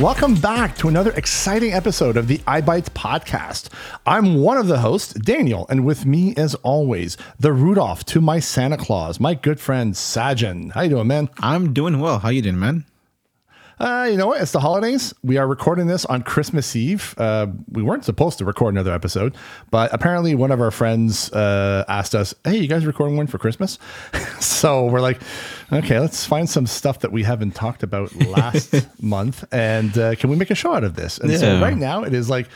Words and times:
Welcome 0.00 0.36
back 0.36 0.78
to 0.78 0.88
another 0.88 1.12
exciting 1.12 1.74
episode 1.74 2.16
of 2.16 2.26
the 2.26 2.38
eyeBytes 2.38 2.88
podcast. 2.88 3.68
I'm 4.06 4.36
one 4.36 4.56
of 4.56 4.66
the 4.66 4.78
hosts, 4.78 5.12
Daniel, 5.12 5.66
and 5.68 5.84
with 5.84 6.06
me, 6.06 6.34
as 6.38 6.54
always, 6.62 7.18
the 7.38 7.52
Rudolph 7.52 8.06
to 8.06 8.22
my 8.22 8.38
Santa 8.38 8.78
Claus, 8.78 9.20
my 9.20 9.34
good 9.34 9.60
friend 9.60 9.92
Sajan. 9.92 10.72
How 10.72 10.80
you 10.80 10.88
doing, 10.88 11.06
man? 11.06 11.28
I'm 11.40 11.74
doing 11.74 12.00
well. 12.00 12.20
How 12.20 12.30
you 12.30 12.40
doing, 12.40 12.58
man? 12.58 12.86
Uh, 13.80 14.06
you 14.10 14.18
know 14.18 14.26
what? 14.26 14.42
It's 14.42 14.52
the 14.52 14.60
holidays. 14.60 15.14
We 15.22 15.38
are 15.38 15.46
recording 15.46 15.86
this 15.86 16.04
on 16.04 16.20
Christmas 16.20 16.76
Eve. 16.76 17.14
Uh, 17.16 17.46
we 17.70 17.82
weren't 17.82 18.04
supposed 18.04 18.36
to 18.38 18.44
record 18.44 18.74
another 18.74 18.92
episode, 18.92 19.34
but 19.70 19.90
apparently 19.94 20.34
one 20.34 20.50
of 20.50 20.60
our 20.60 20.70
friends 20.70 21.32
uh, 21.32 21.86
asked 21.88 22.14
us, 22.14 22.34
"Hey, 22.44 22.58
you 22.58 22.68
guys 22.68 22.84
recording 22.84 23.16
one 23.16 23.26
for 23.26 23.38
Christmas?" 23.38 23.78
so 24.38 24.84
we're 24.84 25.00
like, 25.00 25.18
"Okay, 25.72 25.98
let's 25.98 26.26
find 26.26 26.48
some 26.48 26.66
stuff 26.66 26.98
that 26.98 27.10
we 27.10 27.22
haven't 27.22 27.54
talked 27.54 27.82
about 27.82 28.14
last 28.26 28.74
month, 29.02 29.44
and 29.50 29.96
uh, 29.96 30.14
can 30.14 30.28
we 30.28 30.36
make 30.36 30.50
a 30.50 30.54
show 30.54 30.74
out 30.74 30.84
of 30.84 30.94
this?" 30.94 31.16
And 31.16 31.32
so 31.38 31.58
right 31.58 31.76
now 31.76 32.02
it 32.02 32.12
is 32.12 32.28
like 32.28 32.48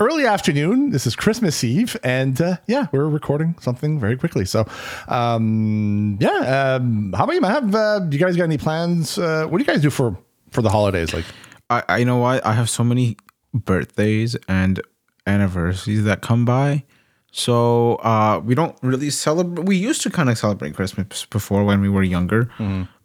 early 0.00 0.26
afternoon. 0.26 0.90
This 0.90 1.06
is 1.06 1.14
Christmas 1.14 1.62
Eve, 1.62 1.96
and 2.02 2.40
uh, 2.40 2.56
yeah, 2.66 2.88
we're 2.90 3.08
recording 3.08 3.54
something 3.60 4.00
very 4.00 4.16
quickly. 4.16 4.44
So, 4.44 4.66
um, 5.06 6.18
yeah, 6.20 6.74
um, 6.80 7.12
how 7.12 7.22
about 7.22 7.34
you? 7.34 7.42
Have 7.42 7.72
uh, 7.76 8.00
you 8.10 8.18
guys 8.18 8.36
got 8.36 8.44
any 8.44 8.58
plans? 8.58 9.18
Uh, 9.18 9.46
what 9.46 9.58
do 9.58 9.62
you 9.62 9.72
guys 9.72 9.80
do 9.80 9.90
for 9.90 10.18
for 10.54 10.62
the 10.62 10.70
holidays? 10.70 11.12
Like, 11.12 11.26
I, 11.68 11.82
I 11.88 11.98
you 11.98 12.04
know 12.04 12.18
what? 12.18 12.44
I 12.46 12.52
have 12.54 12.70
so 12.70 12.84
many 12.84 13.16
birthdays 13.52 14.36
and 14.48 14.80
anniversaries 15.26 16.04
that 16.04 16.22
come 16.22 16.44
by. 16.44 16.84
So 17.32 17.96
uh, 17.96 18.40
we 18.44 18.54
don't 18.54 18.76
really 18.82 19.10
celebrate. 19.10 19.66
We 19.66 19.76
used 19.76 20.02
to 20.02 20.10
kind 20.10 20.30
of 20.30 20.38
celebrate 20.38 20.74
Christmas 20.74 21.26
before 21.26 21.64
when 21.64 21.80
we 21.80 21.88
were 21.88 22.04
younger. 22.04 22.48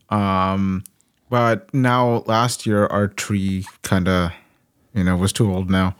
Um, 0.09 0.83
but 1.29 1.73
now 1.73 2.23
last 2.27 2.65
year 2.65 2.85
our 2.87 3.07
tree 3.07 3.65
kind 3.81 4.07
of, 4.07 4.31
you 4.93 5.03
know, 5.03 5.15
was 5.17 5.33
too 5.33 5.51
old 5.51 5.69
now, 5.69 5.95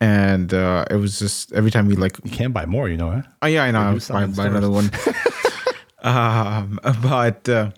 and 0.00 0.52
uh, 0.54 0.84
it 0.90 0.96
was 0.96 1.18
just 1.18 1.52
every 1.52 1.70
time 1.70 1.86
we 1.86 1.94
like 1.94 2.18
you 2.24 2.30
can 2.30 2.52
buy 2.52 2.66
more, 2.66 2.88
you 2.88 2.96
know. 2.96 3.10
Eh? 3.12 3.22
Oh 3.42 3.46
yeah, 3.46 3.64
I 3.64 3.70
know. 3.70 3.98
Sell 3.98 4.16
buy, 4.16 4.26
buy 4.26 4.46
another 4.46 4.70
one. 4.70 4.90
um, 6.02 6.80
but 7.02 7.48
uh, 7.48 7.70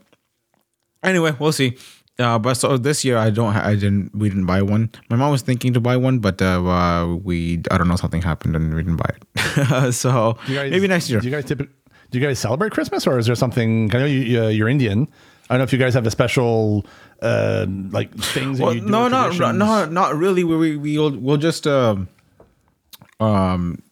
anyway, 1.02 1.34
we'll 1.38 1.52
see. 1.52 1.76
Uh, 2.18 2.38
but 2.38 2.54
so 2.54 2.76
this 2.78 3.04
year 3.04 3.18
I 3.18 3.30
don't. 3.30 3.56
I 3.56 3.74
didn't. 3.74 4.14
We 4.14 4.28
didn't 4.28 4.46
buy 4.46 4.62
one. 4.62 4.90
My 5.10 5.16
mom 5.16 5.32
was 5.32 5.42
thinking 5.42 5.72
to 5.72 5.80
buy 5.80 5.96
one, 5.96 6.20
but 6.20 6.40
uh, 6.40 6.62
uh, 6.64 7.16
we. 7.16 7.62
I 7.70 7.78
don't 7.78 7.88
know. 7.88 7.96
Something 7.96 8.22
happened 8.22 8.54
and 8.54 8.72
we 8.72 8.82
didn't 8.82 8.96
buy 8.96 9.10
it. 9.16 9.92
so 9.94 10.38
guys- 10.46 10.70
maybe 10.70 10.86
next 10.86 11.10
year. 11.10 11.20
Do 11.20 11.28
you 11.28 11.32
guys 11.34 11.44
do 11.46 12.20
you 12.20 12.20
guys 12.24 12.38
celebrate 12.38 12.70
Christmas, 12.70 13.06
or 13.08 13.18
is 13.18 13.26
there 13.26 13.34
something? 13.34 13.92
I 13.92 13.98
know 13.98 14.04
you, 14.06 14.20
you, 14.20 14.46
you're 14.46 14.68
Indian. 14.68 15.08
I 15.50 15.54
don't 15.54 15.58
know 15.58 15.64
if 15.64 15.72
you 15.72 15.78
guys 15.80 15.94
have 15.94 16.06
a 16.06 16.10
special 16.12 16.86
uh, 17.20 17.66
like 17.90 18.14
things. 18.16 18.60
well, 18.60 18.72
you 18.72 18.80
do 18.80 18.86
no, 18.86 19.08
not 19.08 19.32
traditions. 19.32 19.58
not 19.58 19.90
not 19.90 20.16
really. 20.16 20.44
We 20.44 20.76
we 20.76 20.96
we'll, 20.98 21.16
we'll 21.18 21.36
just 21.36 21.66
um 21.66 22.08
um 23.18 23.82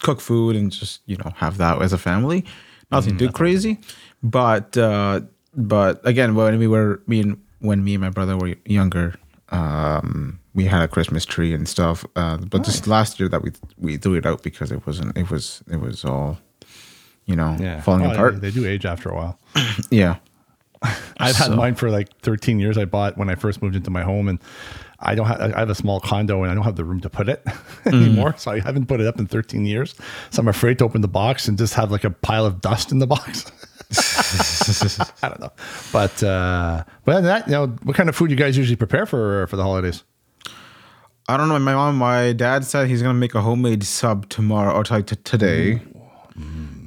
cook 0.00 0.20
food 0.20 0.56
and 0.56 0.72
just 0.72 1.00
you 1.06 1.16
know 1.16 1.30
have 1.36 1.58
that 1.58 1.80
as 1.80 1.92
a 1.92 1.98
family. 1.98 2.44
Nothing 2.90 3.16
too 3.16 3.30
crazy, 3.30 3.78
but 4.22 4.76
uh 4.76 5.20
but 5.54 6.00
again, 6.06 6.34
when 6.34 6.58
we 6.58 6.66
were 6.66 7.02
me 7.06 7.20
and 7.20 7.40
when 7.62 7.82
me 7.84 7.94
and 7.94 8.00
my 8.02 8.10
brother 8.10 8.36
were 8.36 8.54
younger, 8.66 9.14
um 9.50 10.38
we 10.54 10.64
had 10.66 10.82
a 10.82 10.88
Christmas 10.88 11.24
tree 11.24 11.54
and 11.54 11.66
stuff. 11.66 12.04
Uh, 12.14 12.36
but 12.36 12.62
just 12.62 12.86
last 12.86 13.18
year 13.18 13.28
that 13.30 13.42
we 13.42 13.50
we 13.78 13.96
threw 13.96 14.14
it 14.14 14.26
out 14.26 14.42
because 14.42 14.70
it 14.70 14.86
wasn't. 14.86 15.16
It 15.16 15.30
was 15.30 15.62
it 15.70 15.80
was 15.80 16.04
all 16.04 16.38
you 17.24 17.36
know 17.36 17.56
Yeah, 17.58 17.80
falling 17.80 18.02
Well, 18.02 18.12
apart. 18.12 18.40
They, 18.40 18.50
they 18.50 18.60
do 18.60 18.66
age 18.66 18.84
after 18.84 19.08
a 19.08 19.14
while. 19.14 19.38
yeah. 19.90 20.16
I've 20.82 21.36
had 21.36 21.46
So- 21.52 21.56
mine 21.56 21.74
for 21.76 21.90
like 21.90 22.08
13 22.22 22.58
years. 22.60 22.76
I 22.76 22.84
bought 22.84 23.16
when 23.16 23.30
I 23.30 23.34
first 23.36 23.62
moved 23.62 23.76
into 23.76 23.90
my 23.90 24.02
home, 24.02 24.28
and 24.28 24.38
I 25.00 25.14
don't 25.14 25.26
have. 25.26 25.40
I 25.40 25.58
have 25.60 25.70
a 25.70 25.74
small 25.74 26.00
condo, 26.00 26.42
and 26.42 26.50
I 26.50 26.54
don't 26.54 26.64
have 26.64 26.76
the 26.76 26.84
room 26.84 27.00
to 27.00 27.08
put 27.08 27.28
it 27.28 27.42
anymore. 27.86 28.34
So 28.36 28.50
I 28.50 28.60
haven't 28.60 28.86
put 28.86 29.00
it 29.00 29.06
up 29.06 29.18
in 29.20 29.26
13 29.26 29.64
years. 29.64 29.94
So 30.30 30.40
I'm 30.42 30.48
afraid 30.48 30.78
to 30.80 30.84
open 30.84 31.00
the 31.00 31.08
box 31.08 31.46
and 31.48 31.56
just 31.56 31.74
have 31.74 31.90
like 31.92 32.04
a 32.04 32.10
pile 32.10 32.44
of 32.44 32.60
dust 32.60 32.90
in 32.92 32.98
the 32.98 33.06
box. 33.06 33.50
I 35.22 35.28
don't 35.28 35.40
know, 35.40 35.52
but 35.92 36.22
uh, 36.22 36.84
but 37.04 37.12
other 37.16 37.22
than 37.22 37.24
that, 37.24 37.46
you 37.46 37.52
know, 37.52 37.66
what 37.82 37.96
kind 37.96 38.08
of 38.08 38.16
food 38.16 38.30
you 38.30 38.36
guys 38.36 38.56
usually 38.56 38.76
prepare 38.76 39.06
for 39.06 39.46
for 39.48 39.56
the 39.56 39.62
holidays? 39.62 40.04
I 41.28 41.36
don't 41.36 41.48
know. 41.48 41.58
My 41.58 41.74
mom, 41.74 41.96
my 41.98 42.32
dad 42.32 42.64
said 42.64 42.88
he's 42.88 43.02
gonna 43.02 43.14
make 43.14 43.34
a 43.34 43.40
homemade 43.40 43.84
sub 43.84 44.28
tomorrow 44.28 44.74
or 44.74 44.84
t- 44.84 45.02
today, 45.02 45.80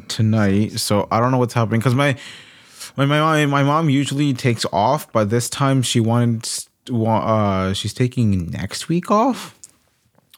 tonight. 0.07 0.79
So 0.79 1.07
I 1.11 1.19
don't 1.19 1.31
know 1.31 1.37
what's 1.37 1.53
happening 1.53 1.79
because 1.79 1.95
my, 1.95 2.17
my 2.97 3.05
my 3.05 3.19
mom, 3.19 3.49
my 3.49 3.63
mom 3.63 3.89
usually 3.89 4.33
takes 4.33 4.65
off, 4.73 5.11
but 5.11 5.29
this 5.29 5.49
time 5.49 5.81
she 5.81 5.99
wanted, 5.99 6.47
uh, 6.93 7.73
she's 7.73 7.93
taking 7.93 8.49
next 8.51 8.89
week 8.89 9.09
off. 9.09 9.54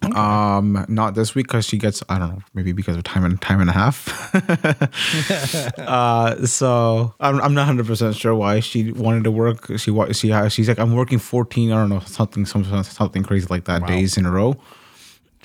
Um, 0.04 0.86
not 0.88 1.16
this 1.16 1.34
week 1.34 1.48
because 1.48 1.66
she 1.66 1.78
gets 1.78 2.04
I 2.08 2.20
don't 2.20 2.30
know 2.30 2.42
maybe 2.54 2.72
because 2.72 2.96
of 2.98 3.04
time 3.04 3.26
and 3.26 3.42
time 3.42 3.60
and 3.60 3.70
a 3.70 3.74
half. 3.74 4.08
uh, 5.80 6.46
so 6.46 7.16
I'm 7.20 7.42
I'm 7.42 7.54
not 7.56 7.66
hundred 7.66 7.88
percent 7.88 8.16
sure 8.16 8.36
why 8.36 8.60
she 8.60 8.92
wanted 8.92 9.24
to 9.24 9.32
work. 9.32 9.68
She 9.78 9.92
she 10.14 10.30
has 10.30 10.54
she's 10.54 10.68
like 10.68 10.78
I'm 10.78 10.94
working 10.94 11.18
fourteen 11.18 11.72
I 11.72 11.78
don't 11.78 11.90
know 11.90 12.00
something 12.02 12.46
some 12.46 12.64
something 12.84 13.24
crazy 13.24 13.48
like 13.50 13.66
that 13.66 13.88
days 13.88 14.18
in 14.18 14.28
a 14.28 14.32
row. 14.32 14.56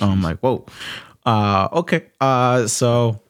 I'm 0.01 0.23
like 0.23 0.39
whoa, 0.41 0.67
uh 1.25 1.69
okay 1.73 2.07
uh 2.21 2.67
so 2.67 3.23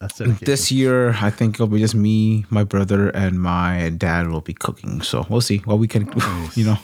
That's 0.00 0.20
it. 0.20 0.40
this 0.40 0.70
year 0.70 1.16
I 1.18 1.30
think 1.30 1.54
it'll 1.56 1.66
be 1.66 1.78
just 1.78 1.94
me, 1.94 2.44
my 2.50 2.64
brother, 2.64 3.08
and 3.08 3.40
my 3.40 3.88
dad 3.96 4.28
will 4.28 4.42
be 4.42 4.52
cooking. 4.52 5.00
So 5.00 5.24
we'll 5.30 5.40
see 5.40 5.58
what 5.58 5.78
we 5.78 5.88
can 5.88 6.12
you 6.54 6.64
know 6.66 6.78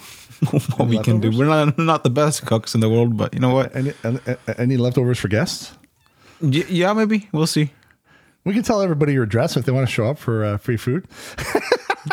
what 0.76 0.88
we 0.88 0.98
can 0.98 1.20
do. 1.20 1.30
We're 1.36 1.46
not 1.46 1.78
not 1.78 2.04
the 2.04 2.10
best 2.10 2.46
cooks 2.46 2.74
in 2.74 2.80
the 2.80 2.88
world, 2.88 3.16
but 3.16 3.32
you 3.34 3.40
know 3.40 3.54
what? 3.54 3.74
Any, 3.74 3.92
any 4.04 4.18
any 4.58 4.76
leftovers 4.76 5.18
for 5.18 5.28
guests? 5.28 5.72
Y- 6.40 6.64
yeah, 6.68 6.92
maybe 6.92 7.28
we'll 7.32 7.46
see. 7.46 7.70
We 8.44 8.52
can 8.52 8.62
tell 8.62 8.82
everybody 8.82 9.12
your 9.12 9.22
address 9.22 9.56
if 9.56 9.64
they 9.64 9.72
want 9.72 9.86
to 9.86 9.92
show 9.92 10.06
up 10.06 10.18
for 10.18 10.44
uh, 10.44 10.58
free 10.58 10.76
food. 10.76 11.06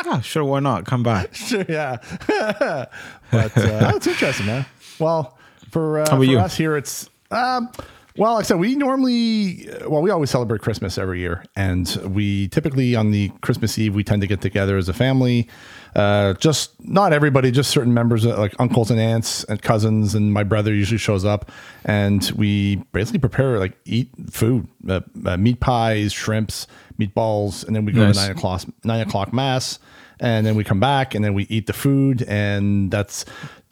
Yeah, 0.06 0.22
sure. 0.22 0.44
Why 0.44 0.60
not? 0.60 0.86
Come 0.86 1.02
by. 1.02 1.28
Sure, 1.34 1.66
yeah. 1.68 1.98
but 2.28 3.58
uh, 3.58 3.92
that's 3.92 4.06
interesting, 4.06 4.46
man. 4.46 4.66
Well, 5.00 5.38
for, 5.72 6.02
uh, 6.02 6.06
for 6.06 6.24
you? 6.24 6.38
us 6.38 6.56
here, 6.56 6.78
it's 6.78 7.10
um, 7.32 7.72
well, 8.18 8.34
like 8.34 8.46
I 8.46 8.48
said, 8.48 8.60
we 8.60 8.76
normally, 8.76 9.70
well, 9.88 10.02
we 10.02 10.10
always 10.10 10.30
celebrate 10.30 10.62
Christmas 10.62 10.98
every 10.98 11.20
year, 11.20 11.44
and 11.56 11.88
we 12.04 12.50
typically 12.50 12.96
on 12.96 13.12
the 13.12 13.30
Christmas 13.42 13.78
Eve 13.78 13.96
we 13.96 14.04
tend 14.04 14.22
to 14.22 14.28
get 14.28 14.42
together 14.42 14.78
as 14.78 14.90
a 14.90 14.94
family. 14.94 15.48
Uh, 15.96 16.34
just 16.36 16.72
not 16.88 17.14
everybody, 17.14 17.50
just 17.52 17.72
certain 17.72 17.94
members, 17.94 18.26
like 18.26 18.54
uncles 18.60 18.92
and 18.92 19.00
aunts 19.00 19.44
and 19.46 19.62
cousins, 19.62 20.14
and 20.16 20.32
my 20.32 20.44
brother 20.44 20.74
usually 20.74 20.98
shows 21.00 21.26
up, 21.26 21.52
and 21.86 22.32
we 22.36 22.76
basically 22.92 23.20
prepare 23.20 23.58
like 23.60 23.78
eat 23.86 24.10
food, 24.30 24.68
uh, 24.88 25.02
uh, 25.26 25.36
meat 25.38 25.60
pies, 25.60 26.14
shrimps, 26.14 26.68
meatballs, 27.00 27.66
and 27.66 27.76
then 27.76 27.86
we 27.86 27.92
go 27.92 28.06
Nice. 28.06 28.16
to 28.18 28.22
nine 28.22 28.32
o'clock 28.32 28.62
nine 28.84 29.02
o'clock 29.02 29.34
mass, 29.34 29.80
and 30.20 30.46
then 30.46 30.56
we 30.56 30.64
come 30.64 30.80
back 30.80 31.16
and 31.16 31.26
then 31.26 31.34
we 31.34 31.44
eat 31.50 31.66
the 31.66 31.74
food, 31.74 32.24
and 32.28 32.92
that's 32.92 33.26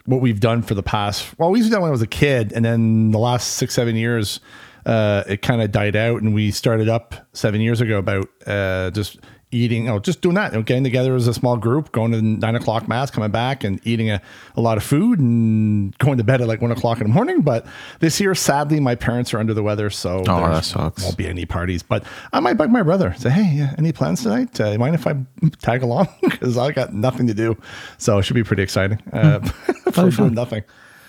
what 0.05 0.19
we've 0.21 0.39
done 0.39 0.63
for 0.63 0.73
the 0.73 0.83
past. 0.83 1.37
Well, 1.37 1.51
we 1.51 1.59
used 1.59 1.67
to 1.67 1.71
do 1.71 1.75
that 1.75 1.81
when 1.81 1.89
I 1.89 1.91
was 1.91 2.01
a 2.01 2.07
kid, 2.07 2.51
and 2.51 2.65
then 2.65 3.11
the 3.11 3.19
last 3.19 3.55
six 3.55 3.75
seven 3.75 3.95
years, 3.95 4.39
uh, 4.87 5.23
it 5.27 5.41
kind 5.43 5.61
of 5.61 5.71
died 5.71 5.95
out, 5.95 6.21
and 6.23 6.33
we 6.33 6.49
started 6.49 6.89
up 6.89 7.13
seven 7.33 7.61
years 7.61 7.79
ago 7.79 7.99
about 7.99 8.27
uh, 8.47 8.89
just 8.91 9.19
eating, 9.51 9.89
oh, 9.89 9.97
just 9.99 10.21
doing 10.21 10.35
that, 10.35 10.51
you 10.51 10.57
know, 10.57 10.63
getting 10.63 10.83
together 10.83 11.15
as 11.15 11.27
a 11.27 11.33
small 11.33 11.55
group, 11.55 11.91
going 11.93 12.11
to 12.11 12.21
nine 12.21 12.55
o'clock 12.55 12.87
mass, 12.87 13.09
coming 13.09 13.31
back 13.31 13.63
and 13.63 13.79
eating 13.85 14.09
a, 14.09 14.21
a 14.55 14.61
lot 14.61 14.77
of 14.77 14.83
food 14.83 15.19
and 15.19 15.97
going 15.99 16.17
to 16.17 16.23
bed 16.23 16.41
at 16.41 16.47
like 16.47 16.61
one 16.61 16.71
o'clock 16.71 16.99
in 16.99 17.07
the 17.07 17.13
morning. 17.13 17.41
But 17.41 17.65
this 17.99 18.19
year, 18.19 18.35
sadly, 18.35 18.79
my 18.79 18.95
parents 18.95 19.33
are 19.33 19.39
under 19.39 19.53
the 19.53 19.63
weather, 19.63 19.89
so 19.89 20.19
Oh, 20.27 20.41
there 20.41 20.49
that 20.49 20.65
sucks. 20.65 21.01
Won't 21.03 21.17
be 21.17 21.27
any 21.27 21.45
parties. 21.45 21.81
But 21.81 22.03
I 22.33 22.39
might 22.41 22.55
bug 22.55 22.69
my 22.71 22.83
brother. 22.83 23.13
Say, 23.17 23.29
hey, 23.29 23.69
any 23.77 23.91
plans 23.93 24.23
tonight? 24.23 24.59
Uh, 24.59 24.77
mind 24.77 24.95
if 24.95 25.07
I 25.07 25.15
tag 25.61 25.83
along? 25.83 26.07
Because 26.37 26.57
I 26.57 26.71
got 26.71 26.93
nothing 26.93 27.25
to 27.27 27.33
do, 27.33 27.57
so 27.97 28.19
it 28.19 28.23
should 28.23 28.35
be 28.35 28.43
pretty 28.43 28.61
exciting. 28.61 28.99
Uh, 29.11 29.39
for 29.91 30.29
nothing. 30.29 30.63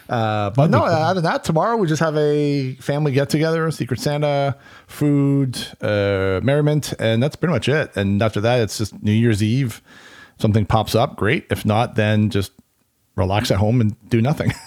Uh, 0.08 0.50
but 0.50 0.70
no, 0.70 0.84
other 0.84 1.20
than 1.20 1.30
that, 1.30 1.44
tomorrow 1.44 1.76
we 1.76 1.86
just 1.86 2.00
have 2.00 2.16
a 2.16 2.74
family 2.76 3.12
get 3.12 3.28
together, 3.28 3.70
Secret 3.70 4.00
Santa, 4.00 4.56
food, 4.86 5.58
uh, 5.80 6.40
merriment, 6.42 6.94
and 6.98 7.22
that's 7.22 7.36
pretty 7.36 7.52
much 7.52 7.68
it. 7.68 7.96
And 7.96 8.22
after 8.22 8.40
that, 8.40 8.60
it's 8.60 8.78
just 8.78 9.02
New 9.02 9.12
Year's 9.12 9.42
Eve. 9.42 9.82
Something 10.38 10.64
pops 10.64 10.94
up, 10.94 11.16
great. 11.16 11.46
If 11.50 11.64
not, 11.66 11.96
then 11.96 12.30
just 12.30 12.52
relax 13.16 13.50
at 13.50 13.58
home 13.58 13.80
and 13.80 13.96
do 14.08 14.20
nothing. 14.22 14.52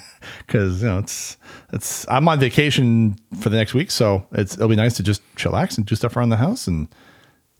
Because 0.46 0.84
you 0.84 0.88
know 0.88 1.00
it's 1.00 1.36
it's 1.74 2.06
I'm 2.08 2.28
on 2.28 2.40
vacation 2.40 3.16
for 3.40 3.50
the 3.50 3.58
next 3.58 3.74
week, 3.74 3.90
so 3.90 4.24
it's 4.34 4.54
it'll 4.54 4.68
be 4.68 4.76
nice 4.76 4.96
to 4.98 5.04
just 5.04 5.24
chillax 5.36 5.78
and 5.78 5.86
do 5.88 5.96
stuff 5.96 6.16
around 6.16 6.30
the 6.30 6.38
house, 6.38 6.68
and 6.68 6.88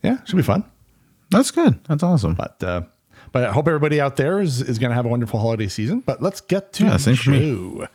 yeah, 0.04 0.24
should 0.26 0.36
be 0.36 0.44
fun. 0.44 0.64
That's 1.32 1.50
good. 1.50 1.84
That's 1.86 2.04
awesome. 2.04 2.36
But 2.36 2.64
uh, 2.64 2.82
but 3.32 3.46
I 3.46 3.52
hope 3.52 3.68
everybody 3.68 4.00
out 4.02 4.16
there 4.18 4.40
is, 4.42 4.62
is 4.62 4.80
going 4.80 4.90
to 4.90 4.96
have 4.96 5.06
a 5.06 5.10
wonderful 5.10 5.40
holiday 5.40 5.68
season. 5.68 6.02
But 6.02 6.22
let's 6.22 6.42
get 6.42 6.74
to 6.74 6.86
Yeah, 6.86 6.98
same 6.98 7.16
for 7.16 7.32
me. 7.32 7.86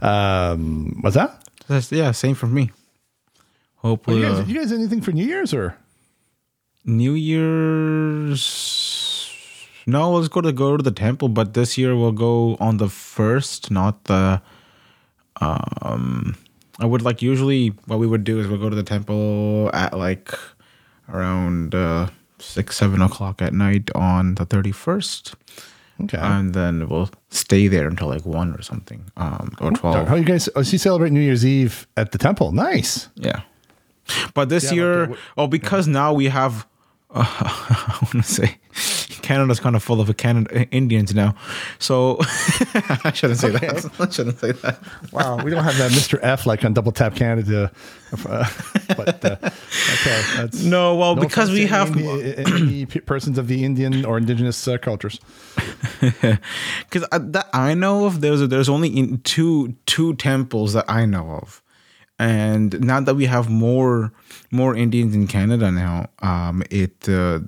Um, 0.00 0.98
what's 1.00 1.16
that? 1.16 1.42
That's, 1.68 1.92
yeah, 1.92 2.10
same 2.12 2.34
for 2.34 2.46
me. 2.46 2.70
Hope 3.76 4.06
Well, 4.06 4.16
you, 4.16 4.26
uh, 4.26 4.40
guys, 4.40 4.48
you 4.48 4.58
guys 4.58 4.72
anything 4.72 5.00
for 5.00 5.12
New 5.12 5.24
Year's 5.26 5.52
or? 5.54 5.76
New 6.84 7.14
Year's. 8.32 8.42
No, 9.86 10.12
let's 10.12 10.28
go 10.28 10.40
to 10.40 10.52
go 10.52 10.76
to 10.76 10.82
the 10.82 10.92
temple, 10.92 11.28
but 11.28 11.54
this 11.54 11.76
year 11.76 11.96
we'll 11.96 12.12
go 12.12 12.56
on 12.60 12.76
the 12.76 12.88
first, 12.88 13.70
not 13.70 14.04
the. 14.04 14.40
Um, 15.40 16.36
I 16.78 16.86
would 16.86 17.02
like 17.02 17.20
usually 17.22 17.68
what 17.86 17.98
we 17.98 18.06
would 18.06 18.22
do 18.24 18.38
is 18.38 18.46
we'll 18.46 18.58
go 18.60 18.70
to 18.70 18.76
the 18.76 18.84
temple 18.84 19.70
at 19.72 19.96
like 19.96 20.32
around 21.08 21.74
uh, 21.74 22.08
six 22.42 22.76
seven 22.76 23.00
o'clock 23.02 23.40
at 23.40 23.52
night 23.54 23.90
on 23.94 24.34
the 24.34 24.44
thirty 24.44 24.72
first, 24.72 25.34
Okay. 26.02 26.18
and 26.18 26.52
then 26.54 26.88
we'll 26.88 27.10
stay 27.30 27.68
there 27.68 27.86
until 27.88 28.08
like 28.08 28.26
one 28.26 28.54
or 28.54 28.62
something, 28.62 29.04
um, 29.16 29.52
or 29.60 29.70
twelve. 29.70 30.08
How 30.08 30.16
you 30.16 30.24
guys? 30.24 30.48
Oh, 30.56 30.62
so 30.62 30.72
you 30.72 30.78
celebrate 30.78 31.12
New 31.12 31.20
Year's 31.20 31.44
Eve 31.46 31.86
at 31.96 32.12
the 32.12 32.18
temple? 32.18 32.52
Nice. 32.52 33.08
Yeah. 33.14 33.42
But 34.34 34.48
this 34.48 34.64
Yeah, 34.64 34.72
year, 34.72 35.06
like, 35.06 35.18
oh, 35.38 35.46
because 35.46 35.86
now 35.86 36.12
we 36.12 36.26
have, 36.26 36.66
uh, 37.14 37.24
I 37.24 37.98
want 38.02 38.24
to 38.24 38.30
say, 38.30 38.56
Canada's 39.22 39.60
kind 39.60 39.76
of 39.76 39.82
full 39.82 40.00
of 40.00 40.14
Canada 40.16 40.68
Indians 40.70 41.14
now. 41.14 41.34
So 41.78 42.18
I 42.20 43.12
shouldn't 43.14 43.40
say 43.40 43.50
that. 43.50 43.90
I 44.00 44.10
shouldn't 44.10 44.38
say 44.38 44.52
that. 44.52 44.80
Wow, 45.12 45.42
we 45.42 45.50
don't 45.50 45.64
have 45.64 45.78
that 45.78 45.92
Mr. 45.92 46.18
F 46.22 46.46
like 46.46 46.64
on 46.64 46.74
Double 46.74 46.92
Tap 46.92 47.14
Canada, 47.14 47.70
uh, 48.26 48.48
but 48.96 49.24
uh, 49.24 49.36
okay. 49.42 50.22
That's, 50.36 50.62
No, 50.62 50.96
well, 50.96 51.14
no 51.16 51.22
because 51.22 51.50
we 51.50 51.66
have, 51.66 51.92
to 51.94 52.10
any, 52.10 52.36
any, 52.36 52.62
any 52.62 52.86
persons 52.86 53.38
of 53.38 53.48
the 53.48 53.64
Indian 53.64 54.04
or 54.04 54.18
indigenous 54.18 54.66
uh, 54.66 54.76
cultures. 54.78 55.20
because 56.00 57.06
that 57.10 57.48
I 57.52 57.74
know 57.74 58.06
of, 58.06 58.20
there's 58.20 58.46
there's 58.48 58.68
only 58.68 58.88
in 58.88 59.18
two 59.18 59.76
two 59.86 60.14
temples 60.14 60.72
that 60.72 60.84
I 60.88 61.06
know 61.06 61.38
of, 61.42 61.61
and 62.22 62.80
now 62.80 63.00
that 63.00 63.16
we 63.16 63.26
have 63.26 63.50
more 63.50 64.12
more 64.50 64.76
Indians 64.76 65.14
in 65.14 65.26
Canada 65.26 65.70
now, 65.70 66.06
um, 66.22 66.62
it 66.70 67.08
uh, 67.08 67.40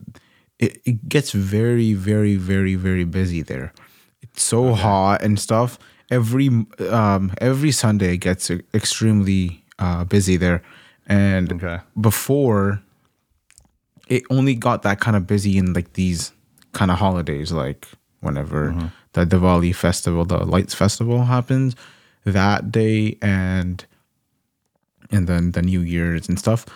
it, 0.58 0.80
it 0.84 1.08
gets 1.08 1.30
very 1.32 1.94
very 1.94 2.36
very 2.36 2.74
very 2.74 3.04
busy 3.04 3.42
there. 3.42 3.72
It's 4.22 4.42
so 4.42 4.74
hot 4.74 5.22
and 5.22 5.38
stuff. 5.38 5.78
Every 6.10 6.48
um 6.90 7.32
every 7.40 7.72
Sunday 7.72 8.16
gets 8.16 8.50
extremely 8.72 9.64
uh, 9.78 10.04
busy 10.04 10.36
there, 10.36 10.60
and 11.06 11.52
Okay. 11.52 11.78
before 12.00 12.82
it 14.08 14.22
only 14.30 14.54
got 14.54 14.82
that 14.82 15.00
kind 15.00 15.16
of 15.16 15.26
busy 15.26 15.56
in 15.56 15.72
like 15.72 15.92
these 15.94 16.32
kind 16.72 16.90
of 16.90 16.98
holidays, 16.98 17.52
like 17.52 17.86
whenever 18.20 18.74
the 19.12 19.24
Diwali 19.24 19.74
festival, 19.74 20.24
the 20.24 20.44
lights 20.44 20.74
festival 20.74 21.24
happens 21.24 21.76
that 22.24 22.72
day, 22.72 23.16
and 23.22 23.84
and 25.14 25.26
then 25.26 25.52
the 25.52 25.62
New 25.62 25.80
Year's 25.80 26.28
and 26.28 26.38
stuff. 26.38 26.66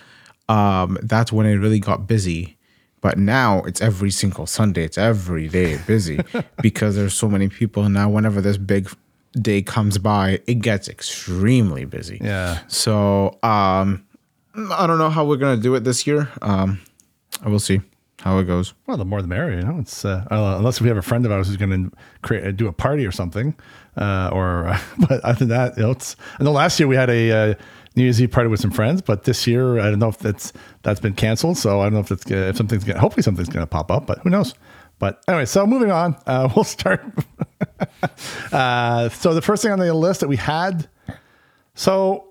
Um, 0.47 0.97
that's 1.03 1.31
when 1.31 1.45
it 1.45 1.55
really 1.55 1.79
got 1.79 2.07
busy. 2.07 2.57
But 3.01 3.17
now 3.17 3.61
it's 3.63 3.81
every 3.81 4.11
single 4.11 4.45
Sunday. 4.45 4.83
It's 4.83 4.97
every 4.97 5.47
day 5.47 5.79
busy 5.87 6.19
because 6.61 6.95
there's 6.95 7.13
so 7.13 7.29
many 7.29 7.47
people. 7.47 7.83
And 7.83 7.93
now 7.93 8.09
whenever 8.09 8.41
this 8.41 8.57
big 8.57 8.89
day 9.33 9.61
comes 9.61 9.97
by, 9.97 10.41
it 10.47 10.55
gets 10.55 10.89
extremely 10.89 11.85
busy. 11.85 12.19
Yeah. 12.21 12.59
So 12.67 13.39
um, 13.41 14.05
I 14.53 14.85
don't 14.85 14.97
know 14.97 15.09
how 15.09 15.23
we're 15.23 15.37
gonna 15.37 15.61
do 15.61 15.75
it 15.75 15.85
this 15.85 16.05
year. 16.05 16.29
Um, 16.41 16.81
I 17.41 17.47
will 17.47 17.59
see 17.59 17.79
how 18.21 18.37
it 18.39 18.45
goes. 18.45 18.73
Well, 18.85 18.97
the 18.97 19.05
more 19.05 19.21
the 19.21 19.27
merrier. 19.27 19.59
You 19.59 19.65
know, 19.65 19.79
it's 19.79 20.03
uh, 20.03 20.25
unless 20.29 20.81
we 20.81 20.87
have 20.87 20.97
a 20.97 21.01
friend 21.01 21.25
of 21.25 21.31
ours 21.31 21.47
who's 21.47 21.57
going 21.57 21.89
to 21.89 21.97
create 22.21 22.57
do 22.57 22.67
a 22.67 22.73
party 22.73 23.05
or 23.05 23.11
something, 23.11 23.55
uh, 23.97 24.29
or 24.33 24.67
uh, 24.67 24.79
but 25.07 25.21
other 25.21 25.39
than 25.39 25.49
that, 25.49 25.77
you 25.77 25.83
know, 25.83 25.91
it's. 25.91 26.15
I 26.39 26.43
know 26.43 26.51
last 26.51 26.79
year 26.79 26.87
we 26.87 26.95
had 26.95 27.09
a 27.09 27.31
uh, 27.31 27.53
New 27.99 28.05
Year's 28.05 28.21
Eve 28.21 28.31
party 28.31 28.47
with 28.49 28.61
some 28.61 28.71
friends, 28.71 29.01
but 29.01 29.25
this 29.25 29.45
year 29.45 29.79
I 29.79 29.89
don't 29.89 29.99
know 29.99 30.07
if 30.07 30.17
that's 30.17 30.53
that's 30.83 30.99
been 31.01 31.13
canceled. 31.13 31.57
So 31.57 31.81
I 31.81 31.85
don't 31.85 31.93
know 31.93 31.99
if 31.99 32.11
it's 32.11 32.29
if 32.31 32.55
something's 32.57 32.83
gonna. 32.85 32.99
Hopefully 32.99 33.23
something's 33.23 33.49
going 33.49 33.61
to 33.61 33.67
pop 33.67 33.91
up, 33.91 34.07
but 34.07 34.19
who 34.19 34.29
knows. 34.29 34.55
But 34.99 35.21
anyway, 35.27 35.45
so 35.45 35.65
moving 35.67 35.91
on, 35.91 36.15
uh, 36.25 36.49
we'll 36.55 36.63
start. 36.63 37.01
uh, 38.51 39.09
so 39.09 39.33
the 39.33 39.41
first 39.41 39.61
thing 39.63 39.71
on 39.71 39.79
the 39.79 39.93
list 39.93 40.21
that 40.21 40.27
we 40.29 40.35
had, 40.37 40.87
so 41.75 42.27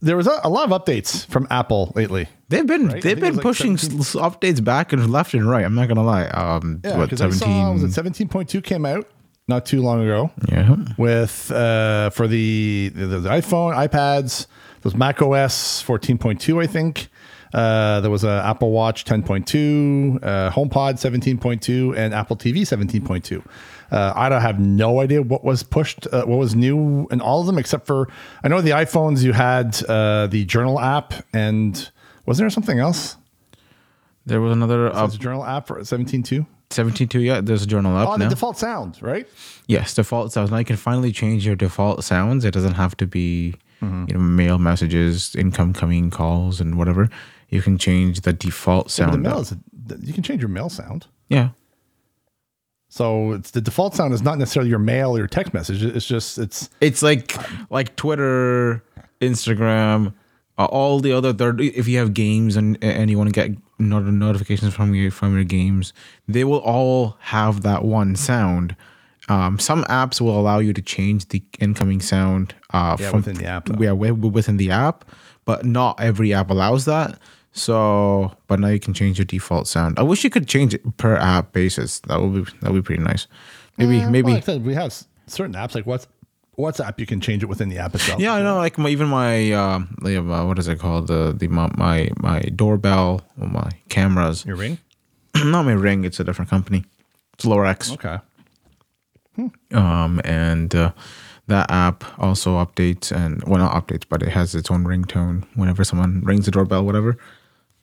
there 0.00 0.16
was 0.16 0.26
a, 0.26 0.40
a 0.44 0.48
lot 0.48 0.70
of 0.70 0.80
updates 0.84 1.26
from 1.26 1.46
Apple 1.50 1.92
lately. 1.94 2.28
They've 2.48 2.66
been 2.66 2.88
Right? 2.88 3.02
They've 3.02 3.18
been 3.20 3.34
like 3.36 3.42
pushing 3.42 3.76
17 3.76 4.00
s- 4.00 4.14
updates 4.14 4.62
back 4.64 4.92
and 4.92 5.10
left 5.10 5.34
and 5.34 5.48
right. 5.48 5.64
I'm 5.64 5.74
not 5.74 5.88
gonna 5.88 6.02
lie. 6.04 6.24
Um, 6.26 6.80
Yeah, 6.84 6.96
what 6.98 7.10
because 7.10 7.20
I 7.20 7.30
saw 7.30 7.72
was 7.72 7.94
seventeen? 7.94 8.26
it 8.28 8.30
17.2 8.48 8.64
came 8.64 8.84
out 8.86 9.06
not 9.50 9.66
too 9.66 9.82
long 9.82 10.00
ago. 10.02 10.30
Yeah, 10.48 10.76
with 10.96 11.50
uh, 11.52 12.08
for 12.10 12.26
the, 12.26 12.90
the 12.94 13.06
the 13.06 13.28
iPhone, 13.28 13.74
iPads, 13.86 14.46
those 14.80 14.94
Mac 14.94 15.20
OS 15.20 15.82
14.2, 15.84 16.62
I 16.62 16.66
think. 16.66 17.08
Uh, 17.52 18.00
there 18.00 18.12
was 18.12 18.22
a 18.22 18.42
Apple 18.46 18.70
Watch 18.70 19.04
10.2, 19.04 20.22
uh, 20.22 20.50
HomePod 20.52 20.94
17.2, 20.94 21.96
and 21.96 22.14
Apple 22.14 22.36
TV 22.36 22.58
17.2. 22.60 23.44
Uh, 23.90 24.12
I 24.14 24.28
don't 24.28 24.40
have 24.40 24.60
no 24.60 25.00
idea 25.00 25.20
what 25.20 25.42
was 25.42 25.64
pushed, 25.64 26.06
uh, 26.12 26.24
what 26.26 26.38
was 26.38 26.54
new 26.54 27.08
in 27.10 27.20
all 27.20 27.40
of 27.40 27.46
them, 27.46 27.58
except 27.58 27.88
for 27.88 28.08
I 28.44 28.48
know 28.48 28.60
the 28.60 28.70
iPhones 28.70 29.24
you 29.24 29.32
had 29.32 29.82
uh, 29.88 30.28
the 30.28 30.44
Journal 30.44 30.78
app, 30.78 31.12
and 31.32 31.72
wasn't 32.24 32.44
there 32.44 32.50
something 32.50 32.78
else? 32.78 33.16
there 34.26 34.40
was 34.40 34.52
another 34.52 34.86
Uh, 34.86 35.04
up 35.04 35.10
the 35.10 35.18
Journal 35.18 35.44
app 35.44 35.66
for 35.66 35.80
17.2. 35.80 36.46
seventeen 36.70 37.08
two. 37.08 37.20
Yeah, 37.20 37.40
there's 37.40 37.62
a 37.62 37.66
journal 37.66 37.96
up 37.96 38.08
Oh, 38.08 38.16
the 38.18 38.28
default 38.28 38.58
sounds, 38.58 39.02
right? 39.02 39.26
yes, 39.66 39.94
default 39.94 40.32
sounds. 40.32 40.50
Now 40.50 40.58
you 40.58 40.64
can 40.64 40.76
finally 40.76 41.12
change 41.12 41.44
your 41.46 41.56
default 41.56 42.04
sounds. 42.04 42.44
It 42.44 42.52
doesn't 42.54 42.74
have 42.74 42.96
to 42.98 43.06
be 43.06 43.54
Mm-hmm. 43.82 44.04
you 44.08 44.14
know 44.14 44.20
mail 44.20 44.58
messages, 44.58 45.34
income 45.34 45.72
coming 45.72 46.10
calls, 46.10 46.60
and 46.60 46.76
whatever. 46.76 47.08
You 47.48 47.62
can 47.62 47.78
change 47.78 48.20
the 48.20 48.32
default 48.34 48.90
sound. 48.90 49.14
the 49.14 49.18
mail 49.18 49.38
is 49.40 49.54
you 50.02 50.12
can 50.12 50.22
change 50.22 50.42
your 50.42 50.50
mail 50.50 50.68
sound. 50.68 51.06
yeah. 51.30 51.48
So 52.90 53.32
it's 53.32 53.52
the 53.52 53.60
default 53.62 53.94
sound 53.94 54.12
is 54.12 54.20
not 54.20 54.36
necessarily 54.36 54.68
your 54.68 54.80
mail 54.80 55.12
or 55.12 55.18
your 55.18 55.28
text 55.28 55.54
message. 55.54 55.82
It's 55.82 56.04
just 56.06 56.36
it's 56.38 56.68
It's 56.82 57.02
like 57.02 57.34
like 57.70 57.96
Twitter, 57.96 58.84
Instagram, 59.22 60.12
all 60.66 61.00
the 61.00 61.12
other 61.12 61.32
third. 61.32 61.60
If 61.60 61.88
you 61.88 61.98
have 61.98 62.14
games 62.14 62.56
and 62.56 62.76
and 62.82 63.10
you 63.10 63.18
want 63.18 63.28
to 63.28 63.34
get 63.34 63.56
not- 63.78 64.04
notifications 64.04 64.74
from 64.74 64.94
your 64.94 65.10
from 65.10 65.34
your 65.34 65.44
games, 65.44 65.92
they 66.28 66.44
will 66.44 66.60
all 66.60 67.16
have 67.20 67.62
that 67.62 67.84
one 67.84 68.16
sound. 68.16 68.76
Um, 69.28 69.58
some 69.60 69.84
apps 69.84 70.20
will 70.20 70.38
allow 70.38 70.58
you 70.58 70.72
to 70.72 70.82
change 70.82 71.28
the 71.28 71.40
incoming 71.60 72.00
sound 72.00 72.52
uh, 72.72 72.96
Yeah, 72.98 73.10
from 73.10 73.20
within 73.20 73.36
the 73.36 73.46
app, 73.46 73.66
though. 73.66 73.80
Yeah, 73.80 73.92
within 73.92 74.56
the 74.56 74.72
app, 74.72 75.04
but 75.44 75.64
not 75.64 76.00
every 76.00 76.34
app 76.34 76.50
allows 76.50 76.84
that. 76.86 77.16
So, 77.52 78.32
but 78.48 78.58
now 78.60 78.68
you 78.68 78.80
can 78.80 78.94
change 78.94 79.18
your 79.18 79.24
default 79.24 79.66
sound. 79.68 79.98
I 79.98 80.02
wish 80.02 80.24
you 80.24 80.30
could 80.30 80.48
change 80.48 80.72
it 80.74 80.96
per 80.96 81.16
app 81.16 81.52
basis. 81.52 82.00
That 82.00 82.20
would 82.20 82.44
be 82.44 82.52
that 82.60 82.72
would 82.72 82.82
be 82.82 82.86
pretty 82.86 83.02
nice. 83.02 83.26
Maybe 83.76 83.98
Yeah, 83.98 84.08
maybe 84.08 84.32
well, 84.32 84.42
like 84.46 84.62
we 84.64 84.74
have 84.74 84.92
certain 85.26 85.54
apps 85.54 85.74
like 85.74 85.86
what's 85.86 86.06
WhatsApp. 86.58 86.98
You 86.98 87.06
can 87.06 87.20
change 87.20 87.42
it 87.42 87.46
within 87.46 87.68
the 87.68 87.78
app 87.78 87.94
itself. 87.94 88.20
Yeah, 88.20 88.34
I 88.34 88.42
know. 88.42 88.56
Like 88.56 88.76
my, 88.78 88.88
even 88.90 89.08
my 89.08 89.52
um, 89.52 89.94
uh, 90.04 90.44
what 90.44 90.58
is 90.58 90.68
it 90.68 90.78
called? 90.78 91.06
The 91.06 91.34
the 91.36 91.48
my 91.48 91.70
my, 91.76 92.10
my 92.18 92.40
doorbell, 92.40 93.22
or 93.40 93.46
my 93.48 93.70
cameras. 93.88 94.44
Your 94.44 94.56
ring. 94.56 94.78
Not 95.36 95.64
my 95.64 95.72
ring. 95.72 96.04
It's 96.04 96.20
a 96.20 96.24
different 96.24 96.50
company. 96.50 96.84
It's 97.34 97.44
Lorex. 97.44 97.92
Okay. 97.92 98.18
Um, 99.72 100.20
and 100.24 100.74
uh, 100.74 100.92
that 101.46 101.70
app 101.70 102.04
also 102.18 102.56
updates 102.64 103.10
and 103.10 103.42
well, 103.44 103.58
not 103.58 103.72
updates, 103.72 104.02
but 104.08 104.22
it 104.22 104.28
has 104.28 104.54
its 104.54 104.70
own 104.70 104.84
ringtone 104.84 105.46
whenever 105.54 105.82
someone 105.84 106.20
rings 106.22 106.44
the 106.44 106.50
doorbell, 106.50 106.84
whatever. 106.84 107.16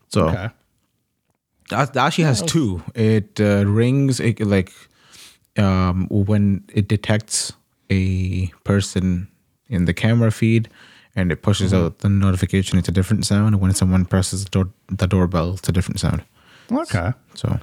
So 0.10 0.28
Okay. 0.28 0.50
that, 1.70 1.94
that 1.94 2.06
actually 2.06 2.26
has 2.26 2.44
two. 2.44 2.84
It 2.94 3.40
uh, 3.42 3.66
rings 3.66 4.20
it, 4.20 4.40
like 4.42 4.72
um, 5.58 6.08
when 6.10 6.64
it 6.74 6.88
detects 6.88 7.54
a 7.90 8.48
person 8.64 9.28
in 9.70 9.86
the 9.86 9.94
camera 9.94 10.32
feed, 10.32 10.70
and 11.16 11.32
it 11.32 11.42
pushes 11.42 11.74
out 11.74 12.00
the 12.00 12.10
notification. 12.10 12.78
It's 12.78 12.88
a 12.88 12.92
different 12.92 13.26
sound. 13.26 13.60
When 13.60 13.74
someone 13.74 14.06
presses 14.06 14.44
the, 14.44 14.50
door, 14.50 14.70
the 14.90 15.08
doorbell, 15.08 15.54
it's 15.56 15.68
a 15.68 15.72
different 15.72 16.00
sound. 16.00 16.24
Okay. 16.72 17.12
So, 17.34 17.60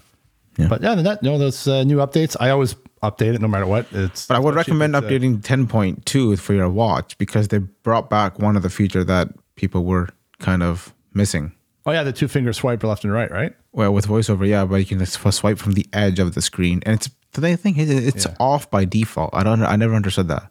yeah. 0.57 0.69
But 0.69 0.83
yeah, 0.83 0.95
that 0.97 1.23
you 1.23 1.31
know 1.31 1.38
those 1.38 1.66
uh, 1.66 1.85
new 1.85 1.99
updates. 1.99 2.37
I 2.40 2.50
always 2.50 2.75
update 3.02 3.35
it 3.35 3.40
no 3.40 3.49
matter 3.49 3.66
what. 3.66 3.87
It's. 3.93 4.26
but 4.26 4.37
I 4.37 4.38
would 4.40 4.54
recommend 4.54 4.95
updating 4.95 5.43
ten 5.43 5.66
point 5.66 6.07
two 6.07 6.37
for 6.37 6.54
your 6.54 6.69
watch 6.69 7.16
because 7.19 7.49
they 7.49 7.59
brought 7.59 8.09
back 8.11 8.38
one 8.38 8.57
of 8.57 8.62
the 8.62 8.71
feature 8.71 9.04
that 9.04 9.28
people 9.57 9.85
were 9.85 10.09
kind 10.38 10.62
of 10.62 10.95
missing. 11.12 11.52
oh 11.87 11.93
yeah, 11.93 12.02
the 12.02 12.12
two 12.12 12.28
finger 12.28 12.52
swipe 12.52 12.83
left 12.83 13.04
and 13.04 13.12
right, 13.12 13.31
right? 13.31 13.54
Well, 13.73 13.93
with 13.93 14.07
voiceover, 14.07 14.47
yeah, 14.47 14.64
but 14.64 14.76
you 14.76 14.87
can 14.87 14.99
just 14.99 15.21
swipe 15.33 15.59
from 15.59 15.73
the 15.73 15.87
edge 15.93 16.19
of 16.19 16.35
the 16.35 16.43
screen, 16.43 16.83
and 16.87 16.95
it's 16.95 17.11
the 17.41 17.57
thing 17.57 17.76
is 17.79 17.91
it's 17.91 18.26
Yeah. 18.26 18.35
off 18.41 18.71
by 18.71 18.85
default. 18.85 19.31
I 19.33 19.43
don't. 19.43 19.62
I 19.62 19.76
never 19.76 19.95
understood 19.95 20.29
that. 20.29 20.49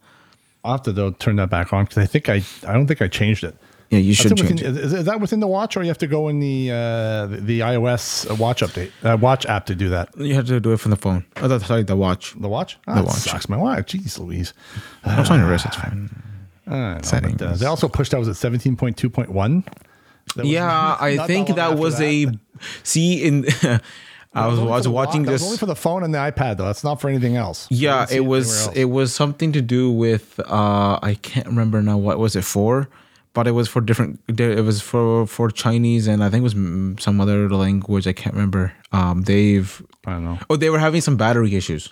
I'll 0.63 0.73
have 0.73 0.83
to 0.83 0.91
though 0.93 1.11
turn 1.11 1.35
that 1.37 1.49
back 1.49 1.73
on 1.73 1.85
because 1.85 1.97
I 1.97 2.05
think 2.05 2.29
I 2.29 2.41
I 2.67 2.73
don't 2.73 2.87
think 2.87 3.01
I 3.01 3.07
changed 3.07 3.43
it. 3.43 3.55
Yeah, 3.89 3.99
you 3.99 4.13
should 4.15 4.31
within- 4.31 4.57
change 4.57 4.61
it. 4.63 4.75
Is, 4.77 4.93
is 4.93 5.05
that 5.05 5.19
within 5.21 5.39
the 5.39 5.45
watch, 5.47 5.77
or 5.77 5.81
you 5.83 5.89
have 5.89 5.97
to 5.99 6.07
go 6.07 6.27
in 6.29 6.39
the 6.39 6.71
uh, 6.71 7.25
the, 7.27 7.37
the 7.41 7.59
iOS 7.59 8.37
watch 8.39 8.61
update 8.61 8.91
uh, 9.03 9.17
watch 9.17 9.45
app 9.45 9.65
to 9.67 9.75
do 9.75 9.89
that? 9.89 10.09
You 10.17 10.33
have 10.35 10.47
to 10.47 10.59
do 10.59 10.71
it 10.71 10.79
from 10.79 10.91
the 10.91 10.97
phone. 10.97 11.25
Oh, 11.37 11.47
that's 11.47 11.67
sorry, 11.67 11.83
the 11.83 11.95
watch. 11.95 12.33
The 12.39 12.47
watch? 12.47 12.77
Oh, 12.87 12.95
The 12.95 13.01
that 13.01 13.07
watch. 13.07 13.17
Sucks 13.17 13.49
my 13.49 13.57
watch. 13.57 13.93
Jeez 13.93 14.17
Louise. 14.17 14.53
Oh, 15.05 15.21
it's 15.21 15.29
on 15.29 15.39
your 15.39 15.49
wrist. 15.49 15.65
It's 15.65 15.75
fine. 15.75 16.09
I 16.65 16.71
know, 16.71 16.99
but, 17.37 17.41
uh, 17.41 17.55
they 17.55 17.65
also 17.65 17.87
pushed 17.89 18.13
out 18.13 18.19
was 18.19 18.29
at 18.29 18.51
17.2.1. 18.51 19.63
Yeah, 20.43 20.97
I 21.01 21.17
think 21.27 21.49
long 21.49 21.57
that 21.57 21.77
was 21.77 21.97
that. 21.97 22.05
a. 22.05 22.39
See 22.83 23.23
in. 23.23 23.45
I 24.35 24.47
was, 24.47 24.59
I 24.59 24.63
was 24.63 24.87
watching 24.87 25.21
lock- 25.21 25.25
that 25.27 25.31
was 25.33 25.41
this. 25.41 25.47
only 25.47 25.57
for 25.57 25.65
the 25.67 25.75
phone 25.75 26.03
and 26.03 26.13
the 26.13 26.17
iPad 26.17 26.57
though. 26.57 26.65
That's 26.65 26.83
not 26.83 26.99
for 27.01 27.07
anything 27.09 27.35
else. 27.35 27.67
yeah, 27.69 27.95
I 27.95 27.99
didn't 28.05 28.09
see 28.09 28.15
it 28.17 28.25
was 28.25 28.67
it 28.75 28.85
was 28.85 29.13
something 29.13 29.51
to 29.53 29.61
do 29.61 29.91
with 29.91 30.39
uh 30.39 30.99
I 31.01 31.17
can't 31.21 31.47
remember 31.47 31.81
now 31.81 31.97
what 31.97 32.17
was 32.19 32.35
it 32.35 32.43
for, 32.43 32.89
but 33.33 33.47
it 33.47 33.51
was 33.51 33.67
for 33.69 33.79
different. 33.81 34.19
It 34.27 34.63
was 34.65 34.81
for 34.81 35.27
for 35.27 35.51
Chinese 35.51 36.07
and 36.07 36.23
I 36.23 36.29
think 36.29 36.41
it 36.41 36.49
was 36.51 37.03
some 37.03 37.21
other 37.21 37.47
language. 37.49 38.07
I 38.07 38.13
can't 38.13 38.33
remember. 38.35 38.73
Um, 38.91 39.21
they've 39.23 39.81
I 40.07 40.11
don't 40.13 40.25
know. 40.25 40.39
oh 40.49 40.55
they 40.55 40.69
were 40.69 40.79
having 40.79 41.01
some 41.01 41.15
battery 41.17 41.53
issues. 41.55 41.89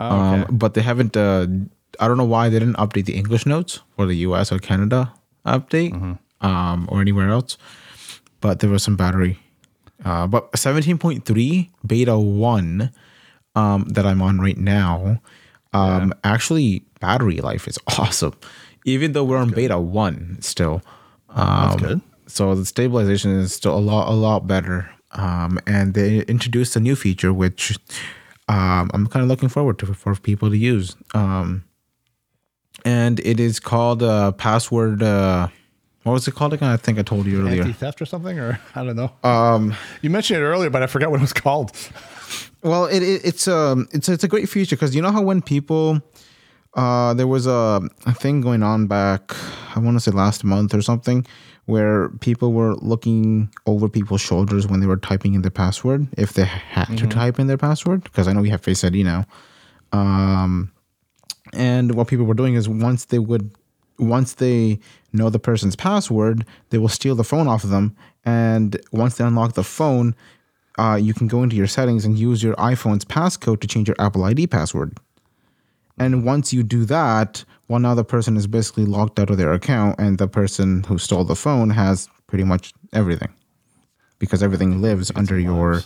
Oh, 0.00 0.06
Um, 0.08 0.46
but 0.50 0.74
they 0.74 0.82
haven't. 0.82 1.16
Uh, 1.16 1.46
I 2.00 2.08
don't 2.08 2.16
know 2.16 2.24
why 2.24 2.48
they 2.48 2.58
didn't 2.58 2.76
update 2.76 3.04
the 3.04 3.14
English 3.14 3.44
notes 3.46 3.80
for 3.96 4.06
the 4.06 4.16
U.S. 4.28 4.50
or 4.50 4.58
Canada 4.58 5.12
update, 5.44 5.92
Mm-hmm. 5.92 6.46
um, 6.46 6.88
or 6.90 7.00
anywhere 7.00 7.28
else. 7.28 7.58
But 8.40 8.58
there 8.60 8.70
was 8.70 8.82
some 8.82 8.96
battery. 8.96 9.38
Uh, 10.04 10.26
but 10.26 10.50
17.3 10.52 11.70
beta 11.86 12.18
one 12.18 12.90
um, 13.54 13.84
that 13.84 14.06
I'm 14.06 14.22
on 14.22 14.40
right 14.40 14.56
now, 14.56 15.20
um, 15.72 16.12
actually 16.24 16.84
battery 17.00 17.38
life 17.38 17.68
is 17.68 17.78
awesome. 17.98 18.34
Even 18.84 19.12
though 19.12 19.24
we're 19.24 19.38
on 19.38 19.50
beta 19.50 19.78
one 19.78 20.38
still, 20.40 20.82
um, 21.30 21.76
good. 21.78 22.00
so 22.26 22.54
the 22.54 22.66
stabilization 22.66 23.30
is 23.38 23.54
still 23.54 23.76
a 23.76 23.80
lot 23.80 24.08
a 24.08 24.12
lot 24.12 24.46
better. 24.46 24.90
Um, 25.12 25.60
and 25.66 25.94
they 25.94 26.20
introduced 26.22 26.74
a 26.74 26.80
new 26.80 26.96
feature 26.96 27.32
which 27.32 27.78
um, 28.48 28.90
I'm 28.94 29.06
kind 29.06 29.22
of 29.22 29.28
looking 29.28 29.48
forward 29.48 29.78
to 29.80 29.86
for 29.94 30.14
people 30.16 30.50
to 30.50 30.56
use. 30.56 30.96
Um, 31.14 31.64
and 32.84 33.20
it 33.20 33.38
is 33.38 33.60
called 33.60 34.02
uh, 34.02 34.32
password. 34.32 35.02
Uh, 35.02 35.48
what 36.02 36.12
was 36.12 36.26
it 36.26 36.34
called 36.34 36.52
again? 36.52 36.68
I 36.70 36.76
think 36.76 36.98
I 36.98 37.02
told 37.02 37.26
you 37.26 37.40
earlier. 37.40 37.62
Anti 37.62 37.72
theft 37.72 38.02
or 38.02 38.06
something, 38.06 38.38
or 38.38 38.58
I 38.74 38.84
don't 38.84 38.96
know. 38.96 39.12
Um, 39.22 39.74
you 40.00 40.10
mentioned 40.10 40.40
it 40.40 40.42
earlier, 40.42 40.70
but 40.70 40.82
I 40.82 40.86
forgot 40.86 41.10
what 41.10 41.18
it 41.18 41.22
was 41.22 41.32
called. 41.32 41.72
Well, 42.62 42.86
it, 42.86 43.02
it 43.02 43.22
it's 43.24 43.48
um 43.48 43.88
it's 43.90 44.08
it's 44.08 44.22
a 44.22 44.28
great 44.28 44.48
feature 44.48 44.76
because 44.76 44.94
you 44.94 45.02
know 45.02 45.10
how 45.10 45.20
when 45.20 45.42
people 45.42 46.00
uh 46.74 47.12
there 47.12 47.26
was 47.26 47.46
a, 47.46 47.82
a 48.06 48.14
thing 48.14 48.40
going 48.40 48.62
on 48.62 48.86
back 48.86 49.34
I 49.74 49.80
want 49.80 49.96
to 49.96 50.00
say 50.00 50.12
last 50.12 50.44
month 50.44 50.72
or 50.72 50.80
something 50.80 51.26
where 51.66 52.08
people 52.20 52.52
were 52.52 52.74
looking 52.76 53.50
over 53.66 53.88
people's 53.88 54.20
shoulders 54.20 54.66
when 54.68 54.78
they 54.80 54.86
were 54.86 54.96
typing 54.96 55.34
in 55.34 55.42
their 55.42 55.50
password 55.50 56.06
if 56.16 56.34
they 56.34 56.44
had 56.44 56.96
to 56.98 57.06
type 57.08 57.40
in 57.40 57.48
their 57.48 57.58
password 57.58 58.04
because 58.04 58.28
I 58.28 58.32
know 58.32 58.40
we 58.40 58.50
have 58.50 58.62
Face 58.62 58.84
ID 58.84 59.02
now. 59.02 59.26
Um, 59.92 60.72
and 61.52 61.94
what 61.94 62.06
people 62.08 62.26
were 62.26 62.34
doing 62.34 62.54
is 62.54 62.68
once 62.68 63.06
they 63.06 63.18
would 63.18 63.50
once 64.02 64.34
they 64.34 64.78
know 65.12 65.30
the 65.30 65.38
person's 65.38 65.76
password, 65.76 66.44
they 66.70 66.78
will 66.78 66.88
steal 66.88 67.14
the 67.14 67.24
phone 67.24 67.48
off 67.48 67.64
of 67.64 67.70
them. 67.70 67.96
And 68.24 68.78
once 68.92 69.16
they 69.16 69.24
unlock 69.24 69.54
the 69.54 69.64
phone, 69.64 70.14
uh, 70.78 70.98
you 71.00 71.14
can 71.14 71.28
go 71.28 71.42
into 71.42 71.56
your 71.56 71.66
settings 71.66 72.04
and 72.04 72.18
use 72.18 72.42
your 72.42 72.54
iPhone's 72.56 73.04
passcode 73.04 73.60
to 73.60 73.66
change 73.66 73.88
your 73.88 73.96
Apple 73.98 74.24
ID 74.24 74.46
password. 74.46 74.98
And 75.98 76.24
once 76.24 76.52
you 76.52 76.62
do 76.62 76.84
that, 76.86 77.44
well, 77.68 77.78
now 77.78 77.94
the 77.94 78.04
person 78.04 78.36
is 78.36 78.46
basically 78.46 78.86
locked 78.86 79.18
out 79.20 79.30
of 79.30 79.36
their 79.36 79.52
account, 79.52 79.98
and 79.98 80.18
the 80.18 80.28
person 80.28 80.82
who 80.84 80.98
stole 80.98 81.24
the 81.24 81.36
phone 81.36 81.70
has 81.70 82.08
pretty 82.26 82.44
much 82.44 82.72
everything 82.92 83.32
because 84.18 84.42
everything 84.42 84.80
lives 84.80 85.12
under 85.14 85.38
your 85.38 85.82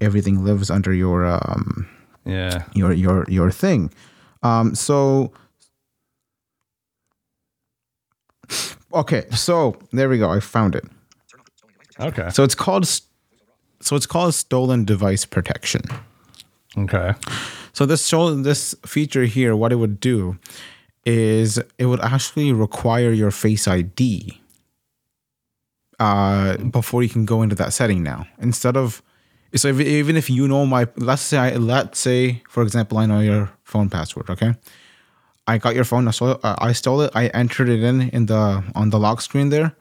everything 0.00 0.44
lives 0.44 0.70
under 0.70 0.92
your 0.92 1.24
um, 1.24 1.88
Yeah. 2.24 2.64
your 2.74 2.92
your 2.92 3.24
your 3.28 3.50
thing. 3.50 3.90
Um, 4.42 4.74
so 4.74 5.32
okay, 8.92 9.26
so 9.30 9.76
there 9.92 10.08
we 10.08 10.18
go. 10.18 10.30
I 10.30 10.40
found 10.40 10.74
it. 10.74 10.84
Okay. 12.00 12.30
So 12.30 12.44
it's 12.44 12.54
called 12.54 12.86
so 13.80 13.96
it's 13.96 14.06
called 14.06 14.34
stolen 14.34 14.84
device 14.84 15.24
protection. 15.24 15.82
Okay. 16.76 17.14
So 17.72 17.86
this 17.86 18.06
show 18.06 18.34
this 18.34 18.74
feature 18.84 19.24
here, 19.24 19.54
what 19.56 19.72
it 19.72 19.76
would 19.76 20.00
do 20.00 20.38
is 21.04 21.58
it 21.78 21.86
would 21.86 22.00
actually 22.00 22.52
require 22.52 23.10
your 23.12 23.30
Face 23.30 23.66
ID 23.66 24.40
uh, 25.98 26.56
before 26.56 27.02
you 27.02 27.08
can 27.08 27.24
go 27.24 27.42
into 27.42 27.54
that 27.56 27.72
setting 27.72 28.02
now. 28.02 28.26
Instead 28.38 28.76
of 28.76 29.02
so 29.54 29.68
if, 29.68 29.80
even 29.80 30.16
if 30.16 30.28
you 30.28 30.46
know 30.46 30.66
my 30.66 30.86
let's 30.96 31.22
say 31.22 31.38
I, 31.38 31.56
let's 31.56 31.98
say 31.98 32.42
for 32.48 32.62
example 32.62 32.98
I 32.98 33.06
know 33.06 33.20
your 33.20 33.50
phone 33.64 33.88
password, 33.88 34.28
okay? 34.30 34.54
I 35.48 35.58
got 35.58 35.74
your 35.74 35.84
phone. 35.84 36.06
I 36.06 36.12
stole, 36.12 36.38
uh, 36.42 36.56
I 36.58 36.72
stole 36.72 37.00
it. 37.00 37.10
I 37.14 37.28
entered 37.28 37.68
it 37.68 37.82
in 37.82 38.10
in 38.10 38.26
the 38.26 38.62
on 38.74 38.90
the 38.90 38.98
lock 38.98 39.20
screen 39.22 39.48
there, 39.48 39.74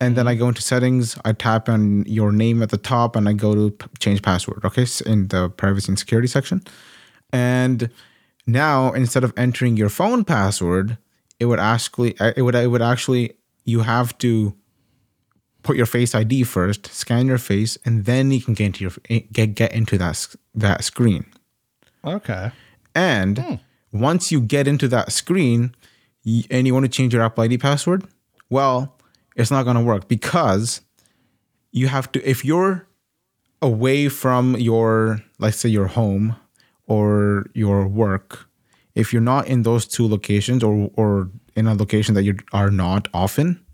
and 0.00 0.16
then 0.16 0.26
I 0.26 0.34
go 0.34 0.48
into 0.48 0.62
settings. 0.62 1.16
I 1.24 1.32
tap 1.32 1.68
on 1.68 2.04
your 2.06 2.32
name 2.32 2.62
at 2.62 2.70
the 2.70 2.78
top, 2.78 3.14
and 3.14 3.28
I 3.28 3.34
go 3.34 3.54
to 3.54 3.70
p- 3.70 3.86
change 4.00 4.22
password. 4.22 4.64
Okay, 4.64 4.86
in 5.06 5.28
the 5.28 5.50
privacy 5.50 5.90
and 5.90 5.98
security 5.98 6.26
section, 6.26 6.62
and 7.32 7.90
now 8.46 8.92
instead 8.92 9.24
of 9.24 9.32
entering 9.36 9.76
your 9.76 9.90
phone 9.90 10.24
password, 10.24 10.96
it 11.38 11.44
would 11.44 11.60
actually 11.60 12.18
uh, 12.18 12.32
it 12.34 12.42
would 12.42 12.54
it 12.54 12.70
would 12.70 12.82
actually 12.82 13.34
you 13.64 13.80
have 13.80 14.16
to 14.18 14.54
put 15.62 15.76
your 15.76 15.86
face 15.86 16.14
ID 16.14 16.44
first, 16.44 16.86
scan 16.86 17.26
your 17.26 17.36
face, 17.36 17.76
and 17.84 18.06
then 18.06 18.30
you 18.30 18.40
can 18.40 18.54
get 18.54 18.66
into 18.66 18.84
your 18.84 18.92
get 19.32 19.54
get 19.54 19.72
into 19.74 19.98
that 19.98 20.34
that 20.54 20.82
screen. 20.82 21.26
Okay. 22.04 22.52
And 22.94 23.60
once 23.92 24.30
you 24.30 24.40
get 24.40 24.68
into 24.68 24.88
that 24.88 25.12
screen 25.12 25.74
and 26.50 26.66
you 26.66 26.74
want 26.74 26.84
to 26.84 26.90
change 26.90 27.14
your 27.14 27.22
Apple 27.22 27.44
ID 27.44 27.58
password, 27.58 28.04
well, 28.50 28.96
it's 29.36 29.50
not 29.50 29.64
going 29.64 29.76
to 29.76 29.82
work 29.82 30.08
because 30.08 30.80
you 31.70 31.88
have 31.88 32.10
to, 32.12 32.28
if 32.28 32.44
you're 32.44 32.86
away 33.62 34.08
from 34.08 34.56
your, 34.56 35.22
let's 35.38 35.58
say 35.58 35.68
your 35.68 35.86
home 35.86 36.36
or 36.86 37.46
your 37.54 37.86
work, 37.86 38.48
if 38.94 39.12
you're 39.12 39.22
not 39.22 39.46
in 39.46 39.62
those 39.62 39.86
two 39.86 40.08
locations 40.08 40.62
or, 40.64 40.90
or 40.94 41.30
in 41.54 41.66
a 41.66 41.74
location 41.74 42.14
that 42.14 42.24
you 42.24 42.36
are 42.52 42.70
not 42.70 43.08
often, 43.14 43.64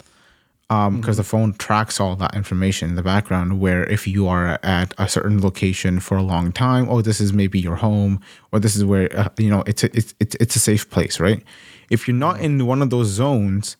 um, 0.71 1.01
because 1.01 1.17
the 1.17 1.25
phone 1.25 1.53
tracks 1.55 2.01
all 2.01 2.17
that 2.17 2.35
information 2.35 2.91
in 2.91 2.97
the 2.97 3.03
background. 3.03 3.61
Where 3.61 3.85
if 3.85 4.07
you 4.07 4.27
are 4.29 4.59
at 4.63 4.95
a 4.99 5.09
certain 5.09 5.41
location 5.41 6.01
for 6.01 6.17
a 6.17 6.23
long 6.23 6.53
time, 6.53 6.89
oh, 6.89 7.03
this 7.03 7.21
is 7.21 7.33
maybe 7.33 7.61
your 7.61 7.77
home, 7.77 8.21
or 8.53 8.59
this 8.59 8.75
is 8.77 8.85
where 8.85 9.15
uh, 9.17 9.29
you 9.39 9.51
know 9.51 9.63
it's 9.67 9.85
a, 9.85 9.97
it's 9.97 10.15
it's 10.21 10.35
it's 10.37 10.57
a 10.57 10.61
safe 10.61 10.89
place, 10.91 11.21
right? 11.21 11.43
If 11.91 12.09
you're 12.09 12.17
not 12.17 12.41
in 12.41 12.67
one 12.67 12.83
of 12.83 12.91
those 12.91 13.09
zones, 13.09 13.77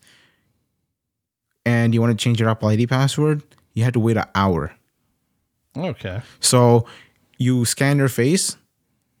and 1.65 1.93
you 1.93 2.01
want 2.01 2.17
to 2.17 2.23
change 2.23 2.39
your 2.39 2.49
Apple 2.49 2.69
ID 2.69 2.87
password, 2.87 3.43
you 3.73 3.83
have 3.83 3.93
to 3.93 3.99
wait 3.99 4.17
an 4.17 4.25
hour. 4.35 4.73
Okay. 5.75 6.21
So 6.39 6.85
you 7.37 7.65
scan 7.65 7.97
your 7.97 8.07
face 8.07 8.57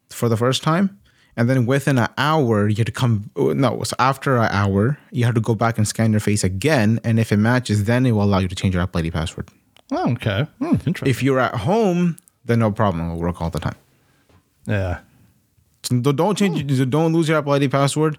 for 0.09 0.29
the 0.29 0.37
first 0.37 0.63
time, 0.63 0.99
and 1.37 1.49
then 1.49 1.65
within 1.65 1.97
an 1.97 2.09
hour, 2.17 2.67
you 2.67 2.75
have 2.77 2.85
to 2.85 2.91
come. 2.91 3.29
No, 3.35 3.83
so 3.83 3.95
after 3.99 4.37
an 4.37 4.49
hour, 4.51 4.97
you 5.11 5.25
have 5.25 5.35
to 5.35 5.41
go 5.41 5.55
back 5.55 5.77
and 5.77 5.87
scan 5.87 6.11
your 6.11 6.19
face 6.21 6.43
again, 6.43 6.99
and 7.03 7.19
if 7.19 7.31
it 7.31 7.37
matches, 7.37 7.83
then 7.85 8.05
it 8.05 8.11
will 8.13 8.23
allow 8.23 8.39
you 8.39 8.47
to 8.47 8.55
change 8.55 8.73
your 8.73 8.83
Apple 8.83 8.99
ID 8.99 9.11
password. 9.11 9.49
Oh, 9.91 10.11
okay. 10.13 10.47
Hmm, 10.59 10.75
interesting. 10.85 11.07
If 11.09 11.21
you're 11.21 11.39
at 11.39 11.55
home, 11.55 12.17
then 12.45 12.59
no 12.59 12.71
problem. 12.71 13.09
It 13.09 13.13
will 13.13 13.21
work 13.21 13.41
all 13.41 13.49
the 13.49 13.59
time. 13.59 13.75
yeah. 14.67 14.99
So 15.83 15.99
don't- 15.99 16.15
don't 16.15 16.35
change. 16.37 16.65
Don't 16.89 17.13
lose 17.13 17.27
your 17.29 17.37
Apple 17.37 17.53
ID 17.53 17.67
password. 17.67 18.17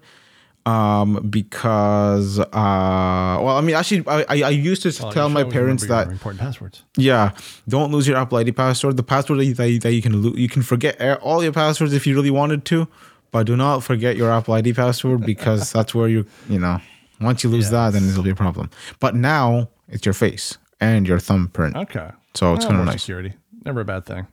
Um, 0.66 1.28
because 1.30 2.40
uh, 2.40 2.44
well, 2.52 3.56
I 3.56 3.60
mean, 3.60 3.76
actually, 3.76 4.02
I 4.08 4.24
I, 4.28 4.42
I 4.42 4.50
used 4.50 4.82
to 4.82 4.92
Well, 5.02 5.12
tell 5.12 5.28
my 5.28 5.44
parents 5.44 5.86
that 5.86 6.08
important 6.08 6.40
passwords. 6.40 6.82
Yeah, 6.96 7.30
don't 7.68 7.92
lose 7.92 8.08
your 8.08 8.16
Apple 8.16 8.38
ID 8.38 8.50
password. 8.52 8.96
The 8.96 9.04
password 9.04 9.38
that 9.38 9.44
you, 9.44 9.54
that 9.54 9.70
you, 9.70 9.78
that 9.78 9.92
you 9.92 10.02
can 10.02 10.22
lo- 10.22 10.34
you 10.34 10.48
can 10.48 10.62
forget 10.62 11.00
all 11.20 11.42
your 11.44 11.52
passwords 11.52 11.92
if 11.92 12.04
you 12.06 12.16
really 12.16 12.30
wanted 12.32 12.64
to, 12.66 12.88
but 13.30 13.46
do 13.46 13.56
not 13.56 13.84
forget 13.84 14.16
your 14.16 14.30
Apple 14.32 14.54
ID 14.54 14.72
password 14.72 15.24
because 15.24 15.72
that's 15.74 15.94
where 15.94 16.08
you 16.08 16.26
you 16.48 16.58
know 16.58 16.80
once 17.20 17.44
you 17.44 17.48
lose 17.50 17.70
that, 17.70 17.92
then 17.92 18.08
it'll 18.08 18.24
be 18.24 18.30
a 18.30 18.34
problem. 18.34 18.68
But 18.98 19.14
now 19.14 19.68
it's 19.88 20.04
your 20.04 20.14
face 20.14 20.58
and 20.80 21.06
your 21.06 21.18
thumbprint, 21.20 21.76
Okay. 21.76 22.10
so 22.34 22.54
it's 22.54 22.64
Oh, 22.64 22.68
kind 22.68 22.80
of 22.80 22.86
nice. 22.86 23.02
Security. 23.02 23.34
Never 23.64 23.80
a 23.80 23.84
bad 23.84 24.04
thing. 24.04 24.26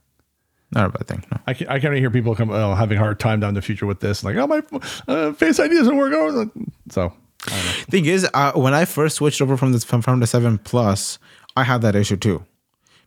Not 0.74 0.88
a 0.88 0.90
bad 0.90 1.08
thing. 1.08 1.24
No. 1.32 1.38
I 1.46 1.54
can, 1.54 1.68
I 1.68 1.80
can 1.80 1.94
hear 1.94 2.10
people 2.10 2.36
come 2.36 2.50
oh, 2.50 2.74
having 2.76 2.98
a 2.98 3.00
hard 3.00 3.20
time 3.20 3.40
down 3.40 3.54
the 3.54 3.62
future 3.62 3.86
with 3.86 4.00
this. 4.00 4.24
Like, 4.24 4.36
oh, 4.38 4.48
my 4.48 4.62
uh, 5.08 5.34
face 5.34 5.60
ID 5.60 5.74
doesn't 5.76 5.96
work. 5.96 6.14
Oh, 6.16 6.50
So, 6.90 7.14
I 7.48 7.50
don't 7.50 7.66
know. 7.66 7.72
Thing 7.90 8.06
is, 8.06 8.28
uh, 8.34 8.54
when 8.54 8.74
I 8.74 8.86
first 8.86 9.18
switched 9.18 9.42
over 9.42 9.56
from 9.58 9.72
this 9.72 9.84
from, 9.84 10.02
from 10.02 10.20
the 10.20 10.28
seven 10.28 10.58
plus, 10.58 11.20
I 11.56 11.64
had 11.64 11.82
that 11.82 11.96
issue 11.96 12.18
too, 12.18 12.44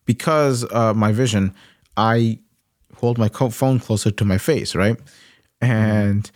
because 0.05 0.65
uh, 0.73 0.95
my 0.95 1.13
vision, 1.13 1.55
I 1.97 2.39
hold 2.97 3.19
my 3.19 3.29
co- 3.29 3.51
phone 3.51 3.81
closer 3.81 4.11
to 4.11 4.25
my 4.25 4.39
face, 4.39 4.75
right, 4.75 4.97
and 5.61 6.31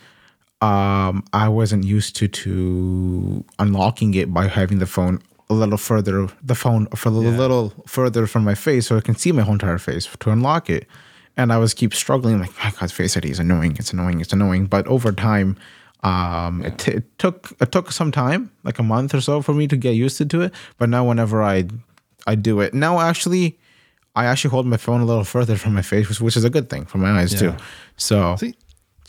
um, 0.61 1.23
I 1.33 1.47
wasn't 1.47 1.85
used 1.85 2.15
to 2.17 2.27
to 2.27 3.45
unlocking 3.59 4.13
it 4.15 4.33
by 4.33 4.47
having 4.47 4.79
the 4.79 4.85
phone 4.85 5.21
a 5.49 5.53
little 5.53 5.77
further, 5.77 6.27
the 6.43 6.55
phone 6.55 6.87
for 6.87 7.09
a 7.09 7.11
little 7.11 7.73
further 7.87 8.27
from 8.27 8.43
my 8.43 8.55
face, 8.55 8.87
so 8.87 8.97
I 8.97 9.01
can 9.01 9.15
see 9.15 9.31
my 9.31 9.43
whole 9.43 9.53
entire 9.53 9.77
face 9.77 10.07
to 10.19 10.29
unlock 10.31 10.69
it. 10.69 10.87
And 11.37 11.53
I 11.53 11.57
was 11.57 11.73
keep 11.73 11.93
struggling, 11.93 12.39
like, 12.39 12.51
my 12.63 12.71
God, 12.79 12.91
Face 12.91 13.15
ID 13.15 13.29
is 13.29 13.39
annoying. 13.39 13.77
It's 13.79 13.93
annoying. 13.93 14.19
It's 14.21 14.33
annoying. 14.33 14.65
But 14.65 14.85
over 14.87 15.11
time, 15.11 15.57
um, 16.03 16.63
it, 16.63 16.77
t- 16.77 16.91
it 16.91 17.19
took 17.19 17.51
it 17.61 17.71
took 17.71 17.91
some 17.91 18.11
time, 18.11 18.51
like 18.63 18.79
a 18.79 18.83
month 18.83 19.13
or 19.13 19.21
so, 19.21 19.41
for 19.41 19.53
me 19.53 19.67
to 19.67 19.77
get 19.77 19.91
used 19.91 20.17
to 20.29 20.41
it. 20.41 20.53
But 20.77 20.89
now, 20.89 21.07
whenever 21.07 21.41
I 21.43 21.65
I 22.27 22.35
do 22.35 22.59
it 22.59 22.73
now, 22.73 22.99
actually, 22.99 23.57
I 24.15 24.25
actually 24.25 24.51
hold 24.51 24.65
my 24.65 24.77
phone 24.77 25.01
a 25.01 25.05
little 25.05 25.23
further 25.23 25.55
from 25.55 25.73
my 25.73 25.81
face, 25.81 26.09
which, 26.09 26.19
which 26.19 26.37
is 26.37 26.43
a 26.43 26.49
good 26.49 26.69
thing 26.69 26.85
for 26.85 26.97
my 26.97 27.21
eyes 27.21 27.33
too. 27.39 27.55
So 27.97 28.35
See, 28.37 28.55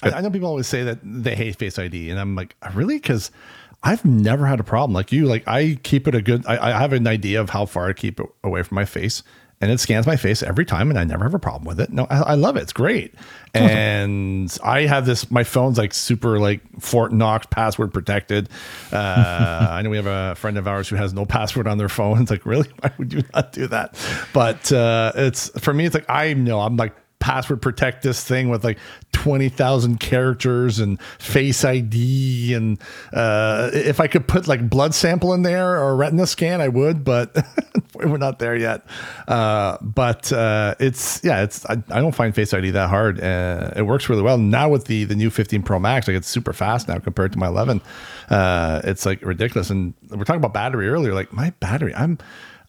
I, 0.03 0.11
I 0.11 0.21
know 0.21 0.31
people 0.31 0.49
always 0.49 0.67
say 0.67 0.85
that 0.85 0.99
they 1.03 1.35
hate 1.35 1.57
Face 1.57 1.79
ID, 1.79 2.11
and 2.11 2.21
I'm 2.21 2.37
like, 2.37 2.55
really? 2.75 2.97
Because 2.97 3.31
I've 3.83 4.05
never 4.05 4.47
had 4.47 4.61
a 4.61 4.65
problem 4.65 4.95
like 4.95 5.13
you. 5.13 5.27
Like 5.27 5.47
I 5.49 5.79
keep 5.83 6.07
it 6.07 6.15
a 6.15 6.23
good. 6.23 6.45
I, 6.47 6.71
I 6.71 6.79
have 6.79 6.93
an 6.93 7.07
idea 7.07 7.41
of 7.41 7.51
how 7.51 7.67
far 7.67 7.89
I 7.89 7.95
keep 7.95 8.21
it 8.21 8.27
away 8.45 8.63
from 8.63 8.77
my 8.77 8.85
face, 8.85 9.23
and 9.63 9.71
it 9.71 9.79
scans 9.79 10.09
my 10.09 10.17
face 10.17 10.43
every 10.43 10.65
time, 10.65 10.91
and 10.91 10.99
I 10.99 11.05
never 11.05 11.23
have 11.23 11.35
a 11.35 11.39
problem 11.39 11.65
with 11.65 11.79
it. 11.79 11.93
No, 11.93 12.09
I, 12.11 12.19
I 12.19 12.35
love 12.35 12.57
it. 12.57 12.63
It's 12.63 12.73
great. 12.73 13.15
And 13.55 14.55
I 14.65 14.83
have 14.87 15.07
this. 15.07 15.31
My 15.31 15.45
phone's 15.45 15.79
like 15.79 15.95
super 15.95 16.41
like 16.41 16.61
Fort 16.81 17.13
Knox 17.13 17.47
password 17.47 17.95
protected. 17.95 18.49
Uh, 18.91 19.69
I 19.71 19.83
know 19.83 19.91
we 19.91 19.97
have 19.97 20.07
a 20.07 20.35
friend 20.35 20.59
of 20.59 20.67
ours 20.67 20.89
who 20.89 20.97
has 20.97 21.15
no 21.15 21.25
password 21.25 21.69
on 21.69 21.79
their 21.79 21.89
phone. 21.89 22.03
It's 22.23 22.31
like 22.31 22.45
really, 22.45 22.69
why 22.81 22.93
would 22.99 23.13
you 23.13 23.23
not 23.35 23.53
do 23.53 23.69
that? 23.69 23.97
But 24.33 24.73
uh, 24.73 25.13
it's 25.15 25.49
for 25.61 25.73
me. 25.73 25.87
It's 25.87 25.95
like 25.95 26.11
I 26.11 26.35
know 26.35 26.61
I'm 26.61 26.77
like 26.77 26.95
password 27.23 27.63
protect 27.63 28.03
this 28.03 28.25
thing 28.25 28.49
with 28.49 28.65
like 28.65 28.79
20,000 29.13 30.01
characters 30.01 30.81
and 30.81 31.01
face 31.21 31.65
ID. 31.65 32.53
And 32.53 32.81
uh, 33.13 33.71
if 33.73 34.01
I 34.01 34.09
could 34.09 34.27
put 34.27 34.49
like 34.49 34.69
blood 34.69 34.93
sample 34.93 35.33
in 35.33 35.43
there 35.43 35.81
or 35.81 35.95
retina 35.95 36.27
scan, 36.27 36.61
I 36.61 36.67
would, 36.67 37.05
but 37.05 37.47
we're 37.95 38.17
not 38.17 38.41
there 38.41 38.57
yet. 38.57 38.85
Uh, 39.29 39.79
but 39.81 40.33
uh, 40.33 40.75
it's, 40.81 41.23
yeah, 41.23 41.45
it's, 41.45 41.65
I, 41.67 41.75
I, 41.91 42.01
don't 42.01 42.15
find 42.15 42.35
face 42.35 42.53
ID 42.53 42.73
that 42.73 42.91
hard. 42.91 43.21
Uh, 43.21 43.71
it 43.77 43.83
works 43.83 44.09
really 44.09 44.23
well. 44.23 44.37
Now 44.37 44.69
with 44.69 44.87
the, 44.87 45.05
the 45.05 45.15
new 45.15 45.31
15 45.31 45.63
Pro 45.63 45.79
Max, 45.79 46.09
like 46.09 46.17
it's 46.17 46.29
super 46.29 46.53
fast 46.53 46.89
now 46.89 46.99
compared 46.99 47.31
to 47.35 47.39
my 47.39 47.47
11. 47.47 47.81
Uh, 48.31 48.81
it's 48.83 49.07
like 49.07 49.23
ridiculous. 49.23 49.71
And 49.71 49.95
we're 50.11 50.25
talking 50.25 50.41
about 50.41 50.55
battery 50.55 50.89
earlier, 50.89 51.15
like 51.15 51.33
my 51.33 51.51
battery, 51.61 51.95
I'm, 51.95 52.19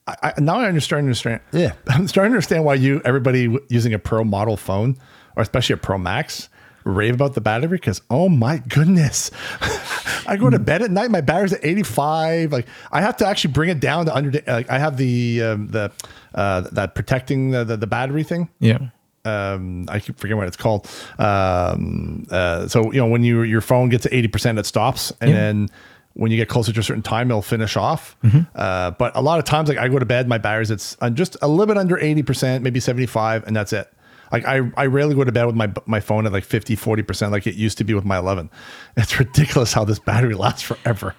I, 0.06 0.34
now 0.40 0.60
I'm 0.60 0.80
starting 0.80 1.06
to 1.06 1.10
understand. 1.10 1.42
Yeah, 1.52 1.74
I'm 1.88 2.08
starting 2.08 2.32
to 2.32 2.36
understand 2.36 2.66
why 2.66 2.76
you 2.76 3.02
everybody 3.06 3.58
using 3.70 3.94
a 3.94 4.00
Pro 4.00 4.24
model 4.24 4.58
phone 4.58 4.98
or 5.36 5.44
especially 5.44 5.74
a 5.74 5.78
Pro 5.78 5.98
Max 5.98 6.50
rave 6.84 7.14
about 7.14 7.34
the 7.34 7.42
battery 7.42 7.70
because 7.70 8.02
oh 8.10 8.28
my 8.30 8.58
goodness, 8.58 9.32
I 10.28 10.38
go 10.38 10.50
to 10.50 10.60
bed 10.60 10.82
at 10.82 10.92
night, 10.92 11.12
my 11.12 11.22
battery's 11.22 11.54
at 11.54 11.64
85. 11.64 12.52
Like 12.52 12.68
I 12.92 13.02
have 13.02 13.18
to 13.18 13.28
actually 13.28 13.54
bring 13.54 13.70
it 13.70 13.80
down 13.80 14.06
to 14.08 14.16
under. 14.16 14.42
Like 14.46 14.70
I 14.70 14.78
have 14.78 14.98
the 14.98 15.42
um, 15.42 15.68
the 15.68 15.92
uh, 16.36 16.62
that 16.72 16.96
protecting 16.96 17.52
the, 17.52 17.64
the, 17.64 17.78
the 17.78 17.88
battery 17.88 18.24
thing. 18.24 18.50
Yeah. 18.60 18.90
Um, 19.26 19.86
I 19.88 20.00
keep 20.00 20.18
forgetting 20.18 20.38
what 20.38 20.48
it's 20.48 20.58
called. 20.58 20.90
Um, 21.18 22.26
uh, 22.30 22.68
so 22.68 22.92
you 22.92 23.00
know 23.00 23.08
when 23.08 23.24
you 23.24 23.44
your 23.44 23.62
phone 23.62 23.88
gets 23.88 24.04
to 24.04 24.14
80 24.14 24.28
percent, 24.28 24.60
it 24.60 24.66
stops, 24.66 25.14
and 25.22 25.30
yeah. 25.30 25.36
then 25.38 25.70
when 26.14 26.32
you 26.32 26.38
get 26.38 26.48
closer 26.48 26.72
to 26.72 26.80
a 26.80 26.84
certain 26.84 27.04
time, 27.04 27.32
it'll 27.32 27.42
finish 27.42 27.76
off. 27.76 28.16
Mm-hmm. 28.24 28.42
Uh, 28.56 28.92
but 28.92 29.16
a 29.16 29.22
lot 29.22 29.40
of 29.40 29.46
times, 29.46 29.70
like 29.70 29.78
I 29.78 29.88
go 29.88 30.00
to 30.00 30.06
bed, 30.06 30.28
my 30.28 30.38
batteries 30.38 30.72
it's 30.72 30.96
just 31.14 31.38
a 31.42 31.48
little 31.48 31.66
bit 31.66 31.78
under 31.78 31.98
eighty 31.98 32.24
percent, 32.24 32.64
maybe 32.64 32.80
seventy 32.80 33.08
five, 33.08 33.46
and 33.48 33.56
that's 33.56 33.74
it. 33.74 33.92
Like 34.34 34.46
I, 34.46 34.62
I 34.76 34.88
rarely 34.88 35.14
go 35.14 35.24
to 35.24 35.32
bed 35.32 35.46
with 35.46 35.56
my 35.56 35.72
my 35.86 36.00
phone 36.00 36.26
at 36.26 36.34
like 36.34 36.44
50, 36.44 36.76
40 36.76 37.04
percent, 37.04 37.32
like 37.32 37.46
it 37.46 37.54
used 37.54 37.78
to 37.78 37.84
be 37.84 37.94
with 37.94 38.04
my 38.04 38.18
eleven. 38.18 38.50
It's 38.98 39.18
ridiculous 39.18 39.74
how 39.74 39.86
this 39.86 39.98
battery 40.00 40.36
lasts 40.36 40.62
forever. 40.62 41.16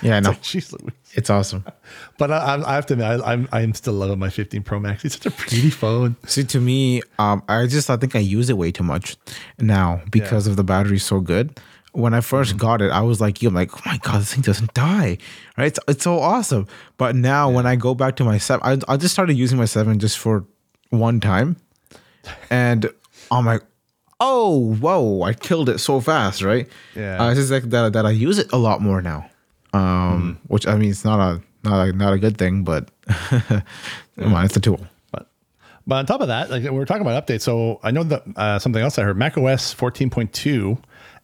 Yeah, 0.00 0.16
I 0.16 0.20
know. 0.20 0.30
like, 0.30 0.94
it's 1.12 1.30
awesome. 1.30 1.64
But 2.16 2.30
I, 2.30 2.62
I 2.66 2.74
have 2.74 2.86
to 2.86 2.94
admit, 2.94 3.06
I, 3.06 3.32
I'm 3.32 3.48
I'm 3.52 3.74
still 3.74 3.94
loving 3.94 4.18
my 4.18 4.30
15 4.30 4.62
Pro 4.62 4.80
Max. 4.80 5.04
It's 5.04 5.14
such 5.14 5.26
a 5.26 5.30
pretty 5.30 5.70
phone. 5.70 6.16
See, 6.26 6.44
to 6.44 6.60
me, 6.60 7.02
um, 7.18 7.42
I 7.48 7.66
just 7.66 7.90
I 7.90 7.96
think 7.96 8.16
I 8.16 8.20
use 8.20 8.48
it 8.48 8.56
way 8.56 8.70
too 8.70 8.84
much 8.84 9.16
now 9.58 10.02
because 10.10 10.46
yeah. 10.46 10.52
of 10.52 10.56
the 10.56 10.64
battery 10.64 10.98
so 10.98 11.20
good 11.20 11.58
when 11.98 12.14
I 12.14 12.20
1st 12.20 12.50
mm-hmm. 12.50 12.58
got 12.58 12.80
it, 12.80 12.92
I 12.92 13.00
was 13.00 13.20
like, 13.20 13.42
I'm 13.42 13.54
like, 13.54 13.76
oh 13.76 13.82
my 13.84 13.98
god, 13.98 14.20
this 14.20 14.32
thing 14.32 14.42
doesn't 14.42 14.72
die, 14.72 15.18
right? 15.56 15.66
It's, 15.66 15.80
it's 15.88 16.04
so 16.04 16.20
awesome. 16.20 16.66
But 16.96 17.16
now 17.16 17.48
yeah. 17.48 17.56
when 17.56 17.66
I 17.66 17.76
go 17.76 17.94
back 17.94 18.16
to 18.16 18.24
my 18.24 18.38
seven, 18.38 18.82
I, 18.88 18.92
I 18.92 18.96
just 18.96 19.12
started 19.12 19.36
using 19.36 19.58
my 19.58 19.64
seven 19.64 19.98
just 19.98 20.16
for 20.18 20.46
one 20.90 21.18
time, 21.20 21.56
and 22.50 22.88
I'm 23.30 23.44
like, 23.44 23.62
oh 24.20 24.74
whoa, 24.76 25.22
I 25.22 25.34
killed 25.34 25.68
it 25.68 25.78
so 25.78 26.00
fast, 26.00 26.42
right? 26.42 26.68
Yeah, 26.94 27.22
uh, 27.22 27.30
it's 27.30 27.40
just 27.40 27.50
like 27.50 27.64
that 27.64 27.92
that 27.92 28.06
I 28.06 28.10
use 28.10 28.38
it 28.38 28.52
a 28.52 28.58
lot 28.58 28.80
more 28.80 29.02
now, 29.02 29.28
um, 29.72 30.38
mm. 30.40 30.50
which 30.50 30.66
I 30.66 30.76
mean, 30.76 30.90
it's 30.90 31.04
not 31.04 31.18
a 31.18 31.42
not 31.64 31.88
a 31.88 31.92
not 31.92 32.12
a 32.12 32.18
good 32.18 32.38
thing, 32.38 32.62
but 32.62 32.90
yeah. 33.32 33.62
on, 34.18 34.44
it's 34.44 34.56
a 34.56 34.60
tool. 34.60 34.80
But 35.10 35.28
but 35.86 35.96
on 35.96 36.06
top 36.06 36.20
of 36.20 36.28
that, 36.28 36.48
like 36.48 36.62
we're 36.62 36.84
talking 36.84 37.02
about 37.02 37.26
updates, 37.26 37.42
so 37.42 37.80
I 37.82 37.90
know 37.90 38.04
that 38.04 38.22
uh, 38.36 38.58
something 38.60 38.82
else 38.82 38.98
I 38.98 39.02
heard, 39.02 39.16
Mac 39.16 39.36
OS 39.36 39.74
14.2 39.74 40.78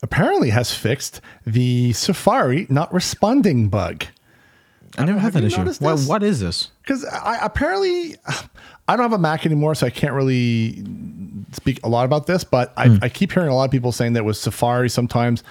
apparently 0.04 0.50
has 0.50 0.74
fixed 0.74 1.22
the 1.46 1.94
Safari 1.94 2.66
not 2.68 2.92
responding 2.92 3.68
bug. 3.68 4.04
I 4.98 5.06
never 5.06 5.18
had 5.18 5.32
that 5.32 5.42
issue. 5.42 5.64
What, 5.80 6.00
what 6.00 6.22
is 6.22 6.40
this? 6.40 6.70
Because 6.82 7.04
I 7.06 7.38
apparently 7.42 8.16
I 8.86 8.96
don't 8.96 9.04
have 9.04 9.14
a 9.14 9.18
Mac 9.18 9.46
anymore, 9.46 9.74
so 9.74 9.86
I 9.86 9.90
can't 9.90 10.12
really 10.12 10.84
speak 11.52 11.80
a 11.82 11.88
lot 11.88 12.04
about 12.04 12.26
this. 12.26 12.44
But 12.44 12.74
I, 12.76 12.88
mm. 12.88 13.02
I 13.02 13.08
keep 13.08 13.32
hearing 13.32 13.48
a 13.48 13.54
lot 13.54 13.64
of 13.64 13.70
people 13.70 13.92
saying 13.92 14.12
that 14.12 14.26
with 14.26 14.36
Safari 14.36 14.90
sometimes 14.90 15.42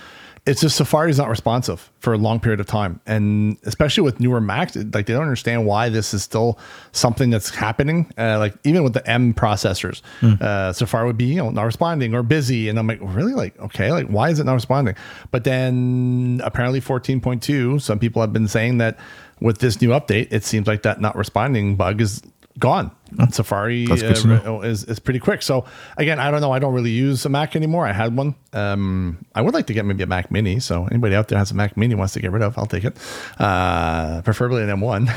it's 0.45 0.59
just 0.59 0.75
Safari 0.75 1.09
is 1.09 1.17
not 1.17 1.29
responsive 1.29 1.89
for 1.99 2.11
a 2.13 2.17
long 2.17 2.39
period 2.39 2.59
of 2.59 2.65
time, 2.65 2.99
and 3.05 3.57
especially 3.63 4.03
with 4.03 4.19
newer 4.19 4.41
Macs, 4.41 4.75
like 4.75 5.05
they 5.05 5.13
don't 5.13 5.21
understand 5.21 5.65
why 5.65 5.87
this 5.87 6.13
is 6.13 6.21
still 6.21 6.59
something 6.91 7.29
that's 7.29 7.49
happening. 7.49 8.11
Uh, 8.17 8.39
like 8.39 8.53
even 8.65 8.83
with 8.83 8.93
the 8.93 9.09
M 9.09 9.33
processors, 9.33 10.01
mm. 10.19 10.41
uh, 10.41 10.73
Safari 10.73 11.07
would 11.07 11.17
be 11.17 11.25
you 11.25 11.37
know 11.37 11.49
not 11.49 11.63
responding 11.63 12.13
or 12.13 12.23
busy, 12.23 12.67
and 12.67 12.77
I'm 12.77 12.87
like, 12.87 12.99
really, 13.01 13.33
like 13.33 13.57
okay, 13.59 13.93
like 13.93 14.07
why 14.07 14.29
is 14.31 14.39
it 14.39 14.43
not 14.43 14.55
responding? 14.55 14.95
But 15.31 15.45
then 15.45 16.41
apparently 16.43 16.81
14.2, 16.81 17.81
some 17.81 17.97
people 17.97 18.21
have 18.21 18.33
been 18.33 18.49
saying 18.49 18.79
that 18.79 18.99
with 19.39 19.59
this 19.59 19.81
new 19.81 19.89
update, 19.89 20.27
it 20.31 20.43
seems 20.43 20.67
like 20.67 20.81
that 20.83 20.99
not 20.99 21.15
responding 21.15 21.77
bug 21.77 22.01
is 22.01 22.21
gone. 22.59 22.91
Safari 23.31 23.87
uh, 23.89 24.59
is 24.61 24.83
is 24.85 24.99
pretty 24.99 25.19
quick. 25.19 25.41
So 25.41 25.65
again, 25.97 26.19
I 26.19 26.31
don't 26.31 26.41
know. 26.41 26.51
I 26.51 26.59
don't 26.59 26.73
really 26.73 26.91
use 26.91 27.25
a 27.25 27.29
Mac 27.29 27.55
anymore. 27.55 27.85
I 27.85 27.93
had 27.93 28.15
one. 28.15 28.35
Um, 28.53 29.25
I 29.35 29.41
would 29.41 29.53
like 29.53 29.67
to 29.67 29.73
get 29.73 29.85
maybe 29.85 30.03
a 30.03 30.07
Mac 30.07 30.31
Mini. 30.31 30.59
So 30.59 30.87
anybody 30.87 31.15
out 31.15 31.27
there 31.27 31.37
has 31.37 31.51
a 31.51 31.55
Mac 31.55 31.77
Mini 31.77 31.95
wants 31.95 32.13
to 32.13 32.19
get 32.19 32.31
rid 32.31 32.41
of, 32.41 32.57
I'll 32.57 32.65
take 32.65 32.85
it. 32.85 32.97
Uh, 33.39 34.21
preferably 34.23 34.63
an 34.63 34.69
M1. 34.69 35.09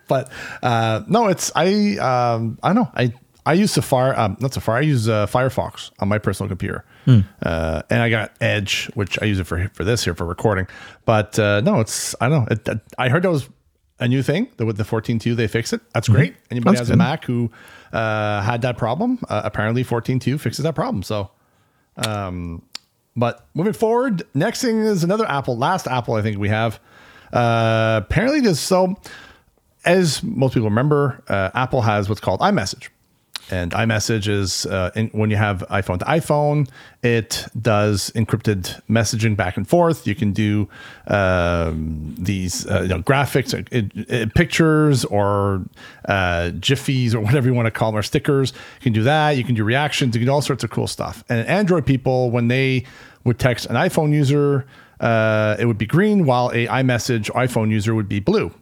but 0.08 0.30
uh, 0.62 1.02
no, 1.08 1.28
it's 1.28 1.50
I 1.54 1.96
um, 1.98 2.58
I 2.62 2.68
don't 2.72 2.76
know. 2.76 2.90
I 2.94 3.12
I 3.46 3.52
use 3.52 3.72
Safari, 3.72 4.16
um, 4.16 4.36
not 4.40 4.54
Safari. 4.54 4.84
I 4.84 4.88
use 4.88 5.08
uh, 5.08 5.26
Firefox 5.26 5.92
on 6.00 6.08
my 6.08 6.18
personal 6.18 6.48
computer, 6.48 6.84
mm. 7.06 7.24
uh, 7.42 7.82
and 7.88 8.02
I 8.02 8.10
got 8.10 8.32
Edge, 8.40 8.90
which 8.94 9.22
I 9.22 9.26
use 9.26 9.38
it 9.38 9.44
for 9.44 9.68
for 9.72 9.84
this 9.84 10.04
here 10.04 10.14
for 10.14 10.26
recording. 10.26 10.66
But 11.04 11.38
uh, 11.38 11.60
no, 11.60 11.78
it's 11.78 12.14
I 12.20 12.28
don't 12.28 12.50
know. 12.50 12.56
It, 12.56 12.80
I 12.98 13.08
heard 13.08 13.22
that 13.22 13.30
was 13.30 13.48
a 13.98 14.08
new 14.08 14.22
thing 14.22 14.48
that 14.56 14.66
with 14.66 14.76
the 14.76 14.84
14.2 14.84 15.34
they 15.36 15.46
fix 15.48 15.72
it. 15.72 15.80
That's 15.92 16.08
great. 16.08 16.32
Mm-hmm. 16.32 16.46
Anybody 16.50 16.76
That's 16.76 16.80
has 16.80 16.88
good. 16.88 16.94
a 16.94 16.98
Mac 16.98 17.24
who 17.24 17.50
uh, 17.92 18.42
had 18.42 18.62
that 18.62 18.76
problem, 18.76 19.18
uh, 19.28 19.42
apparently 19.44 19.84
14.2 19.84 20.38
fixes 20.38 20.62
that 20.64 20.74
problem. 20.74 21.02
So, 21.02 21.30
um, 21.96 22.62
but 23.16 23.46
moving 23.54 23.72
forward, 23.72 24.22
next 24.34 24.60
thing 24.60 24.78
is 24.78 25.02
another 25.02 25.26
Apple. 25.26 25.56
Last 25.56 25.86
Apple 25.86 26.14
I 26.14 26.22
think 26.22 26.38
we 26.38 26.50
have. 26.50 26.78
Uh, 27.32 28.00
apparently, 28.04 28.42
just 28.42 28.64
so 28.64 28.96
as 29.86 30.22
most 30.22 30.52
people 30.52 30.68
remember, 30.68 31.22
uh, 31.28 31.50
Apple 31.54 31.80
has 31.82 32.08
what's 32.08 32.20
called 32.20 32.40
iMessage. 32.40 32.88
And 33.50 33.70
iMessage 33.70 34.26
is 34.26 34.66
uh, 34.66 34.90
in, 34.96 35.08
when 35.08 35.30
you 35.30 35.36
have 35.36 35.64
iPhone 35.70 36.00
to 36.00 36.04
iPhone, 36.04 36.68
it 37.02 37.46
does 37.60 38.10
encrypted 38.16 38.82
messaging 38.88 39.36
back 39.36 39.56
and 39.56 39.68
forth. 39.68 40.04
You 40.06 40.16
can 40.16 40.32
do 40.32 40.68
um, 41.06 42.16
these 42.18 42.66
uh, 42.66 42.82
you 42.82 42.88
know, 42.88 43.02
graphics, 43.02 43.54
uh, 43.54 44.26
pictures, 44.34 45.04
or 45.04 45.64
uh, 46.06 46.50
jiffies, 46.54 47.14
or 47.14 47.20
whatever 47.20 47.46
you 47.46 47.54
want 47.54 47.66
to 47.66 47.70
call 47.70 47.92
them, 47.92 47.98
or 47.98 48.02
stickers. 48.02 48.52
You 48.80 48.82
can 48.82 48.92
do 48.92 49.04
that. 49.04 49.36
You 49.36 49.44
can 49.44 49.54
do 49.54 49.62
reactions. 49.62 50.16
You 50.16 50.20
can 50.20 50.26
do 50.26 50.32
all 50.32 50.42
sorts 50.42 50.64
of 50.64 50.70
cool 50.70 50.88
stuff. 50.88 51.22
And 51.28 51.46
Android 51.46 51.86
people, 51.86 52.32
when 52.32 52.48
they 52.48 52.84
would 53.22 53.38
text 53.38 53.66
an 53.66 53.76
iPhone 53.76 54.12
user, 54.12 54.66
uh, 54.98 55.54
it 55.58 55.66
would 55.66 55.78
be 55.78 55.86
green, 55.86 56.26
while 56.26 56.48
a 56.48 56.66
iMessage 56.66 57.30
iPhone 57.30 57.70
user 57.70 57.94
would 57.94 58.08
be 58.08 58.18
blue. 58.18 58.52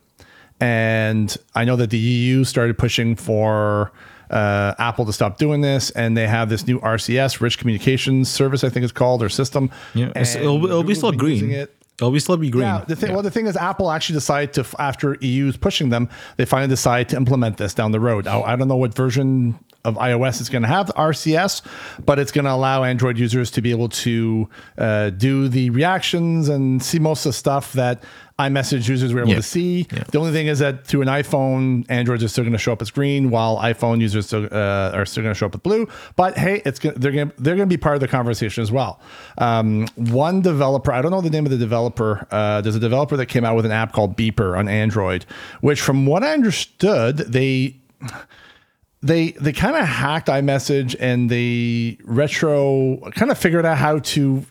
And 0.60 1.34
I 1.54 1.64
know 1.64 1.76
that 1.76 1.90
the 1.90 1.98
EU 1.98 2.44
started 2.44 2.76
pushing 2.78 3.16
for 3.16 3.92
uh, 4.30 4.74
Apple 4.78 5.04
to 5.06 5.12
stop 5.12 5.38
doing 5.38 5.60
this, 5.60 5.90
and 5.90 6.16
they 6.16 6.26
have 6.26 6.48
this 6.48 6.66
new 6.66 6.80
RCS, 6.80 7.40
Rich 7.40 7.58
Communications 7.58 8.28
Service, 8.30 8.64
I 8.64 8.68
think 8.68 8.84
it's 8.84 8.92
called, 8.92 9.22
or 9.22 9.28
system. 9.28 9.70
Yeah, 9.94 10.12
it'll, 10.16 10.64
it'll 10.64 10.82
be 10.82 10.94
still 10.94 11.12
green. 11.12 11.50
It. 11.50 11.74
It'll 11.98 12.10
be 12.10 12.18
still 12.18 12.36
be 12.36 12.50
green. 12.50 12.64
Yeah, 12.64 12.84
the 12.88 12.96
thing, 12.96 13.10
yeah. 13.10 13.14
well, 13.14 13.22
the 13.22 13.30
thing 13.30 13.46
is, 13.46 13.56
Apple 13.56 13.90
actually 13.90 14.14
decided 14.14 14.52
to 14.54 14.66
after 14.80 15.16
EU's 15.20 15.56
pushing 15.56 15.90
them, 15.90 16.08
they 16.36 16.44
finally 16.44 16.68
decide 16.68 17.08
to 17.10 17.16
implement 17.16 17.56
this 17.56 17.72
down 17.72 17.92
the 17.92 18.00
road. 18.00 18.26
I, 18.26 18.40
I 18.40 18.56
don't 18.56 18.66
know 18.66 18.76
what 18.76 18.94
version 18.94 19.56
of 19.84 19.94
iOS 19.96 20.40
is 20.40 20.48
going 20.48 20.62
to 20.62 20.68
have 20.68 20.88
RCS, 20.96 21.62
but 22.04 22.18
it's 22.18 22.32
going 22.32 22.46
to 22.46 22.50
allow 22.50 22.82
Android 22.82 23.18
users 23.18 23.50
to 23.52 23.60
be 23.60 23.70
able 23.70 23.90
to 23.90 24.48
uh, 24.76 25.10
do 25.10 25.46
the 25.46 25.70
reactions 25.70 26.48
and 26.48 26.82
see 26.82 26.98
most 26.98 27.26
of 27.26 27.30
the 27.30 27.34
stuff 27.34 27.72
that 27.74 28.02
iMessage 28.38 28.88
users 28.88 29.14
were 29.14 29.20
able 29.20 29.30
yeah. 29.30 29.36
to 29.36 29.42
see. 29.42 29.86
Yeah. 29.92 30.02
The 30.10 30.18
only 30.18 30.32
thing 30.32 30.48
is 30.48 30.58
that 30.58 30.86
through 30.86 31.02
an 31.02 31.08
iPhone, 31.08 31.86
Androids 31.88 32.24
are 32.24 32.28
still 32.28 32.42
going 32.42 32.52
to 32.52 32.58
show 32.58 32.72
up 32.72 32.82
as 32.82 32.90
green, 32.90 33.30
while 33.30 33.58
iPhone 33.58 34.00
users 34.00 34.26
still, 34.26 34.48
uh, 34.50 34.90
are 34.92 35.06
still 35.06 35.22
going 35.22 35.32
to 35.32 35.38
show 35.38 35.46
up 35.46 35.52
with 35.52 35.62
blue. 35.62 35.88
But 36.16 36.36
hey, 36.36 36.60
it's 36.64 36.80
gonna, 36.80 36.98
they're 36.98 37.12
going 37.12 37.32
they're 37.38 37.54
going 37.54 37.68
to 37.68 37.72
be 37.72 37.80
part 37.80 37.94
of 37.94 38.00
the 38.00 38.08
conversation 38.08 38.62
as 38.62 38.72
well. 38.72 39.00
Um, 39.38 39.86
one 39.94 40.40
developer, 40.40 40.92
I 40.92 41.00
don't 41.00 41.12
know 41.12 41.20
the 41.20 41.30
name 41.30 41.46
of 41.46 41.52
the 41.52 41.58
developer. 41.58 42.26
Uh, 42.30 42.60
there's 42.60 42.74
a 42.74 42.80
developer 42.80 43.16
that 43.16 43.26
came 43.26 43.44
out 43.44 43.54
with 43.54 43.66
an 43.66 43.72
app 43.72 43.92
called 43.92 44.16
Beeper 44.16 44.58
on 44.58 44.68
Android, 44.68 45.26
which, 45.60 45.80
from 45.80 46.04
what 46.06 46.24
I 46.24 46.32
understood, 46.32 47.18
they 47.18 47.76
they 49.00 49.32
they 49.32 49.52
kind 49.52 49.76
of 49.76 49.86
hacked 49.86 50.28
iMessage 50.28 50.96
and 50.98 51.30
they 51.30 51.98
retro 52.04 52.96
kind 53.12 53.30
of 53.30 53.38
figured 53.38 53.64
out 53.64 53.78
how 53.78 53.98
to 54.00 54.44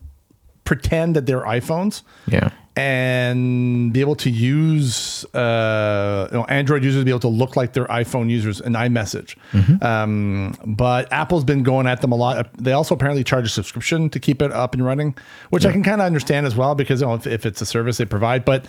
pretend 0.64 1.16
that 1.16 1.26
they're 1.26 1.42
iPhones 1.42 2.04
Yeah. 2.28 2.52
And 2.76 3.94
be 3.94 4.02
able 4.02 4.16
to 4.16 4.30
use 4.32 5.26
uh, 5.36 6.28
you 6.32 6.38
know, 6.38 6.46
Android 6.46 6.84
users 6.84 7.02
to 7.02 7.06
be 7.06 7.12
able 7.12 7.20
to 7.20 7.28
look 7.28 7.56
like 7.56 7.74
their 7.74 7.86
iPhone 7.86 8.30
users 8.30 8.60
in 8.60 8.74
iMessage. 8.74 9.36
Um, 9.84 10.58
but 10.66 11.12
Apple's 11.12 11.44
been 11.44 11.62
going 11.64 11.86
at 11.86 12.02
them 12.02 12.12
a 12.12 12.16
lot. 12.16 12.50
They 12.58 12.72
also 12.74 12.96
apparently 12.96 13.24
charge 13.24 13.46
a 13.46 13.50
subscription 13.50 14.10
to 14.10 14.20
keep 14.20 14.42
it 14.42 14.52
up 14.52 14.74
and 14.74 14.84
running, 14.84 15.16
which 15.52 15.66
I 15.66 15.72
can 15.72 15.84
kind 15.84 16.02
of 16.02 16.08
understand 16.08 16.48
as 16.48 16.56
well 16.56 16.74
because 16.74 17.02
you 17.02 17.08
know, 17.08 17.14
if, 17.14 17.28
if 17.28 17.46
it's 17.46 17.62
a 17.62 17.66
service 17.66 17.98
they 17.98 18.06
provide. 18.06 18.44
But 18.44 18.66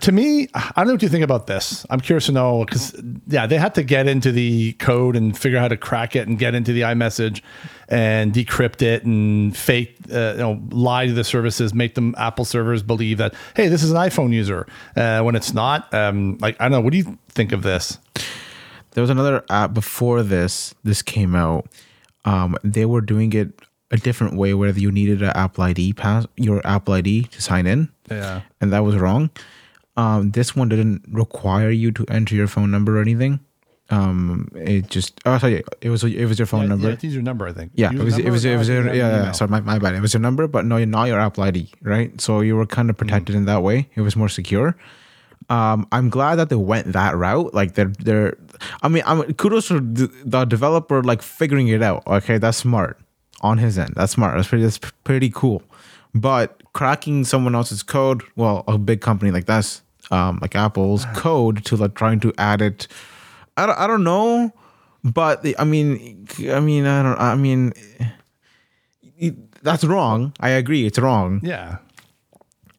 to 0.00 0.12
me, 0.12 0.48
I 0.54 0.72
don't 0.76 0.86
know 0.88 0.92
what 0.94 1.02
you 1.02 1.08
think 1.08 1.24
about 1.24 1.46
this. 1.46 1.86
I'm 1.88 2.00
curious 2.00 2.26
to 2.26 2.32
know 2.32 2.64
because 2.64 3.00
yeah, 3.28 3.46
they 3.46 3.58
had 3.58 3.74
to 3.76 3.82
get 3.82 4.08
into 4.08 4.32
the 4.32 4.72
code 4.74 5.14
and 5.14 5.36
figure 5.36 5.58
out 5.58 5.62
how 5.62 5.68
to 5.68 5.76
crack 5.76 6.16
it 6.16 6.26
and 6.26 6.38
get 6.38 6.54
into 6.54 6.72
the 6.72 6.82
iMessage 6.82 7.42
and 7.92 8.32
decrypt 8.32 8.80
it 8.80 9.04
and 9.04 9.54
fake, 9.54 9.94
uh, 10.10 10.32
you 10.32 10.38
know, 10.38 10.62
lie 10.70 11.06
to 11.06 11.12
the 11.12 11.24
services, 11.24 11.74
make 11.74 11.94
them 11.94 12.14
Apple 12.16 12.46
servers 12.46 12.82
believe 12.82 13.18
that 13.18 13.34
hey, 13.54 13.68
this 13.68 13.82
is 13.82 13.90
an 13.90 13.98
iPhone 13.98 14.32
user 14.32 14.66
uh, 14.96 15.20
when 15.20 15.36
it's 15.36 15.52
not. 15.52 15.92
Um, 15.92 16.38
like 16.40 16.56
I 16.58 16.64
don't 16.64 16.72
know. 16.72 16.80
What 16.80 16.92
do 16.92 16.96
you 16.96 17.18
think 17.28 17.52
of 17.52 17.62
this? 17.62 17.98
There 18.92 19.02
was 19.02 19.10
another 19.10 19.44
app 19.50 19.74
before 19.74 20.22
this. 20.22 20.74
This 20.82 21.02
came 21.02 21.34
out. 21.34 21.66
Um, 22.24 22.56
they 22.64 22.86
were 22.86 23.02
doing 23.02 23.32
it 23.34 23.60
a 23.90 23.98
different 23.98 24.36
way, 24.36 24.54
where 24.54 24.70
you 24.70 24.90
needed 24.90 25.20
an 25.20 25.32
Apple 25.34 25.64
ID 25.64 25.92
pass, 25.92 26.26
your 26.36 26.66
Apple 26.66 26.94
ID 26.94 27.24
to 27.24 27.42
sign 27.42 27.66
in. 27.66 27.90
Yeah. 28.10 28.40
and 28.60 28.72
that 28.72 28.84
was 28.84 28.96
wrong. 28.96 29.28
Um, 29.98 30.30
this 30.30 30.56
one 30.56 30.70
didn't 30.70 31.04
require 31.10 31.70
you 31.70 31.92
to 31.92 32.06
enter 32.08 32.34
your 32.34 32.46
phone 32.48 32.70
number 32.70 32.98
or 32.98 33.02
anything. 33.02 33.40
Um, 33.92 34.48
it 34.54 34.88
just 34.88 35.20
oh 35.26 35.36
sorry, 35.36 35.62
it 35.82 35.90
was 35.90 36.02
it 36.02 36.24
was 36.24 36.38
your 36.38 36.46
phone 36.46 36.66
number. 36.66 36.88
Yeah, 36.88 36.96
use 37.02 37.12
your 37.12 37.22
number. 37.22 37.46
I 37.46 37.52
think. 37.52 37.72
Yeah, 37.74 37.92
it 37.92 37.98
was, 37.98 38.16
it 38.16 38.30
was, 38.30 38.42
it 38.46 38.56
was, 38.56 38.68
your, 38.68 38.86
yeah, 38.86 39.24
yeah, 39.24 39.32
sorry, 39.32 39.50
my, 39.50 39.60
my 39.60 39.78
bad. 39.78 39.94
It 39.94 40.00
was 40.00 40.14
your 40.14 40.20
number, 40.22 40.48
but 40.48 40.64
no, 40.64 40.82
not 40.84 41.08
your 41.08 41.20
Apple 41.20 41.44
ID, 41.44 41.70
right? 41.82 42.18
So 42.18 42.40
you 42.40 42.56
were 42.56 42.64
kind 42.64 42.88
of 42.88 42.96
protected 42.96 43.34
in 43.34 43.44
that 43.44 43.62
way. 43.62 43.90
It 43.94 44.00
was 44.00 44.16
more 44.16 44.30
secure. 44.30 44.76
Um, 45.50 45.86
I'm 45.92 46.08
glad 46.08 46.36
that 46.36 46.48
they 46.48 46.56
went 46.56 46.94
that 46.94 47.16
route. 47.16 47.52
Like 47.52 47.74
they're, 47.74 47.92
they're, 47.98 48.38
I 48.82 48.88
mean, 48.88 49.02
I'm 49.04 49.34
kudos 49.34 49.68
to 49.68 49.80
the, 49.80 50.10
the 50.24 50.44
developer, 50.46 51.02
like 51.02 51.20
figuring 51.20 51.68
it 51.68 51.82
out. 51.82 52.06
Okay. 52.06 52.38
That's 52.38 52.56
smart 52.56 52.98
on 53.42 53.58
his 53.58 53.78
end. 53.78 53.92
That's 53.94 54.12
smart. 54.12 54.36
That's 54.36 54.48
pretty, 54.48 54.64
that's 54.64 54.78
pretty 55.04 55.28
cool. 55.28 55.62
But 56.14 56.62
cracking 56.72 57.24
someone 57.24 57.54
else's 57.54 57.82
code, 57.82 58.22
well, 58.36 58.64
a 58.66 58.78
big 58.78 59.02
company 59.02 59.30
like 59.30 59.44
that's, 59.46 59.82
um, 60.10 60.38
like 60.40 60.56
Apple's 60.56 61.04
code 61.14 61.64
to 61.66 61.76
like 61.76 61.94
trying 61.94 62.20
to 62.20 62.32
add 62.38 62.62
it. 62.62 62.88
I 63.56 63.66
don't, 63.66 63.78
I 63.78 63.86
don't 63.86 64.04
know, 64.04 64.52
but 65.04 65.42
the, 65.42 65.56
I 65.58 65.64
mean, 65.64 66.26
I 66.50 66.60
mean, 66.60 66.86
I 66.86 67.02
don't, 67.02 67.18
I 67.20 67.34
mean, 67.34 67.72
it- 69.18 69.36
that's 69.62 69.84
wrong. 69.84 70.32
I 70.40 70.50
agree, 70.50 70.86
it's 70.86 70.98
wrong. 70.98 71.40
Yeah. 71.44 71.76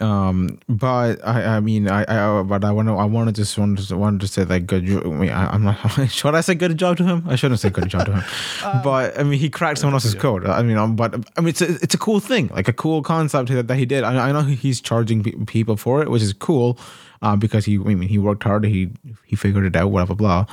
Um, 0.01 0.59
but 0.67 1.25
I, 1.25 1.43
I 1.55 1.59
mean, 1.61 1.87
I, 1.87 2.03
I, 2.03 2.43
but 2.43 2.65
I 2.65 2.71
want 2.71 2.89
to, 2.89 2.95
I 2.95 3.05
want 3.05 3.29
to 3.29 3.33
just 3.33 3.57
want 3.57 3.79
to, 3.79 4.17
to 4.19 4.27
say 4.27 4.43
like 4.43 4.67
good. 4.67 4.83
I 4.83 5.07
mean, 5.07 5.29
I, 5.29 5.47
I'm 5.53 5.63
not. 5.63 5.77
Should 6.09 6.35
I 6.35 6.41
say 6.41 6.55
good 6.55 6.75
job 6.77 6.97
to 6.97 7.05
him? 7.05 7.23
I 7.25 7.37
shouldn't 7.37 7.61
say 7.61 7.69
good 7.69 7.87
job 7.87 8.07
to 8.07 8.11
him. 8.19 8.23
but 8.83 9.17
I 9.17 9.23
mean, 9.23 9.39
he 9.39 9.49
cracked 9.49 9.79
someone 9.79 9.93
else's 9.93 10.13
code. 10.15 10.45
I 10.45 10.61
mean, 10.61 10.75
um, 10.75 10.97
but 10.97 11.13
I 11.37 11.41
mean, 11.41 11.49
it's 11.49 11.61
a, 11.61 11.75
it's 11.75 11.93
a 11.93 11.97
cool 11.97 12.19
thing, 12.19 12.47
like 12.49 12.67
a 12.67 12.73
cool 12.73 13.01
concept 13.01 13.47
that, 13.49 13.69
that 13.69 13.77
he 13.77 13.85
did. 13.85 14.03
I, 14.03 14.27
I 14.29 14.31
know 14.33 14.41
he's 14.41 14.81
charging 14.81 15.23
pe- 15.23 15.31
people 15.45 15.77
for 15.77 16.01
it, 16.01 16.09
which 16.11 16.21
is 16.23 16.33
cool, 16.33 16.77
uh, 17.23 17.35
because 17.35 17.65
he, 17.65 17.75
I 17.75 17.95
mean, 17.95 18.07
he 18.09 18.19
worked 18.19 18.43
hard. 18.43 18.65
He 18.65 18.91
he 19.25 19.35
figured 19.35 19.65
it 19.65 19.75
out. 19.75 19.89
Blah 19.89 20.05
blah 20.05 20.15
blah, 20.15 20.45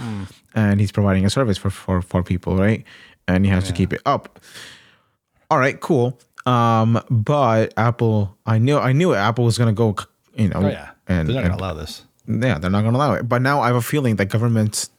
and 0.55 0.81
he's 0.81 0.93
providing 0.93 1.27
a 1.27 1.31
service 1.31 1.59
for 1.59 1.69
for 1.71 2.01
for 2.01 2.23
people, 2.23 2.57
right? 2.57 2.85
And 3.29 3.45
he 3.45 3.51
has 3.53 3.67
to 3.69 3.73
keep 3.75 3.93
it 3.93 4.01
up 4.07 4.41
all 5.51 5.59
right, 5.59 5.81
cool. 5.81 6.17
Um, 6.47 7.03
but 7.11 7.75
Apple, 7.77 8.37
I 8.47 8.59
knew, 8.59 8.79
I 8.79 8.93
knew 8.93 9.15
Apple 9.15 9.45
was 9.45 9.59
gonna 9.59 9.73
go, 9.73 9.97
you 10.37 10.49
know, 10.49 10.63
Oh 10.63 10.69
yeah. 10.69 10.91
and, 11.09 11.29
they're 11.29 11.35
not 11.35 11.43
gonna 11.43 11.57
allow 11.57 11.75
this. 11.75 12.03
yeah, 12.27 12.59
they're 12.59 12.71
not 12.71 12.83
gonna 12.85 12.97
allow 12.97 13.15
it. 13.15 13.29
But 13.29 13.43
now 13.43 13.61
I 13.61 13.67
have 13.67 13.75
a 13.77 13.83
feeling 13.83 14.15
that 14.17 14.27
governments, 14.27 14.91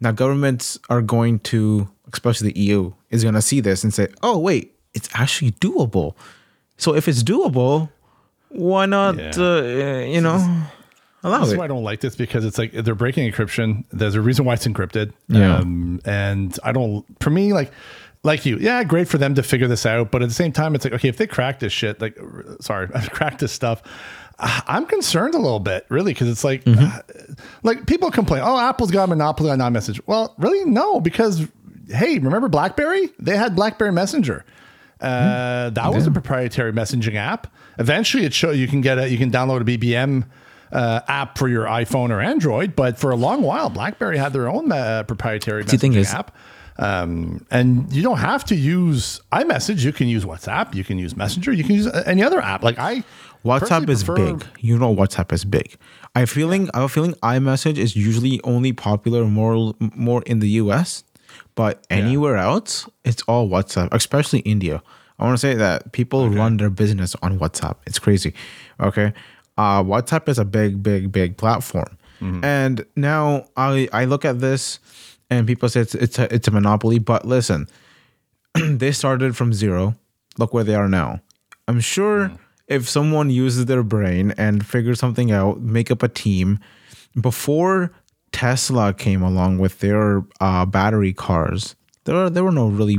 now 0.00 0.10
governments 0.12 0.78
are 0.88 1.02
going 1.02 1.38
to, 1.52 1.88
especially 2.12 2.52
the 2.52 2.60
EU, 2.60 2.92
is 3.10 3.22
gonna 3.24 3.42
see 3.42 3.60
this 3.60 3.84
and 3.84 3.92
say, 3.92 4.08
oh 4.22 4.38
wait, 4.38 4.74
it's 4.94 5.08
actually 5.12 5.52
doable. 5.52 6.14
So 6.78 6.94
if 6.94 7.06
it's 7.06 7.22
doable, 7.22 7.90
why 8.48 8.86
not, 8.86 9.16
Yeah. 9.18 9.32
uh, 9.36 10.00
you 10.00 10.20
know, 10.22 10.38
allow 11.22 11.38
That's 11.40 11.52
it? 11.52 11.58
why 11.58 11.64
I 11.64 11.68
don't 11.68 11.84
like 11.84 12.00
this 12.00 12.16
because 12.16 12.44
it's 12.44 12.58
like 12.58 12.72
they're 12.72 12.94
breaking 12.94 13.30
encryption. 13.30 13.84
There's 13.92 14.14
a 14.14 14.20
reason 14.20 14.44
why 14.44 14.54
it's 14.54 14.66
encrypted. 14.66 15.12
Yeah. 15.28 15.56
Um, 15.56 16.00
and 16.04 16.58
I 16.64 16.72
don't, 16.72 17.04
for 17.20 17.30
me, 17.30 17.52
like, 17.52 17.72
like 18.22 18.44
you, 18.46 18.58
yeah, 18.58 18.84
great 18.84 19.08
for 19.08 19.18
them 19.18 19.34
to 19.34 19.42
figure 19.42 19.68
this 19.68 19.86
out. 19.86 20.10
But 20.10 20.22
at 20.22 20.28
the 20.28 20.34
same 20.34 20.52
time, 20.52 20.74
it's 20.74 20.84
like, 20.84 20.94
okay, 20.94 21.08
if 21.08 21.16
they 21.16 21.26
crack 21.26 21.58
this 21.60 21.72
shit, 21.72 22.00
like, 22.00 22.18
sorry, 22.60 22.88
I've 22.94 23.10
cracked 23.10 23.38
this 23.40 23.52
stuff, 23.52 23.82
I'm 24.38 24.86
concerned 24.86 25.34
a 25.34 25.38
little 25.38 25.60
bit, 25.60 25.84
really, 25.90 26.12
because 26.14 26.28
it's 26.28 26.44
like, 26.44 26.64
Mm-hmm. 26.64 26.84
uh, 26.84 27.34
like 27.62 27.86
people 27.86 28.10
complain, 28.10 28.42
oh, 28.44 28.58
Apple's 28.58 28.90
got 28.90 29.04
a 29.04 29.06
monopoly 29.06 29.50
on 29.50 29.58
non-message. 29.58 30.00
Well, 30.06 30.34
really, 30.38 30.64
no, 30.64 31.00
because 31.00 31.46
hey, 31.88 32.18
remember 32.18 32.48
BlackBerry? 32.48 33.10
They 33.18 33.36
had 33.36 33.54
BlackBerry 33.56 33.92
Messenger. 33.92 34.44
Uh, 35.00 35.70
that 35.70 35.92
was 35.94 36.06
a 36.06 36.10
proprietary 36.10 36.72
messaging 36.72 37.14
app. 37.16 37.46
Eventually, 37.78 38.24
it 38.24 38.34
show 38.34 38.50
you 38.50 38.68
can 38.68 38.80
get 38.82 38.98
a 38.98 39.08
you 39.08 39.16
can 39.18 39.30
download 39.30 39.62
a 39.62 39.64
BBM 39.78 40.26
uh, 40.72 41.00
app 41.08 41.38
for 41.38 41.48
your 41.48 41.64
iPhone 41.66 42.10
or 42.10 42.20
Android. 42.20 42.76
But 42.76 42.98
for 42.98 43.10
a 43.10 43.16
long 43.16 43.42
while, 43.42 43.70
BlackBerry 43.70 44.18
had 44.18 44.32
their 44.32 44.48
own 44.48 44.70
uh, 44.70 45.04
proprietary 45.04 45.64
messaging 45.64 45.96
is- 45.96 46.12
app. 46.12 46.34
Um, 46.78 47.44
and 47.50 47.92
you 47.92 48.02
don't 48.02 48.18
have 48.18 48.42
to 48.46 48.54
use 48.56 49.20
iMessage. 49.32 49.84
You 49.84 49.92
can 49.92 50.08
use 50.08 50.24
WhatsApp. 50.24 50.74
You 50.74 50.82
can 50.82 50.98
use 50.98 51.14
Messenger. 51.14 51.52
You 51.52 51.62
can 51.62 51.74
use 51.74 51.86
uh, 51.86 52.02
any 52.06 52.22
other 52.22 52.40
app. 52.40 52.62
Like 52.62 52.78
I, 52.78 53.04
WhatsApp 53.44 53.86
is 53.90 54.02
prefer- 54.02 54.32
big. 54.36 54.46
You 54.60 54.78
know 54.78 54.94
WhatsApp 54.94 55.30
is 55.32 55.44
big. 55.44 55.76
I 56.14 56.24
feeling 56.24 56.70
I 56.72 56.78
have 56.80 56.84
a 56.86 56.88
feeling 56.88 57.12
iMessage 57.22 57.76
is 57.76 57.96
usually 57.96 58.40
only 58.44 58.72
popular 58.72 59.24
more 59.26 59.74
more 59.78 60.22
in 60.22 60.38
the 60.38 60.48
US, 60.62 61.04
but 61.54 61.84
anywhere 61.90 62.36
else 62.36 62.88
it's 63.04 63.22
all 63.24 63.46
WhatsApp, 63.48 63.88
especially 63.92 64.38
India. 64.40 64.82
I 65.18 65.24
want 65.24 65.34
to 65.34 65.40
say 65.40 65.54
that 65.54 65.92
people 65.92 66.30
run 66.30 66.56
their 66.56 66.70
business 66.70 67.14
on 67.20 67.38
WhatsApp. 67.38 67.76
It's 67.86 67.98
crazy. 67.98 68.32
Okay. 68.80 69.12
Uh, 69.56 69.82
WhatsApp 69.82 70.28
is 70.28 70.38
a 70.38 70.44
big, 70.44 70.82
big, 70.82 71.12
big 71.12 71.36
platform. 71.36 71.96
And 72.44 72.84
now 72.96 73.46
I, 73.56 73.88
I 73.92 74.04
look 74.04 74.24
at 74.26 74.40
this 74.40 74.78
and 75.30 75.46
people 75.46 75.68
say 75.70 75.80
it's, 75.80 75.94
it's 75.94 76.18
a, 76.18 76.32
it's 76.34 76.48
a 76.48 76.50
monopoly, 76.50 76.98
but 76.98 77.24
listen, 77.26 77.66
they 78.54 78.92
started 78.92 79.36
from 79.36 79.52
zero. 79.54 79.94
Look 80.38 80.52
where 80.52 80.64
they 80.64 80.74
are 80.74 80.88
now. 80.88 81.20
I'm 81.66 81.80
sure 81.80 82.30
if 82.68 82.88
someone 82.88 83.30
uses 83.30 83.66
their 83.66 83.82
brain 83.82 84.32
and 84.36 84.66
figures 84.66 84.98
something 85.00 85.32
out, 85.32 85.60
make 85.60 85.90
up 85.90 86.02
a 86.02 86.08
team, 86.08 86.58
before 87.20 87.90
Tesla 88.32 88.92
came 88.94 89.22
along 89.22 89.58
with 89.58 89.80
their 89.80 90.22
uh, 90.40 90.64
battery 90.66 91.12
cars, 91.12 91.74
there 92.04 92.14
were, 92.14 92.30
there 92.30 92.44
were 92.44 92.52
no 92.52 92.68
really 92.68 92.98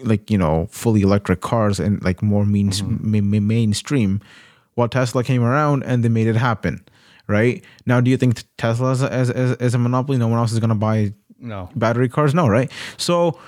like 0.00 0.30
you 0.30 0.38
know 0.38 0.68
fully 0.70 1.02
electric 1.02 1.40
cars 1.40 1.80
and 1.80 2.02
like 2.04 2.22
more 2.22 2.44
mean, 2.44 2.70
ma- 3.00 3.20
ma- 3.20 3.40
mainstream. 3.40 4.20
Well, 4.78 4.88
Tesla 4.88 5.22
came 5.24 5.42
around 5.42 5.82
and 5.82 6.02
they 6.02 6.08
made 6.08 6.28
it 6.28 6.36
happen, 6.36 6.86
right? 7.26 7.62
Now, 7.84 8.00
do 8.00 8.10
you 8.10 8.16
think 8.16 8.42
Tesla 8.56 8.92
is, 8.92 9.02
is, 9.02 9.30
is, 9.30 9.56
is 9.56 9.74
a 9.74 9.78
monopoly? 9.78 10.16
No 10.16 10.28
one 10.28 10.38
else 10.38 10.52
is 10.52 10.60
going 10.60 10.70
to 10.70 10.74
buy 10.74 11.12
no. 11.38 11.68
battery 11.74 12.08
cars 12.08 12.34
no 12.34 12.48
right 12.48 12.70
so 12.96 13.38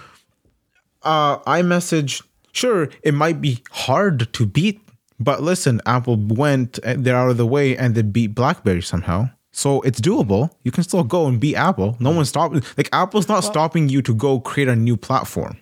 uh 1.02 1.38
iMessage 1.40 2.22
sure 2.52 2.88
it 3.02 3.14
might 3.14 3.40
be 3.40 3.62
hard 3.70 4.32
to 4.32 4.46
beat 4.46 4.80
but 5.18 5.42
listen 5.42 5.80
apple 5.86 6.16
went 6.16 6.78
uh, 6.84 6.94
they're 6.98 7.16
out 7.16 7.30
of 7.30 7.36
the 7.36 7.46
way 7.46 7.76
and 7.76 7.94
they 7.94 8.02
beat 8.02 8.28
blackberry 8.28 8.82
somehow 8.82 9.28
so 9.52 9.80
it's 9.82 10.00
doable 10.00 10.50
you 10.62 10.70
can 10.70 10.84
still 10.84 11.02
go 11.02 11.26
and 11.26 11.40
beat 11.40 11.56
apple 11.56 11.96
no 12.00 12.10
one's 12.10 12.28
stopping 12.28 12.62
like 12.76 12.88
apple's 12.92 13.28
not 13.28 13.40
stopping 13.40 13.88
you 13.88 14.02
to 14.02 14.14
go 14.14 14.40
create 14.40 14.68
a 14.68 14.76
new 14.76 14.96
platform 14.96 15.56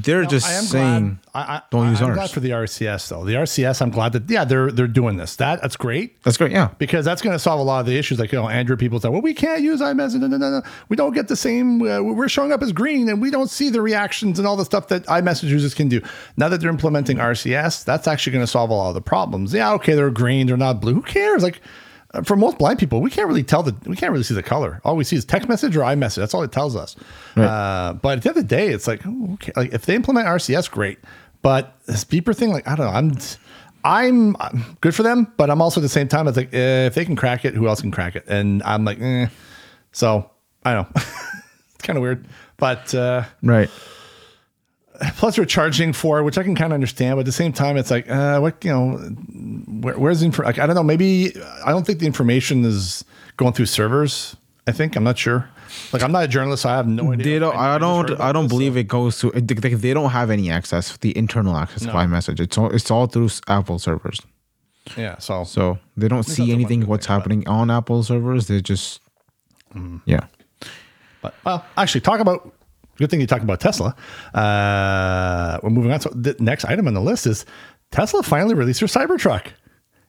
they're 0.00 0.24
just 0.24 0.46
I 0.46 0.52
am 0.54 0.64
saying 0.64 1.20
glad. 1.32 1.48
I, 1.48 1.56
I, 1.56 1.62
don't 1.70 1.88
use 1.90 2.00
I'm 2.00 2.08
ours. 2.08 2.16
glad 2.16 2.30
for 2.30 2.40
the 2.40 2.50
RCS 2.50 3.08
though. 3.08 3.24
The 3.24 3.34
RCS, 3.34 3.82
I'm 3.82 3.90
glad 3.90 4.12
that 4.12 4.30
yeah, 4.30 4.44
they're 4.44 4.70
they're 4.70 4.86
doing 4.86 5.16
this. 5.16 5.36
That 5.36 5.60
that's 5.60 5.76
great. 5.76 6.22
that's 6.22 6.36
great 6.36 6.52
yeah 6.52 6.70
because 6.78 7.04
that's 7.04 7.22
going 7.22 7.34
to 7.34 7.38
solve 7.38 7.60
a 7.60 7.62
lot 7.62 7.80
of 7.80 7.86
the 7.86 7.96
issues. 7.96 8.18
Like, 8.18 8.32
you 8.32 8.38
know, 8.38 8.48
Android 8.48 8.78
people 8.78 8.98
say, 9.00 9.08
well, 9.08 9.22
we 9.22 9.34
can't 9.34 9.62
use 9.62 9.80
iMessage. 9.80 10.20
No, 10.20 10.26
no, 10.26 10.36
no, 10.36 10.50
no. 10.50 10.62
We 10.88 10.96
don't 10.96 11.12
get 11.12 11.28
the 11.28 11.36
same, 11.36 11.82
uh, 11.82 12.02
we're 12.02 12.28
showing 12.28 12.52
up 12.52 12.62
as 12.62 12.72
green 12.72 13.08
and 13.08 13.20
we 13.20 13.30
don't 13.30 13.50
see 13.50 13.70
the 13.70 13.80
reactions 13.80 14.38
and 14.38 14.46
all 14.48 14.56
the 14.56 14.64
stuff 14.64 14.88
that 14.88 15.04
iMessage 15.06 15.48
users 15.48 15.74
can 15.74 15.88
do. 15.88 16.00
Now 16.36 16.48
that 16.48 16.60
they're 16.60 16.70
implementing 16.70 17.18
RCS, 17.18 17.84
that's 17.84 18.08
actually 18.08 18.32
going 18.32 18.44
to 18.44 18.50
solve 18.50 18.70
a 18.70 18.74
lot 18.74 18.88
of 18.88 18.94
the 18.94 19.00
problems. 19.00 19.52
Yeah, 19.54 19.72
okay, 19.74 19.94
they're 19.94 20.10
green, 20.10 20.46
they're 20.46 20.56
not 20.56 20.80
blue. 20.80 20.94
Who 20.94 21.02
cares? 21.02 21.42
Like, 21.42 21.60
for 22.24 22.36
most 22.36 22.58
blind 22.58 22.78
people, 22.78 23.00
we 23.00 23.10
can't 23.10 23.26
really 23.26 23.42
tell 23.42 23.62
the, 23.62 23.74
we 23.86 23.96
can't 23.96 24.12
really 24.12 24.24
see 24.24 24.34
the 24.34 24.42
color. 24.42 24.80
All 24.84 24.96
we 24.96 25.04
see 25.04 25.16
is 25.16 25.24
text 25.24 25.48
message 25.48 25.76
or 25.76 25.80
iMessage. 25.80 26.16
That's 26.16 26.34
all 26.34 26.42
it 26.42 26.52
tells 26.52 26.76
us. 26.76 26.96
Uh, 27.36 27.94
but 27.94 28.18
at 28.18 28.22
the 28.22 28.28
end 28.28 28.38
of 28.38 28.44
the 28.44 28.48
day, 28.48 28.68
it's 28.68 28.86
like, 28.86 29.06
okay, 29.06 29.52
like 29.56 29.72
if 29.72 29.86
they 29.86 29.94
implement 29.94 30.26
RCS, 30.26 30.70
great. 30.70 30.98
But 31.40 31.74
this 31.86 32.04
beeper 32.04 32.36
thing, 32.36 32.50
like, 32.50 32.68
I 32.68 32.76
don't 32.76 32.86
know. 32.86 32.92
I'm, 32.92 33.12
I'm 33.84 34.36
I'm 34.38 34.76
good 34.80 34.94
for 34.94 35.02
them, 35.02 35.32
but 35.36 35.50
I'm 35.50 35.60
also 35.60 35.80
at 35.80 35.82
the 35.82 35.88
same 35.88 36.06
time, 36.06 36.28
it's 36.28 36.36
like 36.36 36.54
eh, 36.54 36.86
if 36.86 36.94
they 36.94 37.04
can 37.04 37.16
crack 37.16 37.44
it, 37.44 37.54
who 37.54 37.66
else 37.66 37.80
can 37.80 37.90
crack 37.90 38.14
it? 38.14 38.24
And 38.28 38.62
I'm 38.62 38.84
like, 38.84 39.00
eh. 39.00 39.26
so 39.90 40.30
I 40.64 40.74
don't 40.74 40.94
know. 40.94 41.02
It's 41.74 41.86
kind 41.88 41.96
of 41.96 42.02
weird. 42.02 42.28
But 42.58 42.94
uh, 42.94 43.24
Right. 43.42 43.68
Plus 45.16 45.38
we're 45.38 45.44
charging 45.44 45.92
for 45.92 46.18
it, 46.18 46.22
which 46.24 46.38
I 46.38 46.42
can 46.42 46.54
kind 46.54 46.72
of 46.72 46.74
understand. 46.74 47.16
But 47.16 47.20
at 47.20 47.26
the 47.26 47.32
same 47.32 47.52
time, 47.52 47.76
it's 47.76 47.90
like, 47.90 48.08
uh, 48.10 48.38
what 48.40 48.64
you 48.64 48.70
know, 48.70 48.96
where, 49.82 49.98
where's 49.98 50.20
the 50.20 50.26
info? 50.26 50.42
Like, 50.42 50.58
I 50.58 50.66
don't 50.66 50.76
know. 50.76 50.82
Maybe 50.82 51.32
I 51.64 51.70
don't 51.70 51.86
think 51.86 51.98
the 51.98 52.06
information 52.06 52.64
is 52.64 53.04
going 53.36 53.52
through 53.52 53.66
servers. 53.66 54.36
I 54.66 54.72
think 54.72 54.94
I'm 54.96 55.04
not 55.04 55.18
sure. 55.18 55.48
Like, 55.92 56.02
I'm 56.02 56.12
not 56.12 56.24
a 56.24 56.28
journalist, 56.28 56.62
so 56.62 56.68
I 56.68 56.76
have 56.76 56.86
no 56.86 57.12
idea. 57.12 57.24
They 57.24 57.38
don't. 57.38 57.56
I 57.56 57.72
heard 57.72 57.78
don't. 57.80 58.20
I 58.20 58.30
don't 58.32 58.46
believe 58.48 58.74
so- 58.74 58.78
it 58.78 58.88
goes 58.88 59.18
to. 59.20 59.30
They, 59.30 59.54
they- 59.74 59.94
don't 59.94 60.10
have 60.10 60.30
any 60.30 60.50
access. 60.50 60.96
The 60.98 61.16
internal 61.16 61.56
access 61.56 61.86
by 61.86 62.06
message. 62.06 62.40
It's 62.40 62.56
all. 62.58 62.70
It's 62.70 62.90
all 62.90 63.06
through 63.06 63.30
Apple 63.48 63.78
servers. 63.78 64.20
Yeah. 64.96 65.18
So, 65.18 65.44
So 65.44 65.78
they 65.96 66.08
don't 66.08 66.24
see 66.24 66.52
anything 66.52 66.86
what's 66.86 67.06
thing 67.06 67.14
happening 67.16 67.48
on 67.48 67.70
Apple 67.70 68.02
servers. 68.02 68.46
They 68.48 68.60
just. 68.60 69.00
Yeah. 70.04 70.26
but 71.22 71.34
well, 71.44 71.64
actually, 71.76 72.02
talk 72.02 72.20
about. 72.20 72.52
Good 73.02 73.10
thing 73.10 73.20
you 73.20 73.26
talked 73.26 73.42
about 73.42 73.58
Tesla. 73.58 73.96
Uh, 74.32 75.58
we're 75.60 75.70
moving 75.70 75.90
on. 75.90 76.00
So 76.00 76.10
the 76.10 76.36
next 76.38 76.64
item 76.66 76.86
on 76.86 76.94
the 76.94 77.00
list 77.00 77.26
is 77.26 77.44
Tesla 77.90 78.22
finally 78.22 78.54
released 78.54 78.78
their 78.78 78.86
Cybertruck. 78.86 79.48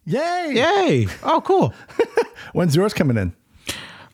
Yay! 0.06 0.52
Yay! 0.54 1.08
Oh, 1.24 1.42
cool. 1.42 1.74
When's 2.54 2.76
yours 2.76 2.94
coming 2.94 3.18
in? 3.18 3.34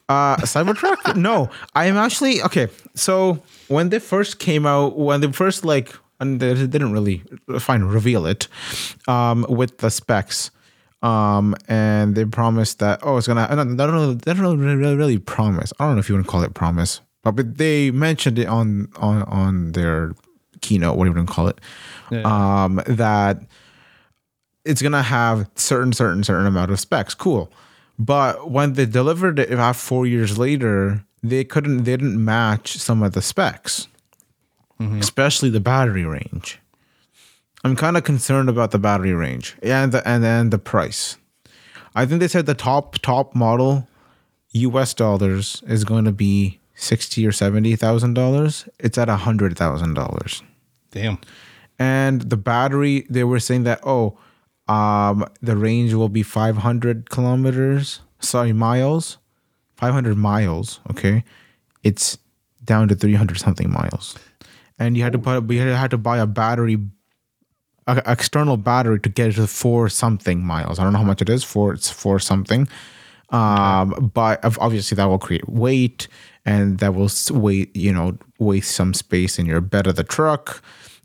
Uh, 0.07 0.37
Cybertruck? 0.37 1.13
no, 1.17 1.49
I 1.75 1.87
am 1.87 1.97
actually 1.97 2.41
okay. 2.41 2.69
So 2.95 3.43
when 3.67 3.89
they 3.89 3.99
first 3.99 4.39
came 4.39 4.65
out, 4.65 4.97
when 4.97 5.19
they 5.19 5.29
first 5.33 5.65
like, 5.65 5.93
and 6.21 6.39
they 6.39 6.53
didn't 6.53 6.93
really 6.93 7.21
fine 7.59 7.83
reveal 7.83 8.25
it, 8.25 8.47
um, 9.09 9.45
with 9.49 9.79
the 9.79 9.89
specs, 9.91 10.51
um, 11.01 11.53
and 11.67 12.15
they 12.15 12.23
promised 12.23 12.79
that 12.79 13.01
oh, 13.03 13.17
it's 13.17 13.27
gonna. 13.27 13.45
I 13.49 13.55
don't, 13.55 13.77
I 13.77 13.85
don't 13.85 13.95
know. 13.95 14.13
They 14.13 14.33
don't 14.33 14.57
really, 14.57 14.77
really, 14.77 14.95
really 14.95 15.17
promise. 15.17 15.73
I 15.79 15.85
don't 15.85 15.95
know 15.95 15.99
if 15.99 16.07
you 16.07 16.15
want 16.15 16.27
to 16.27 16.31
call 16.31 16.43
it 16.43 16.53
promise, 16.53 17.01
but, 17.23 17.57
they 17.57 17.91
mentioned 17.91 18.39
it 18.39 18.47
on 18.47 18.89
on 18.97 19.23
on 19.23 19.71
their 19.73 20.13
keynote, 20.61 20.97
whatever 20.97 21.17
you 21.17 21.25
want 21.25 21.29
to 21.29 21.33
call 21.33 21.47
it, 21.47 22.25
um, 22.25 22.81
that 22.87 23.41
it's 24.65 24.81
gonna 24.81 25.03
have 25.03 25.49
certain 25.55 25.93
certain 25.93 26.23
certain 26.23 26.45
amount 26.45 26.71
of 26.71 26.79
specs. 26.79 27.13
Cool. 27.13 27.51
But 27.97 28.49
when 28.49 28.73
they 28.73 28.85
delivered 28.85 29.39
it 29.39 29.51
about 29.51 29.75
four 29.75 30.07
years 30.07 30.37
later 30.37 31.03
they 31.23 31.43
couldn't 31.43 31.83
they 31.83 31.91
didn't 31.91 32.23
match 32.23 32.77
some 32.77 33.03
of 33.03 33.13
the 33.13 33.21
specs. 33.21 33.87
Especially 34.79 35.49
the 35.49 35.59
battery 35.59 36.05
range. 36.05 36.59
I'm 37.65 37.75
kind 37.75 37.97
of 37.97 38.05
concerned 38.05 38.47
about 38.47 38.71
the 38.71 38.79
battery 38.79 39.13
range 39.13 39.57
and 39.61 39.91
the, 39.91 40.07
and 40.07 40.23
then 40.23 40.51
the 40.51 40.57
price. 40.57 41.17
I 41.95 42.05
think 42.05 42.21
they 42.21 42.29
said 42.29 42.45
the 42.45 42.53
top 42.53 42.97
top 42.99 43.35
model 43.35 43.87
us 44.53 44.93
dollars 44.93 45.61
is 45.67 45.83
going 45.83 46.05
to 46.05 46.13
be 46.13 46.58
60 46.79 47.27
or 47.27 47.31
70 47.31 47.75
thousand 47.75 48.13
dollars 48.13 48.67
it's 48.79 48.97
at 48.97 49.09
a 49.09 49.17
hundred 49.17 49.57
thousand 49.57 49.93
dollars. 49.93 50.41
Damn. 50.91 51.19
and 51.77 52.21
the 52.21 52.37
battery 52.37 53.05
they 53.09 53.23
were 53.23 53.39
saying 53.39 53.63
that 53.63 53.79
oh 53.83 54.17
um 54.67 55.25
the 55.41 55.55
range 55.55 55.93
will 55.93 56.09
be 56.09 56.23
500 56.23 57.09
kilometers 57.09 58.01
sorry 58.19 58.53
miles 58.53 59.17
500 59.75 60.17
miles 60.17 60.79
okay? 60.91 61.23
It's 61.83 62.17
down 62.63 62.89
to 62.89 62.95
300 62.95 63.39
something 63.39 63.71
miles. 63.71 64.17
And 64.77 64.97
you 64.97 65.03
had 65.03 65.13
to 65.13 65.19
put 65.19 65.45
we 65.45 65.57
had 65.57 65.91
to 65.91 65.97
buy 65.97 66.17
a 66.17 66.27
battery 66.27 66.77
a, 67.87 68.01
external 68.05 68.57
battery 68.57 68.99
to 68.99 69.09
get 69.09 69.29
it 69.29 69.33
to 69.33 69.47
four 69.47 69.89
something 69.89 70.43
miles. 70.43 70.79
I 70.79 70.83
don't 70.83 70.93
know 70.93 70.99
how 70.99 71.05
much 71.05 71.21
it 71.21 71.29
is 71.29 71.43
for 71.43 71.73
it's 71.73 71.89
four 71.89 72.19
something 72.19 72.67
um 73.31 74.11
but 74.13 74.43
obviously 74.59 74.95
that 74.95 75.05
will 75.05 75.19
create 75.19 75.47
weight 75.47 76.07
and 76.45 76.79
that 76.79 76.95
will 76.95 77.09
weight 77.31 77.75
you 77.75 77.93
know 77.93 78.17
waste 78.39 78.71
some 78.71 78.93
space 78.93 79.37
in 79.37 79.45
your 79.45 79.61
bed 79.61 79.85
of 79.87 79.95
the 79.95 80.03
truck 80.03 80.61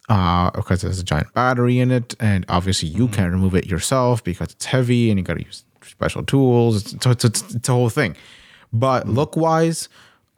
uh 0.08 0.50
because 0.52 0.82
there's 0.82 0.98
a 0.98 1.04
giant 1.04 1.32
battery 1.34 1.78
in 1.78 1.90
it. 1.90 2.14
And 2.20 2.44
obviously 2.48 2.88
you 2.88 3.08
can't 3.08 3.32
remove 3.32 3.54
it 3.54 3.66
yourself 3.66 4.22
because 4.22 4.52
it's 4.52 4.66
heavy 4.66 5.10
and 5.10 5.18
you 5.18 5.24
got 5.24 5.34
to 5.38 5.44
use 5.44 5.64
special 5.82 6.22
tools. 6.24 6.92
It's, 6.94 7.04
so 7.04 7.10
it's, 7.10 7.24
it's, 7.24 7.54
it's 7.54 7.68
a 7.68 7.72
whole 7.72 7.88
thing. 7.88 8.16
But 8.72 9.08
look 9.08 9.36
wise 9.36 9.88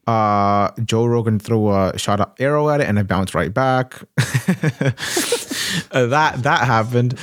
uh 0.06 0.70
joe 0.84 1.04
rogan 1.04 1.40
threw 1.40 1.72
a 1.72 1.98
shot 1.98 2.20
of 2.20 2.30
arrow 2.38 2.68
at 2.68 2.80
it 2.80 2.86
and 2.88 2.98
it 2.98 3.06
bounced 3.08 3.34
right 3.34 3.52
back. 3.52 3.94
That 5.90 6.42
that 6.42 6.64
happened. 6.66 7.18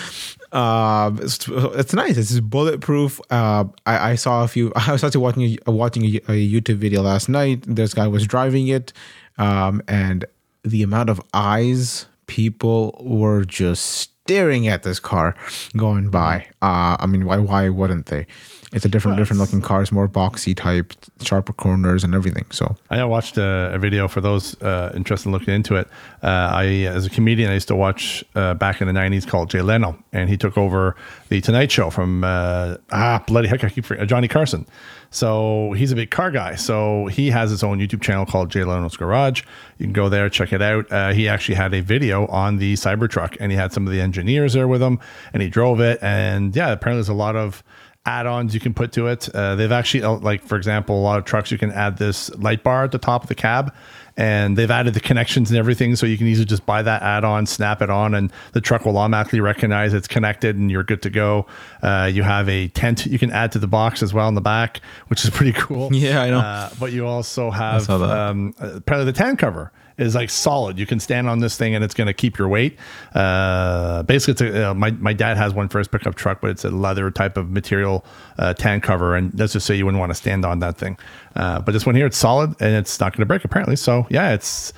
Um, 0.53 1.19
it's, 1.19 1.47
it's 1.49 1.93
nice. 1.93 2.15
It's 2.17 2.39
bulletproof. 2.39 3.19
Uh, 3.29 3.65
I, 3.85 4.11
I 4.11 4.15
saw 4.15 4.43
a 4.43 4.47
few. 4.47 4.71
I 4.75 4.91
was 4.91 5.03
actually 5.03 5.21
watching 5.21 5.57
a, 5.65 5.71
watching 5.71 6.05
a, 6.05 6.17
a 6.27 6.51
YouTube 6.51 6.77
video 6.77 7.01
last 7.01 7.27
night. 7.27 7.63
This 7.67 7.93
guy 7.93 8.07
was 8.07 8.25
driving 8.27 8.67
it, 8.67 8.93
um, 9.37 9.81
and 9.87 10.25
the 10.63 10.83
amount 10.83 11.09
of 11.09 11.19
eyes 11.33 12.05
people 12.27 12.97
were 13.03 13.43
just 13.43 13.83
staring 13.85 14.67
at 14.67 14.83
this 14.83 14.99
car 14.99 15.35
going 15.75 16.09
by. 16.09 16.47
Uh, 16.61 16.95
I 16.99 17.05
mean, 17.07 17.25
why 17.25 17.39
why 17.39 17.69
wouldn't 17.69 18.05
they? 18.05 18.27
It's 18.73 18.86
a 18.86 18.89
different 18.89 19.17
different 19.17 19.39
looking 19.39 19.62
car. 19.62 19.81
It's 19.81 19.91
more 19.91 20.07
boxy 20.07 20.55
type, 20.55 20.93
sharper 21.21 21.53
corners 21.53 22.03
and 22.03 22.15
everything. 22.15 22.45
So 22.49 22.75
I 22.89 23.03
watched 23.05 23.38
a, 23.38 23.71
a 23.73 23.77
video 23.77 24.07
for 24.07 24.19
those 24.19 24.59
uh, 24.62 24.91
interested 24.95 25.29
in 25.29 25.33
looking 25.33 25.53
into 25.53 25.75
it. 25.75 25.88
Uh, 26.23 26.49
I, 26.51 26.65
as 26.88 27.05
a 27.05 27.09
comedian, 27.09 27.51
I 27.51 27.53
used 27.53 27.67
to 27.67 27.75
watch 27.75 28.23
uh, 28.36 28.55
back 28.55 28.81
in 28.81 28.88
the 28.88 28.93
'90s 28.93 29.27
called 29.27 29.49
Jay 29.51 29.62
Leno, 29.62 29.97
and 30.12 30.29
he 30.29 30.38
took 30.38 30.57
over 30.57 30.95
the 31.29 31.39
Tonight 31.39 31.71
Show 31.71 31.91
from 31.91 32.23
uh, 32.23 32.77
ah 32.91 33.23
bloody 33.27 33.47
heck, 33.47 33.63
I 33.63 33.69
keep 33.69 33.86
forgetting, 33.86 34.09
Johnny 34.09 34.27
Carson. 34.27 34.65
So 35.13 35.73
he's 35.73 35.91
a 35.91 35.95
big 35.95 36.09
car 36.09 36.31
guy. 36.31 36.55
So 36.55 37.05
he 37.05 37.29
has 37.29 37.51
his 37.51 37.63
own 37.63 37.77
YouTube 37.77 38.01
channel 38.01 38.25
called 38.25 38.49
Jay 38.49 38.63
Leno's 38.63 38.97
Garage. 38.97 39.43
You 39.77 39.86
can 39.86 39.93
go 39.93 40.09
there, 40.09 40.27
check 40.27 40.51
it 40.51 40.62
out. 40.62 40.91
Uh, 40.91 41.12
he 41.12 41.27
actually 41.27 41.53
had 41.53 41.71
a 41.75 41.81
video 41.81 42.25
on 42.27 42.57
the 42.57 42.73
Cybertruck, 42.73 43.38
and 43.39 43.51
he 43.51 43.57
had 43.57 43.71
some 43.71 43.86
of 43.86 43.93
the 43.93 44.01
engineers 44.01 44.53
there 44.53 44.67
with 44.67 44.81
him, 44.81 44.99
and 45.31 45.43
he 45.43 45.49
drove 45.49 45.79
it. 45.79 45.99
And 46.01 46.55
yeah, 46.55 46.71
apparently 46.71 46.97
there's 46.97 47.09
a 47.09 47.13
lot 47.13 47.36
of 47.36 47.63
add-ons 48.05 48.53
you 48.53 48.59
can 48.59 48.73
put 48.73 48.91
to 48.93 49.07
it. 49.07 49.29
Uh, 49.33 49.55
they've 49.55 49.71
actually, 49.71 50.03
uh, 50.03 50.11
like 50.17 50.43
for 50.43 50.57
example, 50.57 50.99
a 50.99 51.03
lot 51.03 51.17
of 51.17 51.25
trucks 51.25 51.51
you 51.51 51.57
can 51.57 51.71
add 51.71 51.97
this 51.97 52.33
light 52.35 52.63
bar 52.63 52.83
at 52.83 52.91
the 52.91 52.97
top 52.97 53.23
of 53.23 53.29
the 53.29 53.35
cab, 53.35 53.73
and 54.17 54.57
they've 54.57 54.69
added 54.69 54.93
the 54.93 54.99
connections 54.99 55.49
and 55.49 55.57
everything, 55.57 55.95
so 55.95 56.05
you 56.05 56.17
can 56.17 56.27
easily 56.27 56.45
just 56.45 56.65
buy 56.65 56.81
that 56.81 57.01
add-on, 57.01 57.45
snap 57.45 57.81
it 57.81 57.89
on, 57.89 58.13
and 58.13 58.31
the 58.51 58.61
truck 58.61 58.85
will 58.85 58.97
automatically 58.97 59.39
recognize 59.39 59.93
it's 59.93 60.07
connected, 60.07 60.57
and 60.57 60.69
you're 60.69 60.83
good 60.83 61.01
to 61.01 61.09
go. 61.09 61.45
Uh, 61.81 62.09
you 62.11 62.23
have 62.23 62.49
a 62.49 62.67
tent 62.69 63.05
you 63.05 63.17
can 63.17 63.31
add 63.31 63.51
to 63.53 63.59
the 63.59 63.67
box 63.67 64.03
as 64.03 64.13
well 64.13 64.27
in 64.27 64.35
the 64.35 64.41
back, 64.41 64.81
which 65.07 65.23
is 65.23 65.29
pretty 65.31 65.53
cool. 65.53 65.93
Yeah, 65.93 66.21
I 66.21 66.29
know. 66.29 66.39
Uh, 66.39 66.69
but 66.79 66.91
you 66.91 67.07
also 67.07 67.51
have 67.51 67.89
um, 67.89 68.53
uh, 68.61 68.73
apparently 68.75 69.11
the 69.11 69.17
tent 69.17 69.39
cover 69.39 69.71
is 69.97 70.15
like 70.15 70.29
solid. 70.29 70.77
You 70.79 70.86
can 70.86 70.99
stand 70.99 71.29
on 71.29 71.39
this 71.39 71.58
thing 71.58 71.75
and 71.75 71.84
it's 71.84 71.93
going 71.93 72.08
to 72.08 72.13
keep 72.13 72.38
your 72.38 72.47
weight. 72.47 72.77
Uh, 73.13 74.03
basically, 74.03 74.47
it's 74.47 74.56
a, 74.56 74.71
uh, 74.71 74.73
my 74.73 74.91
my 74.91 75.13
dad 75.13 75.38
has 75.38 75.53
one 75.53 75.69
for 75.69 75.77
his 75.79 75.88
pickup 75.88 76.15
truck, 76.15 76.41
but 76.41 76.49
it's 76.49 76.65
a 76.65 76.69
leather 76.69 77.10
type 77.12 77.38
of 77.38 77.49
material 77.51 78.03
uh, 78.38 78.53
tent 78.53 78.84
cover, 78.84 79.15
and 79.15 79.38
let's 79.39 79.53
just 79.53 79.65
say 79.65 79.75
you 79.75 79.86
wouldn't 79.86 79.99
want 79.99 80.10
to 80.10 80.15
stand 80.15 80.45
on 80.45 80.60
that 80.60 80.77
thing. 80.77 80.97
Uh, 81.36 81.60
but 81.60 81.71
this 81.71 81.86
one 81.86 81.95
here, 81.95 82.06
it's 82.06 82.17
solid 82.17 82.56
and 82.60 82.75
it's 82.75 82.99
not 82.99 83.13
going 83.13 83.21
to 83.21 83.25
break 83.25 83.43
apparently. 83.43 83.75
So 83.75 84.08
yeah, 84.10 84.34
it's. 84.34 84.73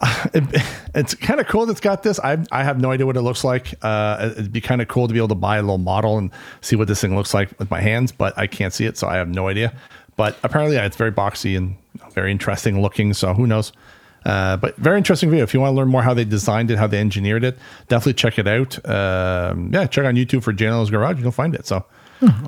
It, 0.34 0.44
it's 0.94 1.14
kind 1.14 1.40
of 1.40 1.46
cool 1.46 1.66
that 1.66 1.72
it's 1.72 1.80
got 1.80 2.02
this. 2.02 2.18
I 2.20 2.44
I 2.50 2.62
have 2.64 2.80
no 2.80 2.90
idea 2.90 3.06
what 3.06 3.16
it 3.16 3.22
looks 3.22 3.44
like. 3.44 3.74
Uh, 3.80 4.30
it'd 4.32 4.52
be 4.52 4.60
kind 4.60 4.82
of 4.82 4.88
cool 4.88 5.06
to 5.06 5.12
be 5.12 5.18
able 5.18 5.28
to 5.28 5.34
buy 5.34 5.56
a 5.56 5.62
little 5.62 5.78
model 5.78 6.18
and 6.18 6.30
see 6.60 6.76
what 6.76 6.88
this 6.88 7.00
thing 7.00 7.16
looks 7.16 7.32
like 7.32 7.56
with 7.58 7.70
my 7.70 7.80
hands, 7.80 8.12
but 8.12 8.36
I 8.36 8.46
can't 8.46 8.72
see 8.72 8.84
it, 8.84 8.98
so 8.98 9.06
I 9.06 9.16
have 9.16 9.28
no 9.28 9.48
idea. 9.48 9.72
But 10.16 10.36
apparently, 10.42 10.76
yeah, 10.76 10.84
it's 10.84 10.96
very 10.96 11.12
boxy 11.12 11.56
and 11.56 11.76
very 12.12 12.30
interesting 12.30 12.82
looking. 12.82 13.14
So 13.14 13.34
who 13.34 13.46
knows? 13.46 13.72
Uh, 14.24 14.56
but 14.56 14.76
very 14.76 14.96
interesting 14.98 15.30
video. 15.30 15.44
If 15.44 15.52
you 15.54 15.60
want 15.60 15.72
to 15.72 15.76
learn 15.76 15.88
more 15.88 16.02
how 16.02 16.14
they 16.14 16.24
designed 16.24 16.70
it, 16.70 16.78
how 16.78 16.86
they 16.86 16.98
engineered 16.98 17.44
it, 17.44 17.58
definitely 17.88 18.14
check 18.14 18.38
it 18.38 18.46
out. 18.46 18.78
Um, 18.88 19.70
yeah, 19.72 19.86
check 19.86 20.04
on 20.06 20.14
YouTube 20.14 20.42
for 20.42 20.52
JL's 20.52 20.90
Garage. 20.90 21.20
You'll 21.20 21.30
find 21.30 21.54
it. 21.54 21.66
So, 21.66 21.84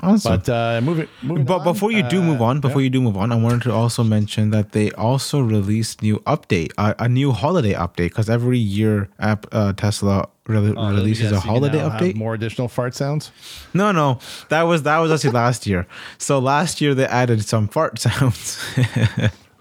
awesome. 0.01 0.37
but 0.39 0.49
uh, 0.49 0.81
moving, 0.81 1.07
moving 1.21 1.45
But 1.45 1.59
on, 1.59 1.63
before 1.65 1.91
you 1.91 2.01
do 2.03 2.19
uh, 2.21 2.25
move 2.25 2.41
on, 2.41 2.59
before 2.61 2.81
you 2.81 2.89
do 2.89 2.99
move 3.01 3.15
on, 3.17 3.31
I 3.31 3.35
wanted 3.35 3.61
to 3.63 3.73
also 3.73 4.03
mention 4.03 4.49
that 4.51 4.71
they 4.71 4.91
also 4.93 5.39
released 5.39 6.01
new 6.01 6.17
update, 6.21 6.71
uh, 6.79 6.93
a 6.97 7.07
new 7.07 7.31
holiday 7.31 7.73
update, 7.73 8.09
because 8.09 8.29
every 8.29 8.57
year 8.57 9.09
app, 9.19 9.45
uh, 9.51 9.73
Tesla 9.73 10.29
re- 10.47 10.57
uh, 10.57 10.91
releases 10.91 11.25
yes, 11.25 11.31
a 11.31 11.35
you 11.35 11.41
can 11.41 11.49
holiday 11.49 11.77
now 11.77 11.89
have 11.89 12.01
update. 12.01 12.15
more 12.15 12.33
additional 12.33 12.67
fart 12.67 12.95
sounds. 12.95 13.31
No, 13.75 13.91
no, 13.91 14.19
that 14.49 14.63
was 14.63 14.81
that 14.83 14.97
was 14.97 15.11
actually 15.11 15.31
last 15.31 15.67
year. 15.67 15.85
So 16.17 16.39
last 16.39 16.81
year 16.81 16.95
they 16.95 17.05
added 17.05 17.45
some 17.45 17.67
fart 17.67 17.99
sounds. 18.05 18.57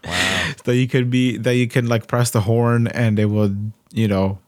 wow. 0.11 0.53
So 0.65 0.71
you 0.73 0.89
could 0.89 1.11
be 1.11 1.37
that 1.39 1.55
you 1.57 1.69
can 1.69 1.87
like 1.87 2.07
press 2.07 2.31
the 2.31 2.41
horn 2.43 2.87
and 2.89 3.19
it 3.19 3.27
would, 3.27 3.73
you 3.93 4.09
know, 4.09 4.39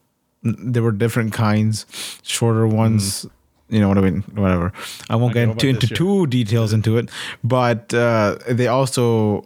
there 0.43 0.81
were 0.83 0.91
different 0.91 1.33
kinds, 1.33 1.85
shorter 2.23 2.65
ones. 2.67 3.25
You 3.71 3.79
know 3.79 3.87
what 3.87 3.99
I 3.99 4.01
mean? 4.01 4.23
Whatever. 4.33 4.73
I 5.11 5.15
won't 5.15 5.35
Okay, 5.35 5.45
get 5.45 5.63
into, 5.63 5.87
too 5.93 6.25
details 6.25 6.73
into 6.73 6.97
it, 6.97 7.09
but 7.43 7.93
uh, 7.93 8.37
they 8.49 8.67
also 8.67 9.45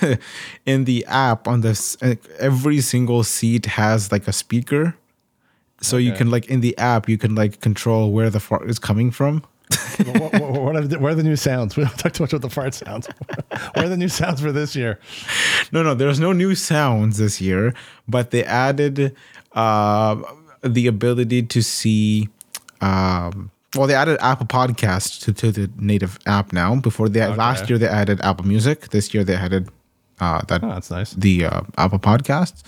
in 0.66 0.84
the 0.84 1.06
app 1.06 1.48
on 1.48 1.62
this 1.62 1.96
every 2.38 2.80
single 2.82 3.24
seat 3.24 3.64
has 3.66 4.12
like 4.12 4.28
a 4.28 4.32
speaker, 4.32 4.94
so 5.80 5.96
you 5.96 6.12
can 6.12 6.30
like 6.30 6.46
in 6.50 6.60
the 6.60 6.76
app 6.76 7.08
you 7.08 7.16
can 7.16 7.34
like 7.34 7.60
control 7.60 8.12
where 8.12 8.28
the 8.28 8.40
fart 8.40 8.68
is 8.68 8.78
coming 8.78 9.10
from 9.10 9.42
what, 9.98 10.32
what, 10.32 10.62
what, 10.62 10.76
are 10.76 10.80
the, 10.82 10.98
what, 10.98 11.12
are 11.12 11.14
the, 11.14 11.22
new 11.22 11.36
sounds? 11.36 11.76
We 11.76 11.84
don't 11.84 11.96
talk 11.98 12.12
too 12.12 12.22
much 12.22 12.32
about 12.32 12.42
the 12.42 12.50
fart 12.50 12.74
sounds. 12.74 13.06
what 13.48 13.84
are 13.84 13.88
the 13.88 13.96
new 13.96 14.08
sounds 14.08 14.40
for 14.40 14.52
this 14.52 14.74
year? 14.76 14.98
No, 15.72 15.82
no, 15.82 15.94
there's 15.94 16.20
no 16.20 16.32
new 16.32 16.54
sounds 16.54 17.18
this 17.18 17.40
year, 17.40 17.74
but 18.08 18.30
they 18.30 18.44
added 18.44 19.14
uh, 19.52 20.16
the 20.62 20.86
ability 20.86 21.42
to 21.42 21.62
see. 21.62 22.28
Um, 22.80 23.50
well, 23.74 23.86
they 23.86 23.94
added 23.94 24.18
Apple 24.20 24.46
Podcast 24.46 25.24
to, 25.24 25.32
to 25.32 25.50
the 25.50 25.70
native 25.76 26.18
app 26.26 26.52
now. 26.52 26.76
Before 26.76 27.08
they 27.08 27.22
okay. 27.22 27.36
last 27.36 27.70
year 27.70 27.78
they 27.78 27.88
added 27.88 28.20
Apple 28.20 28.46
Music. 28.46 28.88
This 28.90 29.14
year 29.14 29.24
they 29.24 29.34
added 29.34 29.68
uh, 30.20 30.42
that. 30.48 30.62
Oh, 30.62 30.68
that's 30.68 30.90
nice. 30.90 31.12
The 31.12 31.46
uh, 31.46 31.62
Apple 31.78 31.98
Podcasts. 31.98 32.62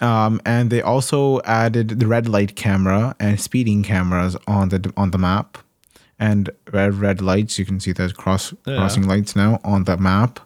Um, 0.00 0.40
and 0.44 0.70
they 0.70 0.82
also 0.82 1.40
added 1.44 2.00
the 2.00 2.06
red 2.06 2.28
light 2.28 2.54
camera 2.54 3.16
and 3.18 3.40
speeding 3.40 3.82
cameras 3.82 4.36
on 4.46 4.68
the 4.68 4.92
on 4.96 5.10
the 5.10 5.18
map, 5.18 5.58
and 6.18 6.50
red 6.72 6.94
red 6.94 7.20
lights. 7.20 7.58
You 7.58 7.64
can 7.64 7.80
see 7.80 7.92
there's 7.92 8.12
cross 8.12 8.54
yeah. 8.66 8.76
crossing 8.76 9.06
lights 9.06 9.36
now 9.36 9.60
on 9.64 9.84
the 9.84 9.96
map, 9.96 10.40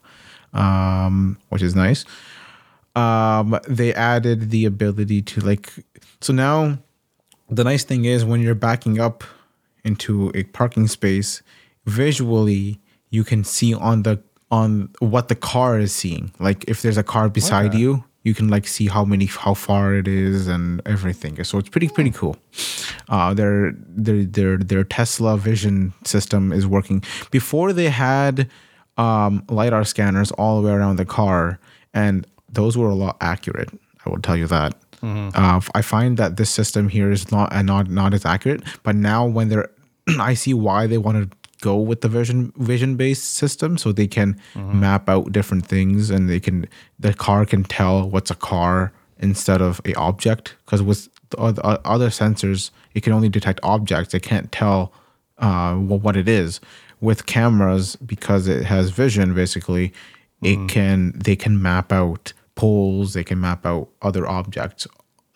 um, 0.53 1.39
which 1.49 1.63
is 1.63 1.75
nice. 1.75 2.05
Um, 2.97 3.59
they 3.69 3.95
added 3.95 4.51
the 4.51 4.65
ability 4.65 5.23
to 5.23 5.41
like 5.41 5.73
so 6.21 6.33
now. 6.33 6.79
The 7.49 7.65
nice 7.65 7.85
thing 7.85 8.05
is 8.05 8.25
when 8.25 8.41
you're 8.41 8.55
backing 8.55 9.01
up 9.01 9.25
into 9.85 10.31
a 10.35 10.45
parking 10.45 10.87
space, 10.87 11.43
visually 11.85 12.81
you 13.11 13.25
can 13.25 13.43
see 13.45 13.75
on 13.75 14.03
the 14.03 14.23
on 14.51 14.91
what 14.99 15.29
the 15.29 15.35
car 15.35 15.79
is 15.79 15.93
seeing. 15.95 16.33
Like 16.39 16.65
if 16.69 16.83
there's 16.83 16.97
a 16.97 17.03
car 17.03 17.29
beside 17.29 17.71
okay. 17.71 17.79
you, 17.79 18.05
you 18.23 18.35
can 18.35 18.49
like 18.49 18.67
see 18.67 18.87
how 18.87 19.05
many 19.05 19.27
how 19.27 19.55
far 19.55 19.95
it 19.95 20.07
is 20.07 20.47
and 20.47 20.83
everything. 20.87 21.43
So 21.45 21.59
it's 21.59 21.69
pretty 21.69 21.89
pretty 21.89 22.11
cool. 22.11 22.37
Uh, 23.09 23.35
their 23.35 23.73
their 23.89 24.25
their 24.25 24.57
their 24.59 24.85
tesla 24.85 25.37
vision 25.37 25.93
system 26.05 26.53
is 26.53 26.67
working. 26.67 27.03
Before 27.31 27.73
they 27.73 27.89
had 27.89 28.49
um, 29.01 29.45
lidar 29.49 29.85
scanners 29.85 30.31
all 30.33 30.61
the 30.61 30.69
way 30.69 30.75
around 30.75 30.97
the 30.97 31.05
car 31.05 31.59
and 31.95 32.27
those 32.49 32.77
were 32.77 32.91
a 32.91 32.95
lot 32.95 33.17
accurate 33.21 33.71
i 34.05 34.11
will 34.11 34.21
tell 34.21 34.37
you 34.37 34.47
that. 34.47 34.75
Mm-hmm. 35.01 35.31
uh, 35.35 35.61
i 35.75 35.81
find 35.81 36.19
that 36.19 36.37
this 36.37 36.51
system 36.51 36.91
here 36.91 37.11
is 37.11 37.33
not 37.33 37.51
uh, 37.53 37.63
not 37.63 37.89
not 37.89 38.13
as 38.13 38.27
accurate 38.27 38.63
but 38.83 38.95
now 38.95 39.25
when 39.25 39.49
they're 39.49 39.71
i 40.19 40.35
see 40.35 40.53
why 40.53 40.87
they 40.87 40.99
wanted 40.99 41.33
go 41.61 41.77
with 41.77 42.01
the 42.01 42.09
vision 42.09 42.53
vision 42.57 42.97
based 42.97 43.35
system 43.35 43.79
so 43.79 43.93
they 43.93 44.07
can 44.07 44.35
mm-hmm. 44.55 44.81
map 44.81 45.09
out 45.09 45.33
different 45.33 45.67
things 45.67 46.11
and 46.11 46.29
they 46.29 46.41
can 46.41 46.69
the 46.99 47.15
car 47.15 47.45
can 47.45 47.65
tell 47.65 48.09
what's 48.09 48.31
a 48.31 48.35
car 48.35 48.93
instead 49.19 49.61
of 49.61 49.81
a 49.85 49.95
object. 49.95 50.57
Because 50.65 50.83
with 50.83 51.09
other 51.39 52.09
sensors 52.09 52.71
it 52.95 53.03
can 53.03 53.13
only 53.13 53.29
detect 53.29 53.61
objects. 53.63 54.15
It 54.15 54.23
can't 54.23 54.51
tell 54.51 54.93
uh, 55.39 55.75
what 55.75 56.17
it 56.17 56.29
is. 56.29 56.61
With 57.01 57.25
cameras 57.27 57.97
because 57.97 58.47
it 58.47 58.65
has 58.65 58.91
vision 58.91 59.35
basically 59.35 59.89
mm-hmm. 60.43 60.65
it 60.65 60.69
can 60.69 61.13
they 61.17 61.37
can 61.37 61.61
map 61.63 61.93
out 61.93 62.33
poles 62.57 63.15
they 63.15 63.25
can 63.25 63.41
map 63.41 63.65
out 63.65 63.89
other 64.03 64.27
objects 64.27 64.87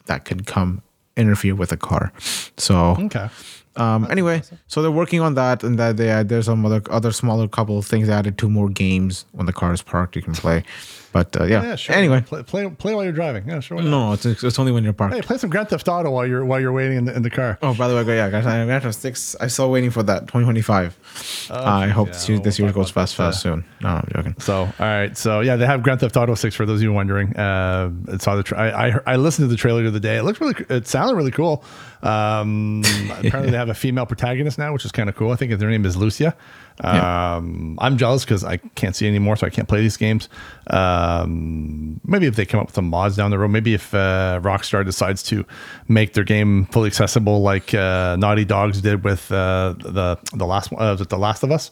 that 0.05 0.27
could 0.27 0.47
come 0.47 0.83
interfere 1.17 1.55
with 1.55 1.73
a 1.73 1.77
car. 1.77 2.13
So 2.59 2.97
okay 3.01 3.31
um, 3.77 4.11
anyway, 4.11 4.43
so 4.67 4.83
they're 4.83 4.91
working 4.91 5.21
on 5.21 5.35
that, 5.35 5.63
and 5.65 5.79
that 5.79 5.97
they 5.97 6.09
add, 6.09 6.29
there's 6.29 6.47
some 6.47 6.65
other 6.65 6.83
other 6.91 7.13
smaller 7.13 7.49
couple 7.49 7.79
of 7.79 7.87
things. 7.87 8.09
They 8.09 8.13
added 8.13 8.39
two 8.39 8.51
more 8.51 8.69
games 8.69 9.27
when 9.33 9.47
the 9.47 9.53
car 9.53 9.73
is 9.73 9.83
parked. 9.83 10.17
You 10.17 10.23
can 10.23 10.35
play. 10.35 10.65
But 11.15 11.41
uh, 11.41 11.45
yeah. 11.45 11.63
yeah, 11.63 11.77
sure. 11.77 11.95
Anyway, 11.95 12.23
play, 12.23 12.43
play, 12.43 12.69
play 12.69 12.93
while 12.93 13.05
you're 13.05 13.13
driving. 13.13 13.49
Yeah, 13.49 13.61
sure. 13.61 13.81
No, 13.81 14.15
it's, 14.15 14.27
it's 14.27 14.59
only 14.59 14.73
when 14.73 14.83
you're 14.83 14.93
parked. 14.93 15.15
Hey, 15.15 15.23
play 15.23 15.39
some 15.39 15.49
Grand 15.49 15.69
Theft 15.69 15.87
Auto 15.87 16.11
while 16.11 16.27
you're 16.27 16.45
while 16.45 16.61
you're 16.61 16.73
waiting 16.73 16.97
in 16.97 17.05
the, 17.05 17.15
in 17.15 17.23
the 17.23 17.31
car. 17.31 17.57
Oh, 17.63 17.73
by 17.73 17.87
the 17.87 17.95
way, 17.95 18.17
yeah, 18.17 18.29
guys, 18.31 18.43
Grand 18.43 18.83
Theft 18.83 18.99
Six. 18.99 19.37
I'm 19.41 19.49
still 19.49 19.71
waiting 19.71 19.93
for 19.93 20.03
that 20.03 20.23
2025. 20.23 21.49
uh, 21.51 21.63
I 21.63 21.87
hope 21.87 22.09
yeah, 22.09 22.13
this, 22.15 22.41
this 22.41 22.59
year 22.59 22.73
goes 22.73 22.91
fast, 22.91 23.15
fast 23.15 23.43
soon. 23.43 23.65
No, 23.81 23.91
I'm 23.91 24.09
joking. 24.13 24.35
So, 24.41 24.63
all 24.63 24.73
right, 24.81 25.17
so 25.17 25.39
yeah, 25.39 25.55
they 25.55 25.67
have 25.67 25.85
Grand 25.85 26.01
Theft 26.01 26.17
Auto 26.17 26.35
Six 26.35 26.57
for 26.57 26.67
those 26.67 26.81
of 26.81 26.83
you 26.83 26.93
wondering. 26.93 27.37
Uh, 27.37 27.93
saw 28.19 28.35
the 28.35 28.43
tra- 28.43 28.59
I, 28.59 28.89
I 28.89 29.01
I 29.07 29.17
listened 29.17 29.45
to 29.45 29.53
the 29.53 29.57
trailer 29.57 29.83
the 29.83 29.91
other 29.91 30.01
day. 30.01 30.17
It 30.17 30.25
looked 30.25 30.41
really, 30.41 30.67
it 30.69 30.89
sounded 30.89 31.15
really 31.15 31.31
cool. 31.31 31.63
Um, 32.05 32.83
apparently, 33.09 33.51
they 33.51 33.57
have 33.57 33.71
a 33.71 33.75
female 33.75 34.05
protagonist 34.05 34.59
now, 34.59 34.73
which 34.73 34.85
is 34.85 34.93
kind 34.93 35.09
of 35.09 35.17
cool. 35.17 35.33
I 35.33 35.37
think 35.37 35.59
their 35.59 35.71
name 35.71 35.87
is 35.87 35.97
Lucia. 35.97 36.37
Um, 36.81 37.79
I'm 37.81 37.97
jealous 37.97 38.25
because 38.25 38.45
I 38.45 38.59
can't 38.59 38.95
see 38.95 39.07
anymore, 39.09 39.37
so 39.37 39.47
I 39.47 39.51
can't 39.51 39.69
play 39.69 39.81
these 39.81 39.97
games. 39.97 40.29
Um, 40.67 42.01
maybe 42.05 42.27
if 42.27 42.37
they 42.37 42.45
come 42.45 42.61
up 42.61 42.67
with 42.67 42.75
some 42.75 42.89
mods 42.91 43.17
down 43.17 43.31
the 43.31 43.39
road, 43.39 43.49
maybe 43.49 43.75
if 43.75 43.95
uh, 43.95 44.41
Rockstar 44.43 44.85
decides 44.85 45.23
to 45.25 45.47
make 45.89 46.13
their 46.13 46.25
game 46.25 46.67
fully 46.67 46.89
accessible, 46.89 47.41
like 47.41 47.73
uh, 47.73 48.17
Naughty 48.17 48.45
Dogs 48.45 48.81
did 48.81 49.03
with 49.03 49.33
uh, 49.33 49.75
the 49.79 50.19
the 50.35 50.47
last 50.47 50.73
one, 50.73 50.83
uh, 50.83 50.95
the 50.97 51.19
Last 51.19 51.43
of 51.43 51.51
Us 51.51 51.71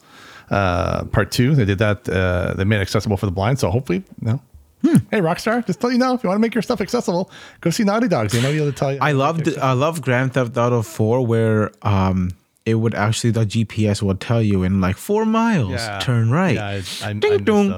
uh, 0.50 1.04
Part 1.04 1.30
Two. 1.30 1.54
They 1.54 1.64
did 1.64 1.78
that. 1.78 2.08
Uh, 2.08 2.54
they 2.54 2.64
made 2.64 2.78
it 2.78 2.82
accessible 2.82 3.16
for 3.16 3.26
the 3.26 3.32
blind. 3.32 3.58
So 3.58 3.70
hopefully, 3.70 4.04
you 4.20 4.28
know, 4.28 4.40
Hmm. 4.82 4.96
Hey, 5.10 5.20
Rockstar, 5.20 5.64
just 5.64 5.80
tell 5.80 5.92
you 5.92 5.98
know 5.98 6.14
if 6.14 6.22
you 6.22 6.28
want 6.28 6.38
to 6.38 6.40
make 6.40 6.54
your 6.54 6.62
stuff 6.62 6.80
accessible, 6.80 7.30
go 7.60 7.70
see 7.70 7.84
Naughty 7.84 8.08
Dogs. 8.08 8.32
They 8.32 8.42
might 8.42 8.52
be 8.52 8.56
able 8.58 8.72
to 8.72 8.76
tell 8.76 8.92
you. 8.92 8.98
I 9.00 9.12
loved 9.12 9.56
I 9.58 9.72
love 9.72 10.02
Grand 10.02 10.34
Theft 10.34 10.56
Auto 10.56 10.82
4 10.82 11.24
where 11.26 11.70
um 11.82 12.30
it 12.64 12.74
would 12.74 12.94
actually 12.94 13.30
the 13.30 13.44
GPS 13.44 14.02
would 14.02 14.20
tell 14.20 14.40
you 14.40 14.62
in 14.62 14.80
like 14.80 14.96
four 14.96 15.24
miles, 15.24 15.72
yeah. 15.72 15.98
turn 15.98 16.30
right. 16.30 16.54
Yeah, 16.54 16.66
I, 16.66 16.82
I, 17.08 17.12
Ding 17.14 17.32
I 17.32 17.36
dong. 17.38 17.72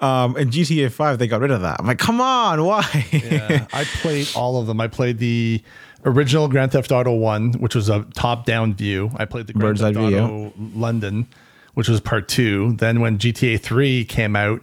Um, 0.00 0.36
and 0.36 0.50
GTA 0.50 0.92
Five 0.92 1.18
they 1.18 1.26
got 1.26 1.40
rid 1.40 1.50
of 1.50 1.62
that. 1.62 1.80
I'm 1.80 1.86
like, 1.86 1.98
come 1.98 2.20
on, 2.20 2.64
why? 2.64 3.06
yeah, 3.12 3.66
I 3.72 3.84
played 3.84 4.28
all 4.36 4.60
of 4.60 4.66
them. 4.66 4.80
I 4.80 4.86
played 4.86 5.18
the 5.18 5.62
original 6.04 6.48
Grand 6.48 6.72
Theft 6.72 6.92
Auto 6.92 7.14
One, 7.14 7.52
which 7.54 7.74
was 7.74 7.88
a 7.88 8.04
top-down 8.14 8.74
view. 8.74 9.10
I 9.16 9.24
played 9.24 9.46
the 9.46 9.52
Grand 9.52 9.78
Bird's 9.78 9.80
Theft 9.80 9.96
Auto 9.96 10.52
London, 10.74 11.26
which 11.74 11.88
was 11.88 12.00
part 12.00 12.28
two. 12.28 12.74
Then 12.74 13.00
when 13.00 13.18
GTA 13.18 13.60
Three 13.60 14.04
came 14.04 14.36
out, 14.36 14.62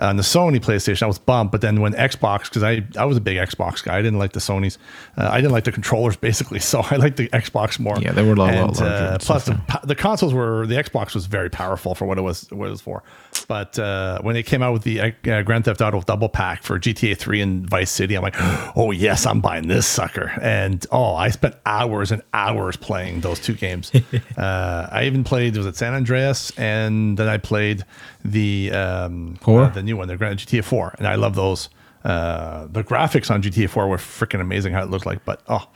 on 0.00 0.16
the 0.16 0.22
Sony 0.22 0.58
PlayStation, 0.58 1.02
I 1.02 1.06
was 1.06 1.18
bummed. 1.18 1.50
But 1.50 1.60
then 1.60 1.80
when 1.80 1.92
Xbox, 1.92 2.44
because 2.44 2.62
I, 2.62 2.82
I 2.98 3.04
was 3.04 3.16
a 3.16 3.20
big 3.20 3.36
Xbox 3.36 3.84
guy, 3.84 3.96
I 3.96 4.02
didn't 4.02 4.18
like 4.18 4.32
the 4.32 4.40
Sony's. 4.40 4.78
Uh, 5.16 5.28
I 5.30 5.36
didn't 5.36 5.52
like 5.52 5.64
the 5.64 5.72
controllers 5.72 6.16
basically, 6.30 6.58
so 6.58 6.82
I 6.90 6.96
liked 6.96 7.16
the 7.16 7.28
Xbox 7.28 7.78
more. 7.78 7.98
Yeah, 8.00 8.12
they 8.12 8.22
were 8.22 8.32
a 8.32 8.36
lot, 8.36 8.54
and, 8.54 8.60
lot 8.60 8.80
larger. 8.80 9.14
Uh, 9.14 9.18
plus, 9.20 9.46
the, 9.46 9.60
the, 9.84 9.94
consoles 9.94 10.34
were 10.34 10.66
the 10.66 10.76
Xbox 10.76 11.14
was 11.14 11.26
very 11.26 11.50
powerful 11.50 11.94
for 11.94 12.06
what 12.06 12.18
it 12.18 12.22
was 12.22 12.50
what 12.50 12.68
it 12.68 12.70
was 12.70 12.80
for. 12.80 13.02
But 13.46 13.78
uh, 13.78 14.20
when 14.22 14.36
it 14.36 14.44
came 14.44 14.62
out 14.62 14.72
with 14.72 14.82
the 14.82 15.00
uh, 15.00 15.42
Grand 15.42 15.64
Theft 15.64 15.80
Auto 15.80 16.00
double 16.02 16.28
pack 16.28 16.62
for 16.62 16.78
GTA 16.78 17.16
3 17.16 17.40
and 17.40 17.68
Vice 17.68 17.90
City, 17.90 18.14
I'm 18.14 18.22
like, 18.22 18.36
oh 18.76 18.92
yes, 18.92 19.26
I'm 19.26 19.40
buying 19.40 19.68
this 19.68 19.86
sucker. 19.86 20.32
And 20.40 20.84
oh, 20.90 21.14
I 21.14 21.30
spent 21.30 21.56
hours 21.66 22.12
and 22.12 22.22
hours 22.32 22.76
playing 22.76 23.20
those 23.20 23.40
two 23.40 23.54
games. 23.54 23.92
Uh, 24.36 24.88
I 24.90 25.04
even 25.04 25.22
played 25.22 25.56
was 25.56 25.66
it 25.66 25.76
San 25.76 25.92
Andreas, 25.92 26.50
and 26.58 27.18
then 27.18 27.28
I 27.28 27.36
played 27.36 27.84
the 28.24 28.70
um, 28.72 29.38
uh, 29.46 29.68
the 29.68 29.82
new 29.82 29.96
one, 29.96 30.08
the 30.08 30.16
Grand 30.16 30.38
GTA 30.38 30.64
4, 30.64 30.96
and 30.98 31.06
I 31.06 31.14
love 31.14 31.34
those. 31.34 31.68
Uh, 32.02 32.66
the 32.70 32.82
graphics 32.82 33.30
on 33.30 33.42
GTA 33.42 33.68
4 33.68 33.86
were 33.86 33.98
freaking 33.98 34.40
amazing 34.40 34.72
how 34.72 34.82
it 34.82 34.88
looked 34.88 35.04
like, 35.04 35.22
but 35.26 35.42
oh, 35.48 35.68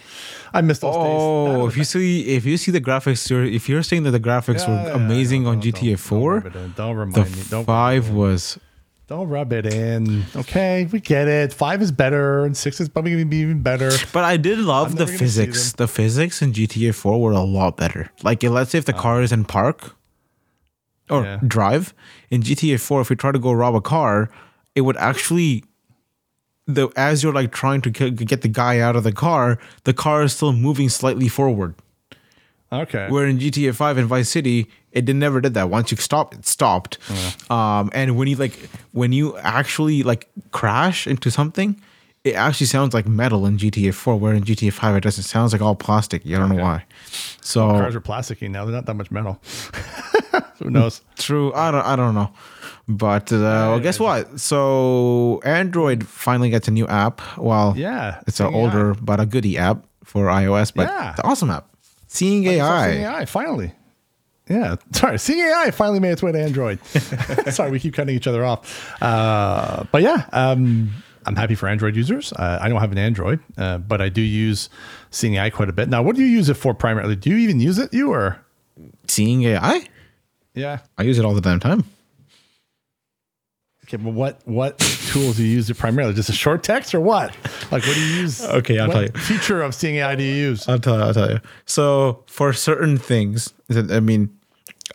I 0.55 0.63
missed 0.63 0.81
those 0.81 0.95
oh, 0.97 1.65
days. 1.65 1.73
if 1.73 1.77
you 1.77 1.85
see 1.85 2.35
if 2.35 2.47
you 2.47 2.57
see 2.57 2.71
the 2.71 2.81
graphics, 2.81 3.29
you're, 3.29 3.45
if 3.45 3.69
you're 3.69 3.83
saying 3.83 4.05
that 4.05 4.13
the 4.13 4.21
graphics 4.21 4.61
yeah, 4.61 4.71
were 4.71 4.89
yeah, 4.89 4.95
amazing 4.95 5.43
yeah, 5.43 5.49
on 5.51 5.61
GTA 5.61 5.99
4, 5.99 6.41
don't, 6.41 6.77
don't 6.77 6.97
remind 6.97 7.15
the 7.15 7.37
me. 7.37 7.43
Don't 7.51 7.65
five 7.67 8.11
was. 8.11 8.59
Don't 9.07 9.29
rub 9.29 9.53
it 9.53 9.67
in. 9.67 10.25
Okay, 10.35 10.89
we 10.91 10.99
get 10.99 11.29
it. 11.29 11.53
Five 11.53 11.83
is 11.83 11.93
better, 11.93 12.47
and 12.47 12.57
six 12.57 12.81
is 12.81 12.89
probably 12.89 13.15
to 13.19 13.25
be 13.27 13.37
even 13.37 13.61
better. 13.61 13.91
But 14.15 14.25
I 14.25 14.39
did 14.39 14.59
love 14.59 14.97
the 14.97 15.07
physics. 15.07 15.73
The 15.73 15.87
physics 15.87 16.41
in 16.41 16.55
GTA 16.55 16.95
4 16.95 17.21
were 17.21 17.33
a 17.33 17.41
lot 17.41 17.77
better. 17.77 18.11
Like, 18.23 18.43
let's 18.43 18.71
say 18.71 18.79
if 18.79 18.87
the 18.87 18.97
oh. 18.97 18.99
car 18.99 19.21
is 19.21 19.31
in 19.31 19.45
park, 19.45 19.95
or 21.11 21.25
yeah. 21.25 21.41
drive 21.47 21.95
in 22.31 22.43
GTA 22.43 22.81
4 22.81 23.01
if 23.03 23.11
you 23.11 23.17
try 23.17 23.33
to 23.33 23.39
go 23.39 23.53
rob 23.53 23.75
a 23.75 23.81
car 23.81 24.31
it 24.75 24.83
would 24.83 24.97
actually 24.97 25.65
the 26.67 26.89
as 26.97 27.23
you're 27.23 27.33
like 27.33 27.53
trying 27.53 27.81
to 27.83 27.91
get 27.91 28.43
the 28.43 28.49
guy 28.49 28.81
out 28.81 28.97
of 28.97 29.05
the 29.05 29.13
car 29.13 29.59
the 29.85 29.93
car 29.93 30.23
is 30.23 30.33
still 30.33 30.53
moving 30.53 30.89
slightly 30.89 31.29
forward 31.29 31.75
okay 32.73 33.09
where 33.11 33.27
in 33.27 33.39
GTA 33.39 33.75
5 33.75 33.99
and 33.99 34.09
Vice 34.09 34.31
City 34.31 34.67
it 34.93 35.05
did, 35.05 35.17
never 35.17 35.41
did 35.41 35.55
that 35.55 35.69
once 35.69 35.91
you 35.91 35.97
stopped 35.97 36.35
it 36.35 36.47
stopped 36.47 36.99
yeah. 37.11 37.33
um 37.51 37.91
and 37.93 38.17
when 38.17 38.29
you 38.29 38.37
like 38.37 38.55
when 38.93 39.13
you 39.13 39.37
actually 39.39 40.03
like 40.03 40.29
crash 40.53 41.07
into 41.07 41.31
something 41.31 41.81
it 42.25 42.35
actually 42.37 42.67
sounds 42.67 42.95
like 42.95 43.07
metal 43.07 43.45
in 43.45 43.59
GTA 43.59 43.93
4, 43.93 44.17
where 44.17 44.33
in 44.33 44.45
GTA 44.45 44.73
5 44.73 44.97
it 44.97 45.01
doesn't. 45.03 45.25
It 45.25 45.29
sounds 45.29 45.53
like 45.53 45.61
all 45.61 45.75
plastic. 45.75 46.25
You 46.25 46.37
don't 46.37 46.47
okay. 46.47 46.57
know 46.57 46.63
why. 46.63 46.85
So 47.43 47.67
well, 47.67 47.81
cars 47.81 47.95
are 47.95 48.01
plasticky 48.01 48.51
now. 48.51 48.65
They're 48.65 48.75
not 48.75 48.87
that 48.87 48.95
much 48.95 49.11
metal. 49.11 49.41
Who 50.59 50.71
knows? 50.71 51.03
True. 51.17 51.53
I 51.55 51.71
don't. 51.71 51.85
I 51.85 51.97
don't 51.97 52.15
know. 52.15 52.33
But 52.87 53.33
uh, 53.33 53.39
well, 53.39 53.81
guess 53.81 53.99
what? 53.99 54.39
So 54.39 55.41
Android 55.45 56.07
finally 56.07 56.51
gets 56.51 56.69
a 56.69 56.71
new 56.71 56.87
app. 56.87 57.21
Well, 57.39 57.75
yeah, 57.77 58.21
it's 58.27 58.41
an 58.41 58.55
older 58.55 58.91
AI. 58.91 58.99
but 59.01 59.21
a 59.21 59.27
goody 59.27 59.57
app 59.59 59.87
for 60.05 60.27
iOS. 60.27 60.73
But 60.75 60.89
yeah. 60.89 61.15
the 61.17 61.25
awesome 61.25 61.51
app. 61.51 61.69
Seeing 62.09 62.45
AI. 62.45 62.91
Seeing 62.91 63.05
AI 63.05 63.25
finally. 63.25 63.73
Yeah, 64.49 64.77
sorry. 64.93 65.19
Seeing 65.19 65.41
AI 65.41 65.71
finally 65.71 66.01
made 66.01 66.13
its 66.13 66.23
way 66.23 66.33
to 66.33 66.41
Android. 66.41 66.85
sorry, 67.51 67.71
we 67.71 67.81
keep 67.81 67.95
cutting 67.95 68.15
each 68.15 68.27
other 68.27 68.45
off. 68.45 69.03
Uh, 69.03 69.85
but 69.91 70.03
yeah, 70.03 70.27
um, 70.33 70.93
I'm 71.27 71.37
happy 71.37 71.55
for 71.55 71.69
Android 71.69 71.97
users. 71.97 72.33
Uh, 72.33 72.59
I 72.61 72.69
don't 72.69 72.81
have 72.81 72.93
an 72.93 72.99
Android, 72.99 73.41
uh, 73.57 73.79
but 73.79 74.01
I 74.01 74.09
do 74.09 74.21
use 74.21 74.69
Seeing 75.11 75.35
AI 75.37 75.51
quite 75.51 75.69
a 75.69 75.73
bit. 75.73 75.89
Now, 75.89 76.03
what 76.03 76.17
do 76.17 76.23
you 76.23 76.29
use 76.29 76.49
it 76.49 76.55
for 76.55 76.75
primarily? 76.75 77.17
Do 77.17 77.31
you 77.31 77.37
even 77.37 77.61
use 77.61 77.79
it, 77.79 77.93
you 77.95 78.13
or? 78.13 78.39
Seeing 79.07 79.43
AI, 79.45 79.87
Yeah. 80.55 80.79
I 80.97 81.03
use 81.03 81.19
it 81.19 81.25
all 81.25 81.35
the 81.35 81.41
damn 81.41 81.61
time. 81.61 81.85
Okay, 83.85 83.99
but 83.99 84.15
what 84.15 84.41
what 84.47 84.79
tools 84.79 85.37
do 85.37 85.45
you 85.45 85.51
use 85.51 85.69
it 85.69 85.77
primarily? 85.77 86.15
Just 86.15 86.31
a 86.31 86.33
short 86.33 86.63
text 86.63 86.95
or 86.95 87.01
what? 87.01 87.37
Like, 87.71 87.85
what 87.85 87.95
do 87.95 88.01
you 88.01 88.23
use? 88.23 88.43
Okay, 88.45 88.79
I'll 88.79 88.91
tell 88.91 89.03
you. 89.03 89.11
Feature 89.11 89.61
of 89.63 89.75
seeing 89.75 89.97
AI 89.97 90.15
do 90.15 90.23
you 90.25 90.35
use? 90.35 90.67
I'll 90.69 90.79
tell 90.79 90.97
you. 90.97 91.03
I'll 91.03 91.13
tell 91.15 91.31
you. 91.31 91.41
So 91.67 92.25
for 92.27 92.53
certain 92.55 92.97
things, 92.97 93.53
I 93.71 94.01
mean, 94.01 94.31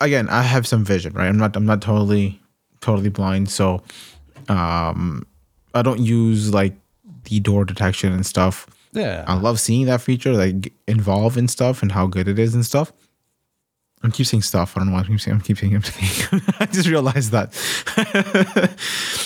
again, 0.00 0.28
I 0.28 0.42
have 0.42 0.66
some 0.66 0.84
vision, 0.84 1.12
right? 1.12 1.28
I'm 1.28 1.36
not. 1.36 1.54
I'm 1.54 1.66
not 1.66 1.82
totally, 1.82 2.40
totally 2.80 3.10
blind. 3.10 3.48
So, 3.48 3.82
um, 4.48 5.24
I 5.72 5.82
don't 5.82 6.00
use 6.00 6.52
like 6.52 6.74
the 7.24 7.38
door 7.38 7.64
detection 7.64 8.12
and 8.12 8.26
stuff. 8.26 8.66
Yeah. 8.92 9.24
I 9.28 9.34
love 9.34 9.60
seeing 9.60 9.86
that 9.86 10.00
feature, 10.00 10.32
like 10.32 10.72
involve 10.88 11.36
in 11.36 11.46
stuff 11.46 11.80
and 11.82 11.92
how 11.92 12.08
good 12.08 12.26
it 12.26 12.40
is 12.40 12.56
and 12.56 12.66
stuff. 12.66 12.92
I 14.02 14.08
keep 14.08 14.26
saying 14.26 14.42
stuff. 14.42 14.76
I 14.76 14.80
don't 14.80 14.88
know 14.88 14.94
why 14.94 15.00
I 15.00 15.04
keep 15.04 15.20
saying. 15.20 15.36
I 15.38 15.40
keep 15.40 15.58
saying. 15.58 15.74
I'm 15.74 15.82
saying. 15.82 16.42
I 16.60 16.66
just 16.66 16.88
realized 16.88 17.32
that. 17.32 17.52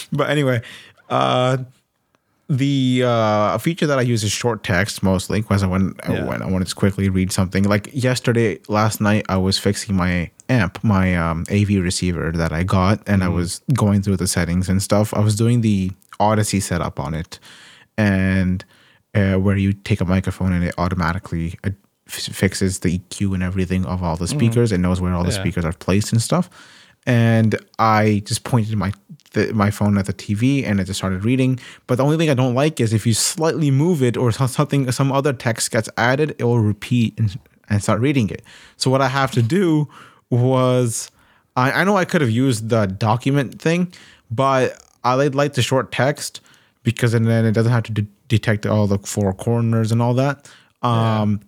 but 0.12 0.28
anyway, 0.30 0.62
uh, 1.08 1.58
the 2.48 3.02
uh, 3.04 3.56
feature 3.58 3.86
that 3.86 3.98
I 3.98 4.02
use 4.02 4.22
is 4.24 4.32
short 4.32 4.62
text 4.64 5.02
mostly 5.02 5.40
because 5.40 5.62
I 5.62 5.66
when 5.66 5.94
Yeah. 6.08 6.24
when 6.26 6.42
I 6.42 6.46
wanted 6.50 6.68
to 6.68 6.74
quickly 6.74 7.08
read 7.08 7.32
something. 7.32 7.64
Like 7.64 7.88
yesterday, 7.92 8.58
last 8.68 9.00
night, 9.00 9.24
I 9.28 9.36
was 9.36 9.58
fixing 9.58 9.94
my 9.96 10.30
amp, 10.48 10.82
my 10.84 11.16
um, 11.16 11.44
AV 11.50 11.70
receiver 11.82 12.32
that 12.32 12.52
I 12.52 12.64
got, 12.64 13.00
and 13.08 13.24
I 13.24 13.28
was 13.28 13.62
going 13.74 14.02
through 14.02 14.16
the 14.18 14.26
settings 14.26 14.68
and 14.68 14.82
stuff. 14.82 15.14
I 15.14 15.20
was 15.20 15.36
doing 15.36 15.60
the 15.62 15.90
Audyssey 16.20 16.60
setup 16.60 17.00
on 17.00 17.14
it, 17.14 17.38
and 17.96 18.64
uh, 19.14 19.34
where 19.36 19.56
you 19.56 19.72
take 19.72 20.00
a 20.00 20.04
microphone 20.04 20.52
and 20.52 20.64
it 20.64 20.74
automatically 20.76 21.58
uh, 21.64 21.70
fixes 22.06 22.80
the 22.80 22.98
EQ 22.98 23.34
and 23.34 23.42
everything 23.42 23.84
of 23.86 24.02
all 24.02 24.16
the 24.16 24.26
speakers. 24.28 24.72
It 24.72 24.78
knows 24.78 25.00
where 25.00 25.12
all 25.14 25.24
the 25.24 25.30
Yeah. 25.32 25.40
speakers 25.40 25.64
are 25.64 25.72
placed 25.72 26.12
and 26.12 26.20
stuff. 26.20 26.50
And 27.06 27.56
I 27.78 28.22
just 28.24 28.44
pointed 28.44 28.76
my 28.76 28.92
the, 29.32 29.52
my 29.52 29.70
phone 29.70 29.98
at 29.98 30.06
the 30.06 30.12
TV 30.12 30.64
and 30.64 30.78
it 30.78 30.84
just 30.84 30.98
started 30.98 31.24
reading. 31.24 31.58
But 31.88 31.96
the 31.96 32.04
only 32.04 32.16
thing 32.16 32.30
I 32.30 32.34
don't 32.34 32.54
like 32.54 32.78
is 32.80 32.92
if 32.92 33.04
you 33.04 33.14
slightly 33.14 33.70
move 33.70 34.00
it 34.02 34.16
or 34.16 34.30
something, 34.30 34.90
some 34.92 35.10
other 35.10 35.32
text 35.32 35.72
gets 35.72 35.88
added, 35.96 36.36
it 36.38 36.44
will 36.44 36.60
repeat 36.60 37.18
and, 37.18 37.36
and 37.68 37.82
start 37.82 38.00
reading 38.00 38.30
it. 38.30 38.42
So 38.76 38.90
what 38.92 39.00
I 39.02 39.08
have 39.08 39.32
to 39.32 39.42
do 39.42 39.88
was, 40.30 41.10
I, 41.56 41.72
I 41.72 41.84
know 41.84 41.96
I 41.96 42.04
could 42.04 42.20
have 42.20 42.30
used 42.30 42.68
the 42.68 42.86
document 42.86 43.60
thing, 43.60 43.92
but 44.30 44.80
I 45.02 45.14
like- 45.14 45.54
the 45.54 45.62
short 45.62 45.90
text 45.90 46.40
because 46.84 47.12
and 47.12 47.26
then 47.26 47.44
it 47.44 47.52
doesn't 47.52 47.72
have 47.72 47.82
to 47.84 47.92
de- 47.92 48.06
detect 48.28 48.66
all 48.66 48.86
the 48.86 48.98
four 48.98 49.32
corners 49.32 49.90
and 49.90 50.00
all 50.00 50.14
that. 50.14 50.48
Um, 50.82 51.40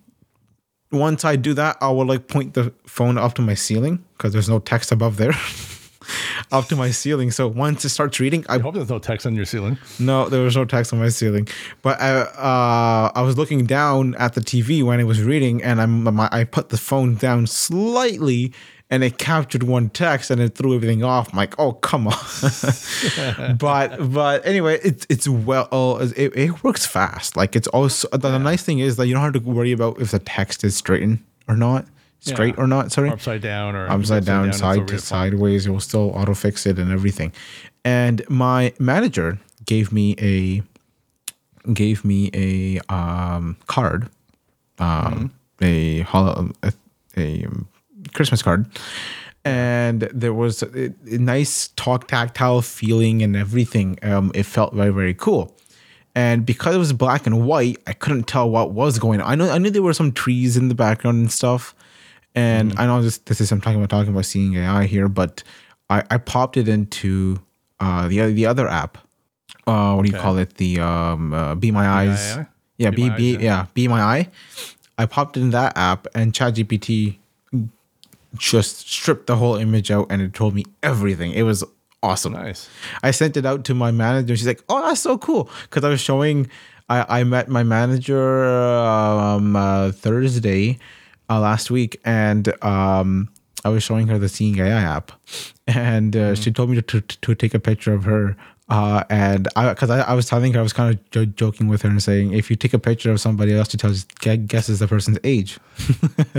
Once 0.91 1.25
I 1.25 1.35
do 1.35 1.53
that, 1.53 1.77
I 1.81 1.89
will 1.89 2.05
like 2.05 2.27
point 2.27 2.53
the 2.53 2.73
phone 2.85 3.17
up 3.17 3.33
to 3.35 3.41
my 3.41 3.53
ceiling 3.53 4.03
because 4.17 4.33
there's 4.33 4.49
no 4.49 4.59
text 4.59 4.91
above 4.91 5.17
there. 5.17 5.33
up 6.51 6.65
to 6.67 6.75
my 6.75 6.91
ceiling. 6.91 7.31
So 7.31 7.47
once 7.47 7.83
it 7.85 7.89
starts 7.89 8.19
reading, 8.19 8.45
I 8.49 8.55
I 8.55 8.59
hope 8.59 8.75
there's 8.75 8.89
no 8.89 8.99
text 8.99 9.25
on 9.25 9.35
your 9.35 9.45
ceiling. 9.45 9.77
no, 9.99 10.29
there 10.29 10.41
was 10.41 10.55
no 10.55 10.65
text 10.65 10.93
on 10.93 10.99
my 10.99 11.09
ceiling, 11.09 11.47
but 11.81 11.99
I 12.01 12.21
uh, 12.21 13.11
I 13.13 13.21
was 13.21 13.37
looking 13.37 13.65
down 13.65 14.15
at 14.15 14.33
the 14.33 14.41
TV 14.41 14.83
when 14.83 14.99
it 14.99 15.03
was 15.03 15.21
reading, 15.21 15.61
and 15.63 15.81
I'm 15.81 16.03
my, 16.03 16.29
I 16.31 16.43
put 16.43 16.69
the 16.69 16.77
phone 16.77 17.15
down 17.15 17.47
slightly, 17.47 18.53
and 18.89 19.03
it 19.03 19.17
captured 19.17 19.63
one 19.63 19.89
text, 19.89 20.31
and 20.31 20.39
it 20.41 20.55
threw 20.55 20.73
everything 20.75 21.03
off. 21.03 21.31
I'm 21.33 21.37
like, 21.37 21.57
oh 21.59 21.73
come 21.73 22.07
on, 22.07 22.13
but 23.57 24.11
but 24.11 24.45
anyway, 24.45 24.79
it's 24.83 25.05
it's 25.09 25.27
well, 25.27 25.67
oh, 25.71 25.97
it, 25.97 26.15
it 26.35 26.63
works 26.63 26.85
fast. 26.85 27.35
Like 27.37 27.55
it's 27.55 27.67
also 27.67 28.07
the, 28.09 28.17
the 28.29 28.37
nice 28.39 28.63
thing 28.63 28.79
is 28.79 28.95
that 28.97 29.07
you 29.07 29.13
don't 29.13 29.23
have 29.23 29.33
to 29.43 29.49
worry 29.49 29.71
about 29.71 29.99
if 29.99 30.11
the 30.11 30.19
text 30.19 30.63
is 30.63 30.75
straightened 30.75 31.19
or 31.47 31.55
not, 31.55 31.85
straight 32.19 32.55
Yeah. 32.55 32.63
or 32.63 32.67
not. 32.67 32.91
Sorry, 32.91 33.09
Or 33.09 33.13
upside 33.13 33.41
down 33.41 33.75
or 33.75 33.89
upside 33.89 34.25
down, 34.25 34.49
it's 34.49 34.59
side 34.59 34.87
to 34.87 34.99
sideways. 34.99 35.65
It 35.67 35.71
will 35.71 35.79
still 35.79 36.11
auto 36.11 36.33
fix 36.33 36.65
it 36.65 36.79
and 36.79 36.91
everything. 36.91 37.31
And 37.85 38.21
my 38.29 38.73
manager 38.79 39.39
gave 39.65 39.91
me 39.91 40.15
a 40.19 40.61
gave 41.73 42.05
me 42.05 42.29
a 42.33 42.79
um, 42.93 43.57
card, 43.67 44.09
um, 44.79 45.33
a, 45.61 45.99
hol- 46.01 46.51
a 46.63 46.73
a 47.17 47.43
um, 47.45 47.67
Christmas 48.17 48.41
card, 48.41 48.65
and 49.45 50.01
there 50.13 50.33
was 50.33 50.61
a, 50.63 50.93
a 51.05 51.17
nice 51.17 51.69
talk 51.77 52.07
tactile 52.07 52.61
feeling 52.61 53.21
and 53.21 53.35
everything. 53.35 53.97
Um, 54.01 54.31
it 54.35 54.43
felt 54.43 54.73
very 54.73 54.91
very 54.91 55.13
cool. 55.13 55.55
And 56.13 56.47
because 56.47 56.73
it 56.73 56.79
was 56.79 56.93
black 56.93 57.27
and 57.27 57.45
white, 57.45 57.77
I 57.85 57.93
couldn't 57.93 58.23
tell 58.23 58.49
what 58.49 58.71
was 58.71 58.97
going 58.97 59.21
on. 59.21 59.31
I 59.31 59.35
know 59.35 59.49
I 59.51 59.59
knew 59.59 59.69
there 59.69 59.83
were 59.83 59.93
some 59.93 60.11
trees 60.11 60.57
in 60.57 60.67
the 60.67 60.75
background 60.75 61.19
and 61.19 61.31
stuff. 61.31 61.75
And 62.33 62.73
I 62.77 62.85
know 62.85 63.01
this 63.01 63.17
this 63.19 63.39
is 63.39 63.51
I'm 63.51 63.61
talking 63.61 63.77
about 63.77 63.89
talking 63.89 64.11
about 64.11 64.25
seeing 64.25 64.55
AI 64.55 64.85
here, 64.85 65.07
but 65.07 65.43
I, 65.89 66.03
I 66.11 66.17
popped 66.17 66.57
it 66.57 66.67
into 66.67 67.39
uh, 67.79 68.07
the 68.07 68.31
the 68.31 68.45
other 68.45 68.67
app. 68.67 68.97
Uh, 69.65 69.93
what 69.93 70.05
do 70.05 70.11
you 70.11 70.17
call 70.17 70.37
it? 70.37 70.55
The 70.55 70.79
um, 70.79 71.33
uh, 71.33 71.55
Be 71.55 71.71
My 71.71 71.87
Eyes. 71.87 72.37
AI? 72.37 72.47
Yeah, 72.77 72.89
Be 72.91 72.95
Be, 72.95 73.09
My 73.09 73.17
Be 73.17 73.35
Eyes, 73.35 73.41
yeah. 73.43 73.65
Be 73.73 73.87
My 73.87 74.01
Eye. 74.01 74.29
I 74.97 75.05
popped 75.05 75.37
in 75.37 75.51
that 75.51 75.77
app, 75.77 76.07
and 76.15 76.33
ChatGPT 76.33 77.17
just 78.37 78.89
stripped 78.89 79.27
the 79.27 79.35
whole 79.35 79.55
image 79.55 79.91
out, 79.91 80.07
and 80.09 80.21
it 80.21 80.33
told 80.33 80.53
me 80.53 80.65
everything. 80.83 81.31
It 81.31 81.43
was 81.43 81.63
awesome. 82.03 82.33
Nice. 82.33 82.69
I 83.03 83.11
sent 83.11 83.37
it 83.37 83.45
out 83.45 83.63
to 83.65 83.73
my 83.73 83.91
manager. 83.91 84.35
She's 84.35 84.47
like, 84.47 84.63
"Oh, 84.69 84.81
that's 84.81 85.01
so 85.01 85.17
cool!" 85.17 85.49
Because 85.63 85.83
I 85.83 85.89
was 85.89 86.01
showing. 86.01 86.49
I, 86.89 87.19
I 87.19 87.23
met 87.25 87.49
my 87.49 87.63
manager 87.63 88.45
um, 88.45 89.57
uh, 89.57 89.91
Thursday 89.91 90.79
uh, 91.29 91.39
last 91.39 91.69
week, 91.69 91.99
and 92.05 92.47
um, 92.63 93.27
I 93.65 93.69
was 93.69 93.83
showing 93.83 94.07
her 94.07 94.17
the 94.17 94.29
Seeing 94.29 94.57
AI 94.59 94.69
app, 94.69 95.11
and 95.67 96.15
uh, 96.15 96.35
she 96.35 96.51
told 96.51 96.69
me 96.69 96.81
to, 96.81 97.01
to 97.01 97.01
to 97.01 97.35
take 97.35 97.53
a 97.53 97.59
picture 97.59 97.93
of 97.93 98.05
her. 98.05 98.37
Uh, 98.69 99.01
and 99.09 99.47
I, 99.55 99.69
because 99.69 99.89
I, 99.89 100.01
I 100.01 100.13
was 100.13 100.25
telling 100.25 100.51
her, 100.53 100.59
I 100.59 100.63
was 100.63 100.73
kind 100.73 100.93
of 100.93 101.11
jo- 101.11 101.25
joking 101.25 101.69
with 101.69 101.83
her 101.83 101.89
and 101.89 102.03
saying, 102.03 102.33
if 102.33 102.49
you 102.49 102.57
take 102.57 102.73
a 102.73 102.79
picture 102.79 103.11
of 103.11 103.21
somebody 103.21 103.55
else, 103.55 103.69
to 103.69 103.77
tell 103.77 103.93
guesses 104.45 104.79
the 104.79 104.87
person's 104.87 105.19
age. 105.23 105.57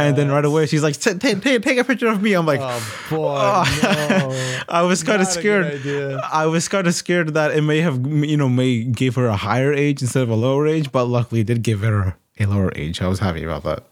And 0.00 0.16
then 0.16 0.30
right 0.30 0.44
away, 0.44 0.66
she's 0.66 0.82
like, 0.82 0.96
"Take 0.98 1.20
take 1.40 1.62
take 1.62 1.78
a 1.78 1.84
picture 1.84 2.08
of 2.08 2.22
me." 2.22 2.34
I'm 2.34 2.46
like, 2.46 2.60
Oh 2.62 3.06
boy, 3.10 3.34
no. 3.82 4.62
I 4.68 4.82
was 4.82 5.02
kind 5.02 5.20
of 5.20 5.28
scared. 5.28 5.86
I 6.32 6.46
was 6.46 6.68
kind 6.68 6.86
of 6.86 6.94
scared 6.94 7.34
that 7.34 7.52
it 7.52 7.62
may 7.62 7.80
have, 7.80 8.04
you 8.06 8.36
know, 8.36 8.48
may 8.48 8.84
give 8.84 9.16
her 9.16 9.26
a 9.26 9.36
higher 9.36 9.72
age 9.72 10.02
instead 10.02 10.22
of 10.22 10.30
a 10.30 10.34
lower 10.34 10.66
age, 10.66 10.92
but 10.92 11.04
luckily 11.06 11.40
it 11.42 11.46
did 11.46 11.62
give 11.62 11.80
her 11.80 12.16
a 12.38 12.46
lower 12.46 12.72
age. 12.76 13.00
I 13.02 13.08
was 13.08 13.18
happy 13.18 13.44
about 13.44 13.64
that. 13.64 13.84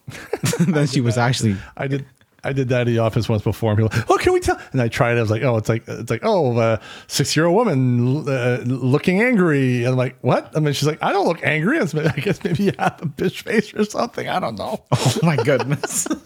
then 0.60 0.86
she 0.86 1.00
was 1.00 1.18
actually, 1.18 1.56
I 1.76 1.86
did. 1.86 2.06
I 2.44 2.52
did 2.52 2.68
that 2.68 2.86
in 2.86 2.94
the 2.94 3.00
office 3.00 3.28
once 3.28 3.42
before, 3.42 3.72
and 3.72 3.78
people, 3.78 4.04
oh, 4.08 4.16
can 4.16 4.32
we 4.32 4.38
tell? 4.38 4.60
And 4.72 4.80
I 4.80 4.88
tried 4.88 5.16
it. 5.16 5.18
I 5.18 5.22
was 5.22 5.30
like, 5.30 5.42
oh, 5.42 5.56
it's 5.56 5.68
like, 5.68 5.82
it's 5.88 6.10
like, 6.10 6.20
oh, 6.22 6.56
uh, 6.56 6.78
six-year-old 7.08 7.54
woman 7.54 8.28
uh, 8.28 8.62
looking 8.64 9.20
angry. 9.20 9.78
And 9.78 9.88
I'm 9.88 9.96
like, 9.96 10.16
what? 10.20 10.56
I 10.56 10.60
mean, 10.60 10.72
she's 10.72 10.86
like, 10.86 11.02
I 11.02 11.12
don't 11.12 11.26
look 11.26 11.42
angry. 11.42 11.78
It's, 11.78 11.94
I 11.94 12.12
guess 12.12 12.42
maybe 12.44 12.64
you 12.64 12.72
have 12.78 13.02
a 13.02 13.06
bitch 13.06 13.42
face 13.42 13.74
or 13.74 13.84
something. 13.84 14.28
I 14.28 14.38
don't 14.38 14.56
know. 14.56 14.84
oh 14.92 15.18
my 15.22 15.36
goodness. 15.36 16.06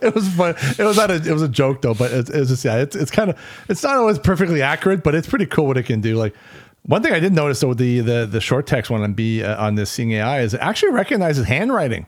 it 0.00 0.14
was 0.14 0.28
fun. 0.34 0.54
It 0.78 0.84
was 0.84 0.96
not 0.96 1.10
a, 1.10 1.16
it 1.16 1.32
was 1.32 1.42
a 1.42 1.48
joke 1.48 1.82
though, 1.82 1.94
but 1.94 2.12
it's, 2.12 2.30
it's 2.30 2.50
just 2.50 2.64
yeah, 2.64 2.76
it's 2.76 2.94
it's 2.94 3.10
kind 3.10 3.30
of 3.30 3.38
it's 3.68 3.82
not 3.82 3.96
always 3.96 4.18
perfectly 4.18 4.62
accurate, 4.62 5.02
but 5.02 5.14
it's 5.14 5.28
pretty 5.28 5.46
cool 5.46 5.66
what 5.66 5.76
it 5.76 5.84
can 5.84 6.00
do. 6.00 6.16
Like 6.16 6.34
one 6.82 7.02
thing 7.02 7.12
I 7.12 7.20
did 7.20 7.32
notice 7.32 7.60
though 7.60 7.68
with 7.68 7.78
the 7.78 8.00
the 8.00 8.26
the 8.26 8.40
short 8.40 8.66
text 8.66 8.90
one 8.90 9.02
on 9.02 9.12
B 9.12 9.42
uh, 9.42 9.62
on 9.62 9.74
this 9.74 9.90
Seeing 9.90 10.12
AI 10.12 10.40
is 10.40 10.54
it 10.54 10.60
actually 10.60 10.92
recognizes 10.92 11.46
handwriting. 11.46 12.06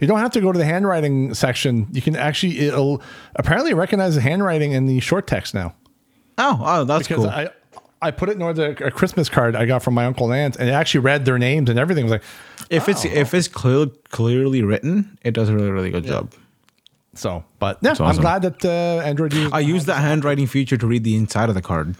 You 0.00 0.06
don't 0.06 0.18
have 0.18 0.32
to 0.32 0.40
go 0.40 0.50
to 0.52 0.58
the 0.58 0.64
handwriting 0.64 1.34
section. 1.34 1.86
You 1.92 2.02
can 2.02 2.16
actually 2.16 2.58
it'll 2.60 3.02
apparently 3.36 3.74
recognize 3.74 4.14
the 4.14 4.20
handwriting 4.20 4.72
in 4.72 4.86
the 4.86 5.00
short 5.00 5.26
text 5.26 5.54
now. 5.54 5.74
oh, 6.38 6.60
oh, 6.64 6.84
that's 6.84 7.06
Because 7.06 7.24
cool. 7.24 7.30
I 7.30 7.50
I 8.02 8.10
put 8.10 8.30
it 8.30 8.32
in 8.32 8.38
the 8.38 8.86
a 8.86 8.90
Christmas 8.90 9.28
card 9.28 9.54
I 9.54 9.66
got 9.66 9.82
from 9.82 9.92
my 9.94 10.06
uncle 10.06 10.24
and 10.32 10.34
aunt, 10.34 10.56
and 10.56 10.68
it 10.68 10.72
actually 10.72 11.00
read 11.00 11.26
their 11.26 11.38
names 11.38 11.68
and 11.68 11.78
everything. 11.78 12.02
It 12.06 12.10
was 12.10 12.12
like 12.12 12.22
if 12.70 12.88
it's 12.88 13.04
if 13.04 13.34
it's 13.34 13.46
clear, 13.48 13.86
clearly 14.08 14.62
written, 14.62 15.18
it 15.22 15.32
does 15.32 15.48
a 15.50 15.54
really 15.54 15.70
really 15.70 15.90
good 15.90 16.04
job. 16.04 16.32
so, 17.14 17.44
but 17.58 17.78
yeah, 17.82 17.94
I'm 18.00 18.16
glad 18.16 18.42
that 18.42 18.64
uh, 18.64 19.02
Android. 19.04 19.34
I 19.52 19.60
use 19.60 19.84
that 19.84 20.00
handwriting 20.00 20.46
feature 20.46 20.78
to 20.78 20.86
read 20.86 21.04
the 21.04 21.14
inside 21.14 21.50
of 21.50 21.54
the 21.54 21.62
card. 21.62 21.96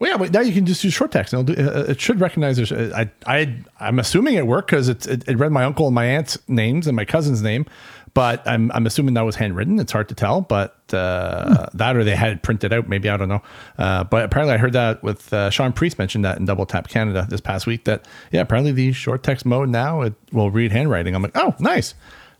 Well, 0.00 0.10
yeah, 0.10 0.16
but 0.16 0.32
now 0.32 0.40
you 0.40 0.52
can 0.54 0.64
just 0.66 0.82
use 0.82 0.94
short 0.94 1.12
text. 1.12 1.34
And 1.34 1.48
it'll 1.48 1.62
do, 1.62 1.70
uh, 1.70 1.84
it 1.90 2.00
should 2.00 2.20
recognize. 2.20 2.56
There's, 2.56 2.72
uh, 2.72 3.04
I, 3.26 3.38
I, 3.40 3.54
I'm 3.78 3.98
assuming 3.98 4.34
it 4.34 4.46
worked 4.46 4.70
because 4.70 4.88
it, 4.88 5.06
it 5.06 5.38
read 5.38 5.52
my 5.52 5.62
uncle 5.64 5.86
and 5.86 5.94
my 5.94 6.06
aunt's 6.06 6.38
names 6.48 6.86
and 6.86 6.96
my 6.96 7.04
cousin's 7.04 7.42
name, 7.42 7.66
but 8.14 8.42
I'm, 8.48 8.72
I'm 8.72 8.86
assuming 8.86 9.12
that 9.14 9.22
was 9.26 9.36
handwritten. 9.36 9.78
It's 9.78 9.92
hard 9.92 10.08
to 10.08 10.14
tell, 10.14 10.40
but 10.40 10.74
uh, 10.94 11.66
that 11.74 11.96
or 11.96 12.02
they 12.02 12.16
had 12.16 12.32
it 12.32 12.42
printed 12.42 12.72
out. 12.72 12.88
Maybe 12.88 13.10
I 13.10 13.16
don't 13.18 13.28
know. 13.28 13.42
Uh, 13.76 14.02
but 14.04 14.24
apparently, 14.24 14.54
I 14.54 14.56
heard 14.56 14.72
that 14.72 15.02
with 15.02 15.30
uh, 15.34 15.50
Shaun 15.50 15.72
Preece 15.74 15.98
mentioned 15.98 16.24
that 16.24 16.38
in 16.38 16.46
Double 16.46 16.64
Tap 16.64 16.88
Canada 16.88 17.26
this 17.28 17.42
past 17.42 17.66
week. 17.66 17.84
That 17.84 18.08
yeah, 18.32 18.40
apparently 18.40 18.72
the 18.72 18.92
short 18.92 19.22
text 19.22 19.44
mode 19.44 19.68
now 19.68 20.00
it 20.00 20.14
will 20.32 20.50
read 20.50 20.72
handwriting. 20.72 21.14
I'm 21.14 21.22
like, 21.22 21.36
oh, 21.36 21.54
nice. 21.60 21.92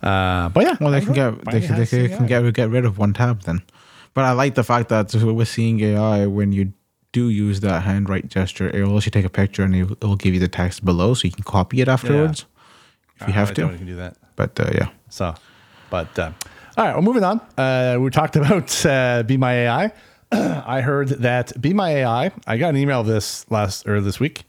Uh, 0.02 0.48
but 0.48 0.64
yeah, 0.64 0.76
Well, 0.80 0.92
they 0.92 1.02
can 1.02 1.12
get 1.12 1.44
they, 1.44 1.60
can- 1.60 1.76
they 1.76 1.84
can, 1.86 2.08
can 2.08 2.26
get 2.26 2.54
get 2.54 2.70
rid 2.70 2.86
of 2.86 2.96
one 2.96 3.12
tab 3.12 3.42
then. 3.42 3.60
But 4.14 4.24
I 4.24 4.32
like 4.32 4.54
the 4.54 4.64
fact 4.64 4.88
that 4.88 5.14
with 5.14 5.46
seeing 5.48 5.78
AI, 5.80 6.24
when 6.26 6.52
you 6.52 6.72
do 7.12 7.28
use 7.28 7.60
that 7.60 7.82
handwrite 7.82 8.28
gesture, 8.28 8.68
it 8.70 8.84
will 8.84 8.96
actually 8.96 9.10
take 9.12 9.24
a 9.24 9.30
picture 9.30 9.62
and 9.64 9.74
it 9.74 10.02
will- 10.02 10.16
give 10.16 10.34
you 10.34 10.40
the 10.40 10.48
text 10.48 10.84
below, 10.84 11.14
so 11.14 11.26
you 11.26 11.32
can 11.32 11.42
copy 11.44 11.80
it 11.80 11.88
afterwards 11.88 12.44
if 13.20 13.26
you 13.26 13.32
have 13.32 13.50
I 13.50 13.54
to. 13.54 13.60
don't 13.62 13.74
even 13.74 13.86
do 13.86 13.96
that. 13.96 14.16
But 14.36 14.58
uh, 14.60 14.70
yeah, 14.74 14.88
So, 15.08 15.34
But 15.90 16.16
uh, 16.18 16.30
all 16.76 16.84
right, 16.84 16.92
well, 16.94 17.02
moving 17.02 17.24
on. 17.24 17.40
Uh, 17.58 17.98
we 18.00 18.10
talked 18.10 18.36
about 18.40 18.86
uh, 18.86 19.22
Be 19.24 19.36
My 19.36 19.52
AI. 19.52 19.92
I 20.32 20.80
heard 20.82 21.08
that 21.08 21.60
Be 21.60 21.74
My 21.74 21.90
AI. 21.90 22.30
I 22.46 22.56
got 22.56 22.68
an 22.70 22.76
email 22.76 23.02
this 23.02 23.50
last 23.50 23.86
or 23.88 24.00
this 24.00 24.20
week. 24.20 24.44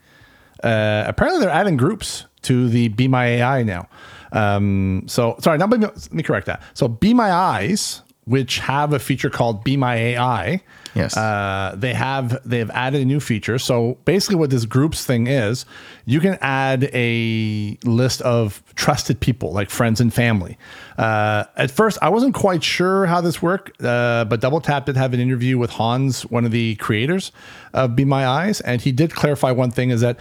Uh, 0.64 1.04
apparently, 1.08 1.42
they're 1.42 1.50
adding 1.54 1.76
groups 1.78 2.26
to 2.44 2.70
the 2.70 2.90
Be 2.90 3.08
My 3.08 3.26
AI 3.26 3.64
now. 3.64 3.88
Um, 4.32 5.04
so 5.08 5.36
sorry, 5.40 5.58
not, 5.58 5.70
let 5.72 6.14
me 6.14 6.24
correct 6.24 6.46
that. 6.48 6.62
So 6.74 6.88
Be 6.88 7.14
My 7.14 7.32
Eyes, 7.32 8.02
which 8.26 8.60
have 8.60 8.94
a 8.94 9.00
feature 9.00 9.30
called 9.30 9.64
Be 9.64 9.76
My 9.76 9.96
AI. 9.96 10.62
Yes. 10.94 11.16
Uh, 11.16 11.74
they 11.78 11.94
have 11.94 12.40
they 12.48 12.60
have 12.60 12.70
added 12.72 13.02
a 13.02 13.06
new 13.06 13.20
feature. 13.20 13.58
So 13.58 13.98
basically, 14.06 14.36
what 14.36 14.50
this 14.50 14.66
groups 14.66 15.06
thing 15.06 15.28
is, 15.28 15.66
you 16.06 16.20
can 16.20 16.38
add 16.42 16.90
a 16.94 17.78
list 17.84 18.22
of 18.22 18.64
trusted 18.76 19.20
people, 19.20 19.54
like 19.54 19.70
friends 19.70 20.02
and 20.02 20.14
family. 20.14 20.58
Uh, 20.98 21.46
at 21.56 21.72
first, 21.72 21.98
I 22.02 22.10
wasn't 22.10 22.36
quite 22.36 22.64
sure 22.64 23.06
how 23.06 23.22
this 23.22 23.42
worked, 23.42 23.82
uh, 23.84 24.26
but 24.28 24.42
Double 24.42 24.62
Tap 24.62 24.86
did 24.86 24.98
have 24.98 25.14
an 25.14 25.20
interview 25.20 25.58
with 25.58 25.72
Hans, 25.72 26.24
one 26.24 26.46
of 26.46 26.52
the 26.52 26.76
creators 26.76 27.32
of 27.74 27.96
Be 27.96 28.06
My 28.06 28.28
Eyes, 28.28 28.62
and 28.62 28.82
he 28.82 28.92
did 28.92 29.14
clarify 29.14 29.52
one 29.52 29.72
thing: 29.72 29.92
is 29.92 30.02
that 30.02 30.18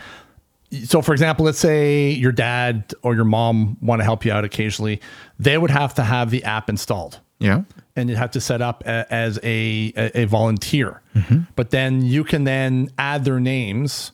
so 0.85 1.03
for 1.03 1.13
example 1.13 1.45
let's 1.45 1.59
say 1.59 2.11
your 2.11 2.31
dad 2.31 2.95
or 3.03 3.17
your 3.17 3.25
mom 3.25 3.77
want 3.81 3.99
to 3.99 4.05
help 4.05 4.25
you 4.25 4.31
out 4.31 4.45
occasionally 4.45 5.01
they 5.37 5.59
would 5.59 5.69
have 5.71 5.95
to 5.95 6.05
have 6.05 6.31
the 6.31 6.45
app 6.45 6.69
installed 6.69 7.19
Yeah. 7.41 7.63
And 8.01 8.11
you'd 8.11 8.19
have 8.19 8.31
to 8.33 8.41
set 8.41 8.61
up 8.63 8.83
a, 8.87 9.07
as 9.13 9.39
a, 9.43 9.93
a, 10.15 10.25
volunteer. 10.25 11.03
Mm-hmm. 11.15 11.41
But 11.57 11.71
then 11.71 12.03
you 12.03 12.25
can 12.25 12.45
then 12.45 12.91
add 12.99 13.25
their 13.25 13.41
names 13.41 14.13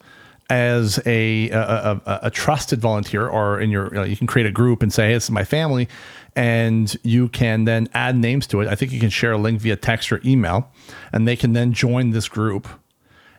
as 0.49 1.01
a 1.07 1.51
a, 1.51 1.61
a, 1.61 2.03
a- 2.07 2.21
a 2.25 2.31
trusted 2.31 2.81
volunteer 2.81 3.27
or 3.27 3.61
in 3.61 3.71
your 3.71 3.87
you, 3.89 3.95
know, 3.95 4.05
you 4.05 4.17
can 4.17 4.27
create 4.27 4.47
a 4.47 4.53
group 4.53 4.83
and 4.83 4.93
say 4.93 5.09
hey, 5.09 5.15
this 5.15 5.25
is 5.25 5.31
my 5.31 5.45
family 5.45 5.89
and 6.37 6.97
you 7.03 7.29
can 7.29 7.65
then 7.65 7.89
add 7.95 8.15
names 8.15 8.47
to 8.47 8.61
it. 8.61 8.69
I 8.69 8.75
think 8.75 8.93
you 8.93 9.01
can 9.01 9.11
share 9.11 9.33
a 9.33 9.39
link 9.39 9.61
via 9.61 9.75
text 9.75 10.13
or 10.13 10.21
email 10.25 10.71
and 11.13 11.27
they 11.27 11.35
can 11.35 11.55
then 11.55 11.73
join 11.73 12.11
this 12.11 12.29
group. 12.29 12.69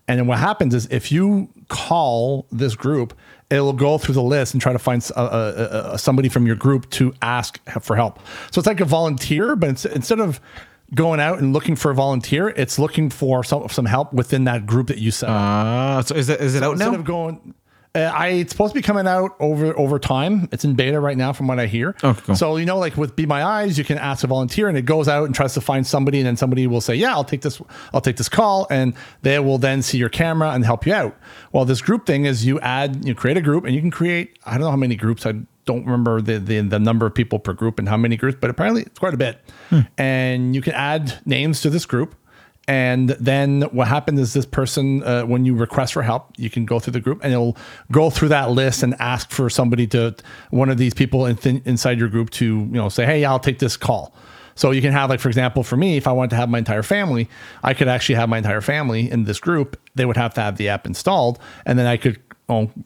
And 0.08 0.20
then 0.20 0.28
what 0.28 0.40
happens 0.40 0.74
is 0.74 0.88
if 0.88 1.12
you 1.12 1.50
call 1.70 2.48
this 2.52 2.76
group, 2.76 3.14
it'll 3.50 3.74
go 3.74 3.98
through 3.98 4.14
the 4.16 4.22
list 4.22 4.54
and 4.54 4.62
try 4.62 4.74
to 4.74 4.80
find 4.80 5.10
uh, 5.16 5.20
uh, 5.20 5.22
uh, 5.94 5.98
somebody 5.98 6.30
from 6.30 6.46
your 6.46 6.56
group 6.56 6.90
to 6.92 7.14
ask 7.22 7.60
for 7.82 7.96
help. 7.96 8.20
So 8.52 8.60
it's 8.60 8.68
like 8.68 8.82
a 8.82 8.86
volunteer, 8.86 9.56
but 9.56 9.70
it's, 9.70 9.86
instead 9.86 10.20
of 10.20 10.40
going 10.94 11.20
out 11.20 11.40
and 11.40 11.54
looking 11.54 11.76
for 11.76 11.92
a 11.92 11.96
volunteer, 11.96 12.50
it's 12.50 12.78
looking 12.80 13.10
for 13.10 13.44
some 13.44 13.68
some 13.70 13.86
help 13.86 14.14
within 14.14 14.46
that 14.46 14.66
group 14.66 14.88
that 14.88 14.98
you 14.98 15.12
set. 15.12 15.30
up. 15.30 15.36
Uh, 15.36 16.02
so 16.04 16.16
is 16.16 16.30
it 16.30 16.42
is 16.42 16.56
it 16.56 16.64
out 16.64 16.74
Instead 16.74 16.92
now? 16.92 17.00
of 17.00 17.06
going, 17.06 17.54
uh, 17.98 18.12
I 18.14 18.28
it's 18.28 18.52
supposed 18.52 18.74
to 18.74 18.78
be 18.80 18.84
coming 18.84 19.08
out 19.08 19.32
over 19.40 19.78
over 19.78 19.98
time. 19.98 20.48
It's 20.52 20.64
in 20.64 20.76
beta 20.76 21.00
right 21.00 21.18
now, 21.18 21.34
from 21.34 21.48
what 21.48 21.60
I 21.60 21.66
hear. 21.66 21.96
Okay, 22.04 22.22
cool. 22.22 22.36
So 22.36 22.58
you 22.58 22.66
know, 22.66 22.78
like 22.78 22.96
with 22.96 23.16
Be 23.16 23.26
My 23.26 23.44
Eyes, 23.44 23.78
you 23.78 23.84
can 23.84 23.98
ask 23.98 24.24
a 24.24 24.28
volunteer, 24.28 24.68
and 24.68 24.78
it 24.78 24.84
goes 24.84 25.08
out 25.08 25.26
and 25.26 25.34
tries 25.34 25.54
to 25.56 25.62
find 25.62 25.86
somebody, 25.86 26.20
and 26.20 26.28
then 26.28 26.38
somebody 26.38 26.68
will 26.68 26.82
say, 26.82 26.96
"Yeah, 26.96 27.12
I'll 27.12 27.24
take 27.24 27.42
this. 27.42 27.62
I'll 27.94 28.02
take 28.02 28.18
this 28.18 28.30
call," 28.30 28.68
and 28.70 28.94
they 29.24 29.40
will 29.40 29.58
then 29.58 29.82
see 29.82 29.98
your 29.98 30.10
camera 30.10 30.52
and 30.52 30.64
help 30.64 30.86
you 30.86 30.94
out. 30.94 31.18
Well, 31.52 31.66
this 31.66 31.82
group 31.82 32.06
thing 32.06 32.26
is 32.26 32.46
you 32.46 32.60
add, 32.60 33.06
you 33.06 33.16
create 33.16 33.38
a 33.38 33.42
group, 33.42 33.66
and 33.66 33.74
you 33.74 33.82
can 33.82 33.92
create. 33.92 34.38
I 34.46 34.52
don't 34.52 34.62
know 34.62 34.70
how 34.72 34.78
many 34.78 34.96
groups. 34.96 35.26
I 35.26 35.34
don't 35.66 35.86
remember 35.86 36.22
the 36.22 36.40
the, 36.40 36.62
the 36.62 36.80
number 36.80 37.06
of 37.06 37.14
people 37.16 37.40
per 37.40 37.54
group 37.54 37.80
and 37.80 37.90
how 37.90 37.98
many 37.98 38.16
groups, 38.16 38.38
but 38.40 38.50
apparently 38.50 38.84
it's 38.84 39.00
quite 39.00 39.14
a 39.14 39.18
bit. 39.18 39.42
And 39.98 40.56
you 40.56 40.62
can 40.62 40.74
add 40.74 41.20
names 41.26 41.62
to 41.62 41.70
this 41.70 41.86
group. 41.86 42.16
And 42.68 43.10
then 43.12 43.62
what 43.72 43.88
happens 43.88 44.20
is 44.20 44.34
this 44.34 44.46
person, 44.46 45.02
uh, 45.04 45.24
when 45.24 45.46
you 45.46 45.56
request 45.56 45.94
for 45.94 46.04
help, 46.04 46.34
you 46.38 46.50
can 46.50 46.66
go 46.66 46.80
through 46.80 46.94
the 46.94 47.00
group 47.00 47.22
and 47.24 47.32
it'll 47.32 47.56
go 47.92 48.10
through 48.10 48.28
that 48.30 48.52
list 48.52 48.84
and 48.84 48.94
ask 49.00 49.32
for 49.32 49.50
somebody 49.50 49.88
to, 49.88 50.16
one 50.50 50.70
of 50.70 50.78
these 50.78 50.94
people 50.94 51.26
in 51.26 51.38
inside 51.64 51.98
your 51.98 52.10
group 52.10 52.30
to, 52.32 52.46
you 52.46 52.66
know, 52.66 52.90
say, 52.90 53.06
hey, 53.06 53.24
I'll 53.24 53.40
take 53.40 53.60
this 53.60 53.78
call. 53.78 54.14
So 54.56 54.72
you 54.72 54.82
can 54.82 54.92
have, 54.92 55.10
like, 55.10 55.20
for 55.20 55.30
example, 55.30 55.64
for 55.64 55.78
me, 55.78 55.98
if 55.98 56.08
I 56.08 56.12
wanted 56.12 56.32
to 56.32 56.36
have 56.36 56.50
my 56.50 56.58
entire 56.58 56.84
family, 56.84 57.30
I 57.64 57.74
could 57.74 57.88
actually 57.88 58.16
have 58.16 58.28
my 58.28 58.40
entire 58.40 58.60
family 58.60 59.10
in 59.10 59.24
this 59.24 59.40
group. 59.40 59.80
They 59.96 60.04
would 60.04 60.18
have 60.18 60.34
to 60.34 60.42
have 60.42 60.58
the 60.58 60.68
app 60.68 60.88
installed, 60.88 61.40
and 61.66 61.78
then 61.78 61.86
I 61.86 61.96
could 61.96 62.20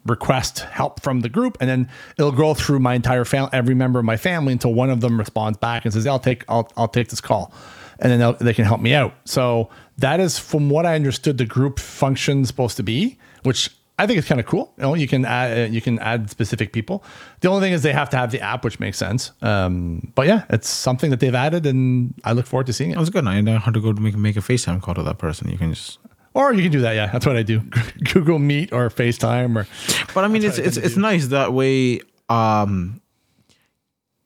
request 0.06 0.60
help 0.60 1.02
from 1.02 1.22
the 1.22 1.30
group, 1.30 1.58
and 1.62 1.70
then 1.70 1.90
it'll 2.18 2.34
go 2.34 2.54
through 2.54 2.80
my 2.80 2.94
entire 2.94 3.24
family, 3.24 3.52
every 3.54 3.74
member 3.74 4.00
of 4.00 4.06
my 4.06 4.18
family, 4.18 4.52
until 4.52 4.74
one 4.74 4.90
of 4.90 5.02
them 5.02 5.18
responds 5.18 5.58
back 5.60 5.86
and 5.86 5.94
says, 5.94 6.06
"I'll 6.06 6.20
take, 6.20 6.44
I'll, 6.50 6.70
I'll 6.76 6.90
take 6.90 7.08
this 7.08 7.22
call," 7.22 7.54
and 8.02 8.12
then 8.12 8.20
they'll- 8.20 8.54
can 8.54 8.66
help 8.66 8.82
me 8.82 8.94
out. 8.94 9.14
So 9.26 9.70
that 9.98 10.20
is, 10.20 10.38
from 10.40 10.70
what 10.70 10.86
I 10.86 10.96
understood, 10.96 11.38
the 11.38 11.46
group 11.46 11.80
function 11.80 12.46
supposed 12.46 12.76
to 12.78 12.84
be, 12.84 13.18
which 13.44 13.70
I 14.00 14.08
think 14.08 14.18
it's 14.18 14.28
kind 14.28 14.40
of 14.42 14.48
cool. 14.48 14.74
You 14.78 14.84
know, 14.84 14.94
you 14.96 15.08
can 15.08 15.26
add, 15.26 15.58
uh, 15.58 15.72
you 15.72 15.80
can 15.80 16.00
add 16.00 16.30
specific 16.32 16.74
people. 16.74 17.04
The 17.42 17.50
only 17.50 17.62
thing 17.62 17.74
is 17.74 17.84
they 17.84 17.94
have 17.94 18.10
to 18.10 18.18
have 18.18 18.32
the 18.32 18.42
app, 18.42 18.64
which 18.66 18.80
makes 18.80 18.98
sense. 18.98 19.32
Um, 19.44 20.12
but 20.16 20.26
yeah, 20.26 20.46
it's 20.50 20.68
something 20.68 21.12
that 21.12 21.20
they've 21.20 21.36
added, 21.36 21.68
and 21.68 22.16
I 22.24 22.32
look 22.32 22.48
forward 22.48 22.66
to 22.68 22.74
seeing 22.74 22.90
it. 22.92 22.94
That 22.96 23.00
was 23.02 23.12
good. 23.12 23.28
I 23.28 23.42
know 23.42 23.60
how 23.60 23.72
to 23.72 23.80
go 23.80 23.94
to 23.94 24.02
make 24.02 24.16
make 24.18 24.38
a 24.38 24.40
FaceTime 24.40 24.82
call 24.82 24.96
to 24.96 25.04
that 25.04 25.20
person. 25.20 25.50
You 25.52 25.58
can 25.60 25.74
just. 25.74 26.00
Or 26.34 26.52
you 26.54 26.64
can 26.64 26.72
do 26.72 26.82
that. 26.82 26.94
Yeah, 26.96 27.08
that's 27.12 27.26
what 27.26 27.36
I 27.36 27.44
do. 27.44 27.60
Google 28.14 28.40
Meet 28.40 28.72
or 28.74 28.90
FaceTime 28.90 29.56
or 29.56 29.68
But 30.16 30.24
I 30.24 30.30
mean, 30.30 30.44
it's 30.44 30.58
it's 30.58 30.78
it's 30.78 30.98
nice 30.98 31.28
that 31.28 31.54
way. 31.54 32.00
Um, 32.30 33.02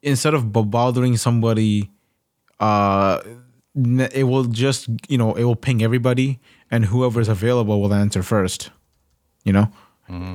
instead 0.03 0.35
of 0.35 0.53
bothering 0.53 1.17
somebody, 1.17 1.89
uh, 2.59 3.19
it 3.75 4.23
will 4.23 4.45
just 4.45 4.87
you 5.09 5.17
know 5.17 5.33
it 5.35 5.43
will 5.43 5.55
ping 5.55 5.83
everybody, 5.83 6.39
and 6.71 6.85
whoever's 6.85 7.27
available 7.27 7.81
will 7.81 7.93
answer 7.93 8.23
first. 8.23 8.69
You 9.43 9.53
know, 9.53 9.71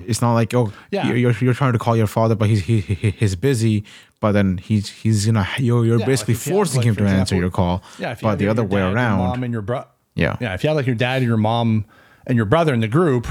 it's 0.06 0.20
not 0.22 0.34
like 0.34 0.54
oh 0.54 0.66
Mm-hmm. 0.66 0.94
Yeah. 0.94 1.12
you're, 1.14 1.32
you're 1.32 1.54
trying 1.54 1.72
to 1.72 1.78
call 1.78 1.96
your 1.96 2.06
father, 2.06 2.34
but 2.34 2.48
he's 2.48 2.60
he, 2.64 2.80
he 2.80 3.10
he's 3.10 3.36
busy. 3.36 3.84
But 4.20 4.32
then 4.32 4.58
he's 4.58 4.88
he's 4.88 5.26
gonna 5.26 5.46
you're 5.58 5.84
you're 5.86 5.98
Yeah, 5.98 6.06
basically 6.06 6.34
like 6.34 6.40
if 6.42 6.46
you 6.46 6.52
have, 6.52 6.56
forcing 6.58 6.78
like, 6.80 6.86
him 6.88 6.96
to 6.96 7.06
answer 7.06 7.36
your 7.36 7.50
call. 7.50 7.82
Yeah, 7.98 8.12
if 8.12 8.22
you 8.22 8.28
but 8.28 8.38
the 8.38 8.48
other 8.48 8.62
way 8.64 8.80
dad, 8.80 8.92
around. 8.94 9.18
mom 9.18 9.42
and 9.44 9.52
your 9.52 9.62
bro. 9.62 9.84
Yeah. 10.14 10.36
yeah. 10.40 10.54
If 10.54 10.62
you 10.62 10.68
have 10.68 10.76
like 10.76 10.86
your 10.86 10.94
dad 10.96 11.18
and 11.22 11.26
your 11.26 11.38
mom 11.38 11.86
and 12.26 12.36
your 12.36 12.44
brother 12.44 12.74
in 12.74 12.80
the 12.80 12.88
group, 12.88 13.26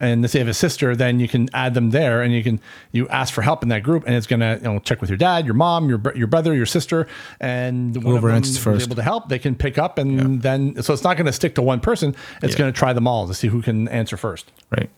and 0.00 0.22
let's 0.22 0.32
say 0.32 0.38
you 0.38 0.44
have 0.44 0.50
a 0.50 0.54
sister, 0.54 0.94
then 0.94 1.18
you 1.20 1.26
can 1.28 1.48
add 1.52 1.74
them 1.74 1.90
there, 1.90 2.22
and 2.22 2.32
you 2.32 2.42
can 2.44 2.60
you 2.92 3.08
ask 3.08 3.34
for 3.34 3.42
help 3.42 3.62
in 3.62 3.68
that 3.70 3.82
group, 3.82 4.04
and 4.06 4.14
it's 4.14 4.26
gonna 4.26 4.56
you 4.56 4.62
know 4.62 4.78
check 4.78 5.00
with 5.00 5.10
your 5.10 5.16
dad, 5.16 5.44
your 5.44 5.54
mom, 5.54 5.88
your 5.88 6.00
your 6.14 6.26
brother, 6.28 6.54
your 6.54 6.66
sister, 6.66 7.06
and 7.40 7.94
Whoever 7.96 8.16
of 8.16 8.22
them 8.22 8.30
answers 8.36 8.56
is 8.56 8.62
first. 8.62 8.86
able 8.86 8.96
to 8.96 9.02
help, 9.02 9.28
they 9.28 9.38
can 9.38 9.54
pick 9.54 9.78
up, 9.78 9.98
and 9.98 10.42
then 10.42 10.80
so 10.82 10.92
it's 10.92 11.02
not 11.04 11.16
gonna 11.16 11.32
stick 11.32 11.54
to 11.56 11.62
one 11.62 11.80
person. 11.80 12.14
It's 12.42 12.52
Yeah. 12.54 12.58
gonna 12.60 12.72
try 12.72 12.92
them 12.92 13.06
all 13.06 13.26
to 13.26 13.34
see 13.34 13.48
who 13.48 13.60
can 13.62 13.88
answer 13.88 14.16
first. 14.16 14.50
Right. 14.70 14.90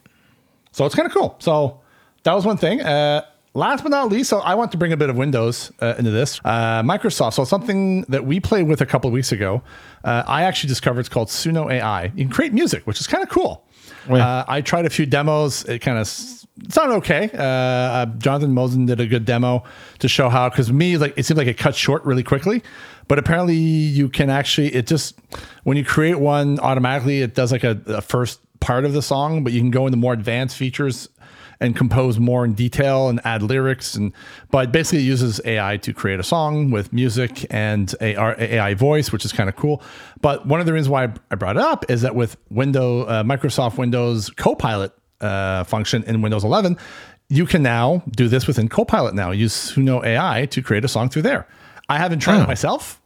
So 0.73 0.85
it's 0.87 0.95
kind 0.95 1.07
of 1.07 1.13
cool. 1.13 1.37
So 1.39 1.81
that 2.23 2.33
was 2.35 2.45
one 2.45 2.57
thing. 2.59 2.81
Uh, 2.81 3.23
last 3.55 3.83
but 3.83 3.89
not 3.91 4.09
least, 4.11 4.31
so 4.31 4.39
I 4.39 4.55
want 4.55 4.71
to 4.73 4.79
bring 4.79 4.93
a 4.93 4.97
bit 4.97 5.11
of 5.11 5.17
Windows 5.17 5.73
uh, 5.81 5.95
into 5.99 6.11
this. 6.11 6.41
Uh, 6.45 6.83
Microsoft. 6.83 7.33
So 7.33 7.45
something 7.45 8.03
that 8.03 8.25
we 8.25 8.39
played 8.39 8.69
with 8.69 8.81
a 8.81 8.87
couple 8.87 9.09
of 9.09 9.15
weeks 9.15 9.33
ago. 9.33 9.63
Uh, 10.05 10.23
I 10.27 10.45
actually 10.45 10.69
discovered 10.69 11.01
it's 11.01 11.09
called 11.09 11.29
Suno 11.29 11.71
AI. 11.71 12.05
You 12.15 12.25
can 12.25 12.31
create 12.31 12.53
music, 12.53 12.87
which 12.87 13.01
is 13.01 13.07
kind 13.07 13.23
of 13.23 13.29
cool. 13.29 13.65
Oh, 14.09 14.17
yeah. 14.17 14.27
Uh, 14.27 14.45
I 14.49 14.61
tried 14.61 14.87
a 14.87 14.91
few 14.91 15.07
demos. 15.07 15.65
It 15.65 15.81
kind 15.81 15.99
of 15.99 16.09
sounded 16.09 16.95
okay. 16.97 17.31
Uh, 17.33 17.43
uh, 17.43 18.07
Jonathan 18.07 18.55
Mosen 18.55 18.87
did 18.87 19.01
a 19.01 19.07
good 19.07 19.25
demo 19.25 19.65
to 19.99 20.09
show 20.09 20.29
how, 20.29 20.49
because 20.49 20.73
me, 20.73 20.97
like 20.97 21.15
it 21.17 21.25
seemed 21.25 21.39
like 21.39 21.49
it 21.49 21.59
cut 21.59 21.75
short 21.75 22.05
really 22.05 22.23
quickly. 22.23 22.63
But 23.09 23.19
apparently, 23.19 23.57
you 23.57 24.09
can 24.09 24.31
actually 24.31 24.73
it 24.75 24.87
just 24.87 25.19
when 25.65 25.77
you 25.77 25.85
create 25.85 26.21
one 26.21 26.61
automatically, 26.61 27.23
it 27.23 27.35
does 27.35 27.51
like 27.51 27.65
a, 27.65 27.81
a 27.87 28.01
first 28.01 28.41
part 28.61 28.85
of 28.85 28.93
the 28.93 29.03
song, 29.03 29.43
but 29.43 29.53
you 29.53 29.61
can 29.61 29.71
go 29.71 29.87
into 29.87 29.97
more 29.97 30.13
advanced 30.13 30.57
features 30.57 31.09
and 31.61 31.77
compose 31.77 32.19
more 32.19 32.45
in 32.45 32.55
detail 32.55 33.09
and 33.09 33.21
add 33.25 33.43
lyrics 33.43 33.95
and 33.95 34.13
but 34.51 34.73
basically 34.73 35.01
it 35.01 35.03
uses 35.03 35.41
AI 35.45 35.77
to 35.79 35.93
create 35.93 36.19
a 36.19 36.23
song 36.23 36.71
with 36.71 36.93
music 36.93 37.47
and 37.51 37.95
a 38.01 38.55
AI 38.55 38.75
voice, 38.75 39.13
which 39.13 39.25
is 39.25 39.33
kind 39.33 39.49
of 39.49 39.57
cool. 39.57 39.83
But 40.21 40.47
one 40.47 40.61
of 40.61 40.67
the 40.67 40.73
reasons 40.73 40.89
why 40.89 41.13
I 41.31 41.35
brought 41.35 41.57
it 41.57 41.63
up 41.63 41.91
is 41.91 42.03
that 42.03 42.15
with 42.15 42.37
Windows 42.51 43.07
uh, 43.09 43.23
Microsoft 43.25 43.79
Windows 43.79 44.31
Copilot 44.31 44.93
uh, 45.21 45.65
function 45.65 46.03
in 46.05 46.23
Windows 46.23 46.45
11, 46.45 46.79
you 47.29 47.47
can 47.47 47.63
now 47.63 48.03
do 48.11 48.29
this 48.29 48.47
within 48.47 48.69
Copilot 48.69 49.15
now. 49.15 49.31
Use 49.31 49.73
Suno 49.73 50.05
AI 50.05 50.47
to 50.47 50.63
create 50.63 50.85
a 50.85 50.89
song 50.89 51.09
through 51.09 51.23
there. 51.23 51.47
I 51.89 51.99
haven't 51.99 52.21
tried 52.21 52.43
it 52.43 52.47
myself. 52.47 53.00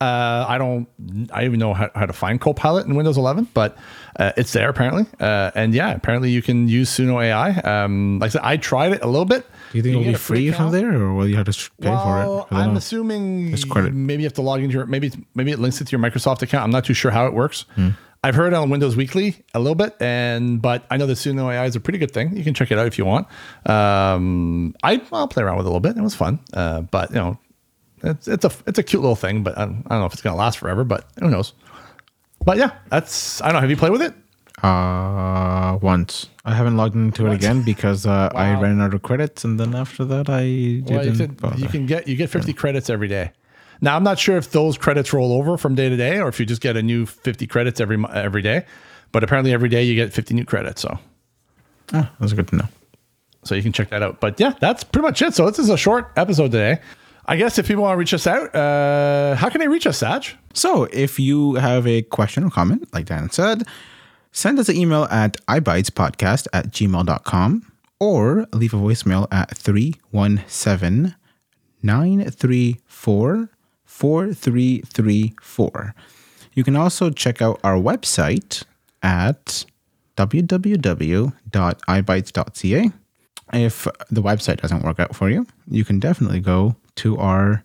Uh, 0.00 0.46
I 0.48 0.56
don't. 0.56 0.88
I 1.30 1.44
even 1.44 1.58
know 1.58 1.74
how, 1.74 1.90
how 1.94 2.06
to 2.06 2.12
find 2.14 2.40
Copilot 2.40 2.86
in 2.86 2.94
Windows 2.94 3.18
11, 3.18 3.48
but 3.52 3.76
uh, 4.18 4.32
it's 4.36 4.50
there 4.54 4.70
apparently. 4.70 5.04
Uh, 5.20 5.50
and 5.54 5.74
yeah, 5.74 5.92
apparently 5.92 6.30
you 6.30 6.40
can 6.40 6.68
use 6.68 6.88
Suno 6.88 7.22
AI. 7.22 7.50
Um, 7.60 8.18
like 8.18 8.28
I 8.28 8.32
said, 8.32 8.40
I 8.42 8.56
tried 8.56 8.92
it 8.92 9.02
a 9.02 9.06
little 9.06 9.26
bit. 9.26 9.44
Do 9.72 9.76
you 9.78 9.82
think 9.82 9.92
can 9.94 10.00
it'll 10.00 10.12
be 10.12 10.16
free 10.18 10.50
from 10.52 10.72
there, 10.72 10.94
or 10.94 11.12
will 11.12 11.28
you 11.28 11.36
have 11.36 11.46
to 11.46 11.70
pay 11.80 11.90
Well, 11.90 12.46
for 12.46 12.54
it? 12.54 12.56
I'm 12.58 12.70
know- 12.72 12.78
assuming 12.78 13.52
It's 13.52 13.64
quite 13.64 13.92
maybe 13.92 14.22
you 14.22 14.26
have 14.26 14.32
to 14.34 14.42
log 14.42 14.62
into 14.62 14.72
your 14.74 14.86
maybe 14.86 15.12
maybe 15.34 15.52
it 15.52 15.58
links 15.58 15.80
it 15.82 15.86
to 15.88 15.92
your 15.92 16.00
Microsoft 16.00 16.40
account. 16.40 16.64
I'm 16.64 16.70
not 16.70 16.86
too 16.86 16.94
sure 16.94 17.10
how 17.10 17.26
it 17.26 17.34
works. 17.34 17.66
Hmm. 17.74 17.90
I've 18.24 18.34
heard 18.34 18.52
on 18.52 18.68
Windows 18.68 18.96
Weekly 18.96 19.36
a 19.54 19.58
little 19.60 19.74
bit, 19.74 19.96
and 20.00 20.60
but 20.62 20.84
I 20.90 20.96
know 20.96 21.06
the 21.06 21.12
Suno 21.14 21.52
AI 21.52 21.66
is 21.66 21.76
a 21.76 21.80
pretty 21.80 21.98
good 21.98 22.10
thing. 22.10 22.36
You 22.36 22.42
can 22.44 22.54
check 22.54 22.70
it 22.72 22.78
out 22.78 22.86
if 22.86 22.96
you 22.98 23.04
want. 23.04 23.26
Um, 23.66 24.74
I 24.82 25.00
I'll 25.12 25.28
play 25.28 25.42
around 25.42 25.58
with 25.58 25.66
it 25.66 25.68
a 25.68 25.72
little 25.72 25.80
bit. 25.80 25.96
It 25.96 26.02
was 26.02 26.14
fun, 26.14 26.38
uh, 26.54 26.80
but 26.82 27.10
you 27.10 27.16
know, 27.16 27.38
it's 28.02 28.28
it's 28.28 28.44
a 28.44 28.50
it's 28.66 28.78
a 28.78 28.82
cute 28.82 29.02
little 29.02 29.16
thing. 29.16 29.42
But 29.42 29.56
I 29.58 29.64
don't, 29.66 29.82
I 29.86 29.90
don't 29.90 30.00
know 30.00 30.06
if 30.06 30.12
it's 30.12 30.22
gonna 30.22 30.36
last 30.36 30.58
forever. 30.58 30.84
But 30.84 31.06
who 31.18 31.28
knows? 31.30 31.52
But 32.44 32.56
yeah, 32.58 32.70
that's 32.90 33.40
I 33.42 33.46
don't 33.46 33.54
know. 33.54 33.60
Have 33.60 33.70
you 33.70 33.76
played 33.76 33.92
with 33.92 34.02
it? 34.02 34.14
Uh, 34.62 35.78
once 35.80 36.26
I 36.44 36.54
haven't 36.54 36.76
logged 36.76 36.94
into 36.94 37.26
it 37.26 37.32
again 37.34 37.62
because 37.62 38.04
uh, 38.06 38.30
I 38.34 38.54
Wow. 38.54 38.62
ran 38.62 38.80
out 38.80 38.92
of 38.94 39.02
credits, 39.02 39.42
and 39.44 39.58
then 39.58 39.74
after 39.74 40.04
that 40.04 40.28
I 40.28 40.42
didn't 40.44 40.86
Well, 40.88 41.02
you, 41.06 41.26
bother. 41.28 41.56
you 41.58 41.68
can 41.68 41.86
get 41.86 42.06
you 42.08 42.14
get 42.16 42.28
50 42.30 42.52
credits 42.52 42.90
every 42.90 43.08
day. 43.08 43.32
Now 43.80 43.96
I'm 43.96 44.04
not 44.04 44.18
sure 44.18 44.36
if 44.36 44.50
those 44.52 44.76
credits 44.76 45.12
roll 45.14 45.32
over 45.32 45.56
from 45.56 45.74
day 45.74 45.88
to 45.88 45.96
day 45.96 46.18
or 46.20 46.28
if 46.28 46.38
you 46.38 46.44
just 46.44 46.60
get 46.60 46.76
a 46.76 46.82
new 46.82 47.06
50 47.06 47.46
credits 47.46 47.80
every 47.80 47.96
mo- 47.96 48.10
every 48.12 48.42
day. 48.42 48.66
But 49.12 49.24
apparently 49.24 49.52
every 49.54 49.70
day 49.70 49.82
you 49.82 49.94
get 49.94 50.12
50 50.12 50.34
new 50.34 50.44
credits. 50.44 50.82
So 50.82 50.98
Oh, 51.94 52.08
that's 52.20 52.32
good 52.34 52.46
to 52.48 52.56
know. 52.56 52.68
so 53.44 53.54
you 53.54 53.62
can 53.62 53.72
check 53.72 53.88
that 53.90 54.02
out. 54.02 54.20
But 54.20 54.38
yeah, 54.38 54.52
that's 54.60 54.84
pretty 54.84 55.06
much 55.06 55.22
it. 55.22 55.34
So 55.34 55.46
this 55.48 55.58
is 55.58 55.70
a 55.70 55.78
short 55.78 56.12
episode 56.16 56.52
today. 56.52 56.80
I 57.26 57.36
guess 57.36 57.58
if 57.58 57.68
people 57.68 57.82
want 57.82 57.92
to 57.94 57.98
reach 57.98 58.14
us 58.14 58.26
out, 58.26 58.54
uh, 58.54 59.34
how 59.36 59.48
can 59.48 59.60
they 59.60 59.68
reach 59.68 59.86
us, 59.86 59.98
Saj? 59.98 60.36
So 60.54 60.84
if 60.92 61.20
you 61.20 61.54
have 61.54 61.86
a 61.86 62.02
question 62.02 62.44
or 62.44 62.50
comment, 62.50 62.92
like 62.92 63.06
Dan 63.06 63.30
said, 63.30 63.62
send 64.32 64.58
us 64.58 64.68
an 64.68 64.76
email 64.76 65.04
at 65.10 65.36
eyebytespodcast 65.46 66.48
at 66.52 66.70
gmail.com 66.70 67.72
or 67.98 68.46
leave 68.52 68.74
a 68.74 68.78
voicemail 68.78 69.26
at 69.30 69.56
317 69.56 71.14
934 71.82 73.48
4334. 73.84 75.94
You 76.54 76.64
can 76.64 76.74
also 76.76 77.10
check 77.10 77.42
out 77.42 77.60
our 77.62 77.76
website 77.76 78.64
at 79.02 79.66
www.eyebytes.ca. 80.16 82.90
If 83.52 83.88
the 84.10 84.22
website 84.22 84.60
doesn't 84.60 84.84
work 84.84 85.00
out 85.00 85.16
for 85.16 85.28
you, 85.28 85.44
you 85.68 85.84
can 85.84 85.98
definitely 85.98 86.38
go 86.40 86.76
to 87.00 87.16
our 87.18 87.64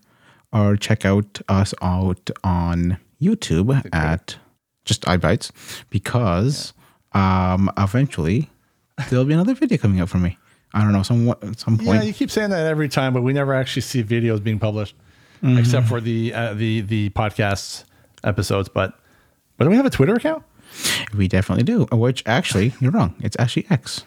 or 0.51 0.77
check 0.77 1.05
out 1.05 1.41
us 1.49 1.73
out 1.81 2.29
on 2.43 2.97
YouTube 3.21 3.83
at 3.93 4.38
just 4.86 5.01
eyeBytes 5.03 5.51
because 5.89 6.73
um, 7.13 7.69
eventually 7.77 8.49
there'll 9.09 9.25
be 9.25 9.33
another 9.33 9.53
video 9.53 9.77
coming 9.77 9.99
out 9.99 10.09
for 10.09 10.17
me. 10.17 10.38
I 10.73 10.81
don't 10.81 10.91
know, 10.91 11.03
some 11.03 11.33
some 11.57 11.77
point. 11.77 12.01
Yeah, 12.01 12.03
you 12.03 12.13
keep 12.13 12.31
saying 12.31 12.49
that 12.49 12.65
every 12.67 12.89
time, 12.89 13.13
but 13.13 13.21
we 13.21 13.33
never 13.33 13.53
actually 13.53 13.81
see 13.83 14.03
videos 14.03 14.43
being 14.43 14.59
published, 14.59 14.95
except 15.41 15.88
for 15.88 16.01
the 16.01 16.33
uh, 16.33 16.53
the 16.53 16.81
the 16.81 17.09
podcast 17.11 17.86
episodes. 18.23 18.67
But 18.67 18.97
but 19.57 19.65
do 19.65 19.69
we 19.69 19.77
have 19.77 19.86
a 19.86 19.89
Twitter 19.89 20.15
account? 20.15 20.43
we 21.15 21.27
definitely 21.27 21.63
do. 21.63 21.86
Which 21.91 22.23
actually, 22.25 22.73
you're 22.81 22.91
wrong. 22.91 23.15
It's 23.21 23.38
actually 23.39 23.67
X. 23.69 24.03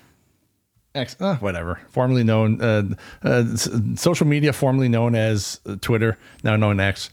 X, 0.99 1.17
uh, 1.21 1.37
whatever. 1.37 1.81
Formerly 1.89 2.25
known, 2.25 2.61
uh, 2.61 2.83
uh, 3.23 3.57
social 3.97 4.27
media 4.27 4.53
formerly 4.53 4.89
known 4.89 5.15
as 5.15 5.61
Twitter, 5.81 6.19
now 6.43 6.57
known 6.57 6.81
X. 6.81 7.11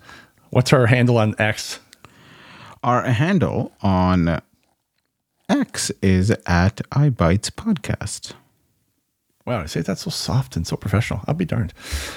What's 0.49 0.73
our 0.73 0.87
handle 0.87 1.17
on 1.17 1.35
X? 1.39 1.79
Our 2.83 3.03
handle 3.03 3.71
on 3.81 4.41
X 5.49 5.91
is 6.01 6.31
at 6.45 6.77
eyeBytes 6.91 7.51
Podcast. 7.51 8.33
Wow, 9.45 9.61
I 9.61 9.65
say 9.67 9.81
that 9.81 9.99
so 9.99 10.09
soft 10.09 10.55
and 10.55 10.65
so 10.65 10.75
professional. 10.75 11.21
I'll 11.27 11.35
be 11.35 11.45
darned. 11.45 11.73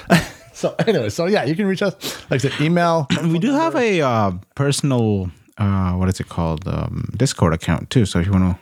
so 0.53 0.75
anyway, 0.87 1.09
so 1.09 1.27
yeah, 1.27 1.43
you 1.45 1.55
can 1.55 1.67
reach 1.67 1.83
us. 1.83 1.93
Like 2.31 2.43
I 2.43 2.49
said, 2.49 2.59
email. 2.59 3.07
We 3.23 3.37
do 3.37 3.51
have 3.53 3.75
a 3.75 4.01
uh, 4.01 4.31
personal, 4.55 5.29
uh, 5.57 5.93
what 5.93 6.09
is 6.09 6.19
it 6.19 6.27
called, 6.27 6.67
um, 6.67 7.09
Discord 7.15 7.53
account 7.53 7.91
too. 7.91 8.05
So 8.05 8.19
if 8.19 8.25
you 8.25 8.31
want 8.31 8.55
to, 8.55 8.59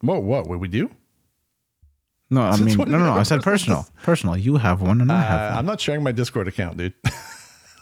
Whoa, 0.00 0.20
what? 0.20 0.46
What 0.46 0.60
we 0.60 0.68
do? 0.68 0.90
No, 2.30 2.42
I 2.42 2.56
mean, 2.56 2.76
no, 2.76 2.84
no, 2.84 2.98
no. 2.98 3.12
I 3.12 3.22
said 3.22 3.42
personal, 3.42 3.86
personal. 4.02 4.36
You 4.36 4.56
have 4.56 4.82
one, 4.82 5.00
and 5.00 5.12
I 5.12 5.22
have 5.22 5.40
Uh, 5.40 5.48
one. 5.50 5.58
I'm 5.58 5.66
not 5.66 5.80
sharing 5.80 6.02
my 6.02 6.10
Discord 6.12 6.48
account, 6.48 6.76
dude. 6.78 6.94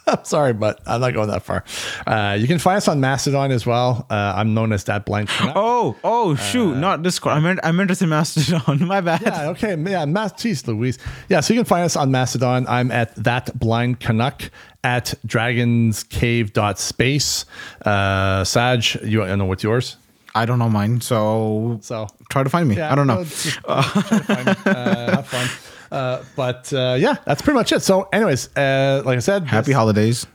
I'm 0.07 0.23
sorry, 0.25 0.53
but 0.53 0.81
I'm 0.87 1.01
not 1.01 1.15
going 1.15 1.29
that 1.29 1.43
far. 1.45 1.65
Uh, 2.07 2.37
you 2.39 2.47
can 2.47 2.59
find 2.59 2.77
us 2.77 2.89
on 2.89 3.01
Mastodon 3.01 3.51
as 3.51 3.65
well. 3.65 4.07
Uh, 4.11 4.35
I'm 4.37 4.53
known 4.53 4.71
as 4.73 4.85
that 4.85 5.07
blank. 5.07 5.31
Oh, 5.57 5.97
oh, 6.05 6.35
shoot! 6.35 6.77
not 6.77 7.03
Discord. 7.03 7.35
I 7.35 7.41
meant, 7.41 7.61
I 7.65 7.73
meant 7.73 7.89
to 7.89 7.95
say 7.95 8.05
Mastodon. 8.05 8.87
My 8.95 9.01
bad. 9.01 9.23
Yeah, 9.23 9.49
okay. 9.49 9.75
Yeah, 9.79 10.05
Mas- 10.05 10.33
geez, 10.33 10.67
Louise. 10.69 10.99
Yeah, 11.31 11.41
so 11.41 11.55
you 11.55 11.61
can 11.61 11.65
find 11.65 11.87
us 11.87 11.97
on 11.97 12.11
Mastodon. 12.11 12.67
I'm 12.69 12.91
at 12.91 13.15
that 13.17 13.59
blind 13.59 14.01
Canuck 14.01 14.51
at 14.83 15.15
dragonscave.space. 15.27 17.45
Uh, 17.87 18.45
Saj, 18.45 18.97
you 19.03 19.23
I 19.23 19.35
know 19.37 19.47
what's 19.47 19.65
yours? 19.65 19.97
I 20.35 20.47
don't 20.47 20.59
know 20.59 20.69
mine, 20.69 21.01
so 21.01 21.79
So 21.83 22.07
try 22.29 22.43
to 22.43 22.51
find 22.51 22.69
me. 22.69 22.77
yeah, 22.77 22.91
I 22.93 22.95
don't 22.95 23.07
know. 23.07 23.17
well, 23.17 23.25
just 23.25 23.59
try 23.61 24.19
to 24.19 24.25
find 24.25 24.47
me. 24.47 24.55
Uh, 24.67 25.11
have 25.17 25.27
fun. 25.29 25.49
Uh, 25.93 26.25
but 26.35 26.73
uh, 26.73 26.97
yeah, 26.99 27.17
that's 27.25 27.41
pretty 27.43 27.57
much 27.57 27.71
it. 27.73 27.81
So, 27.83 28.09
anyways, 28.13 28.49
uh, 28.57 29.03
like 29.05 29.17
I 29.17 29.21
said, 29.21 29.45
Happy 29.47 29.71
holidays. 29.73 30.27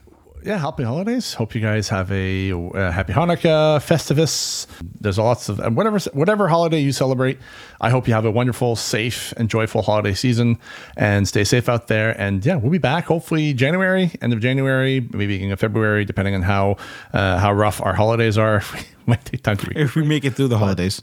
Yeah, 0.44 0.58
happy 0.58 0.82
holidays. 0.82 1.34
Hope 1.34 1.54
you 1.54 1.60
guys 1.60 1.88
have 1.88 2.10
a 2.12 2.52
uh, 2.52 2.90
happy 2.90 3.12
Hanukkah, 3.12 3.78
Festivus. 3.78 4.66
There's 5.00 5.18
lots 5.18 5.48
of 5.48 5.60
and 5.60 5.76
whatever 5.76 5.98
whatever 6.12 6.48
holiday 6.48 6.80
you 6.80 6.92
celebrate. 6.92 7.38
I 7.80 7.90
hope 7.90 8.08
you 8.08 8.14
have 8.14 8.24
a 8.24 8.30
wonderful, 8.30 8.76
safe, 8.76 9.32
and 9.36 9.50
joyful 9.50 9.82
holiday 9.82 10.14
season, 10.14 10.58
and 10.96 11.26
stay 11.28 11.44
safe 11.44 11.68
out 11.68 11.88
there. 11.88 12.18
And 12.20 12.44
yeah, 12.44 12.56
we'll 12.56 12.70
be 12.70 12.78
back 12.78 13.04
hopefully 13.04 13.52
January, 13.52 14.10
end 14.22 14.32
of 14.32 14.40
January, 14.40 15.00
maybe 15.00 15.26
beginning 15.26 15.52
of 15.52 15.60
February, 15.60 16.04
depending 16.04 16.34
on 16.34 16.42
how 16.42 16.76
uh, 17.12 17.38
how 17.38 17.52
rough 17.52 17.80
our 17.82 17.94
holidays 17.94 18.38
are. 18.38 18.62
Might 19.06 19.24
take 19.24 19.42
time 19.42 19.56
to. 19.58 19.78
If 19.78 19.94
we 19.94 20.04
make 20.04 20.24
it 20.24 20.34
through 20.34 20.48
the 20.48 20.58
holidays. 20.58 21.02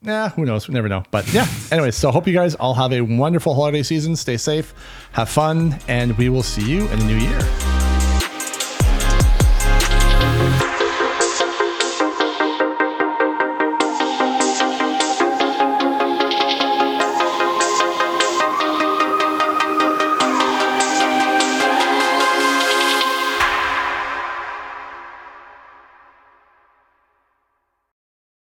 Yeah, 0.00 0.28
who 0.28 0.44
knows? 0.44 0.68
We 0.68 0.74
never 0.74 0.88
know. 0.88 1.02
But 1.10 1.32
yeah, 1.32 1.48
anyways, 1.72 1.96
so 1.96 2.12
hope 2.12 2.28
you 2.28 2.34
guys 2.34 2.54
all 2.54 2.74
have 2.74 2.92
a 2.92 3.00
wonderful 3.00 3.54
holiday 3.54 3.82
season. 3.82 4.14
Stay 4.14 4.36
safe, 4.36 4.72
have 5.12 5.28
fun, 5.28 5.76
and 5.88 6.16
we 6.16 6.28
will 6.28 6.44
see 6.44 6.62
you 6.62 6.86
in 6.88 6.98
the 7.00 7.04
new 7.04 7.16
year. 7.16 7.67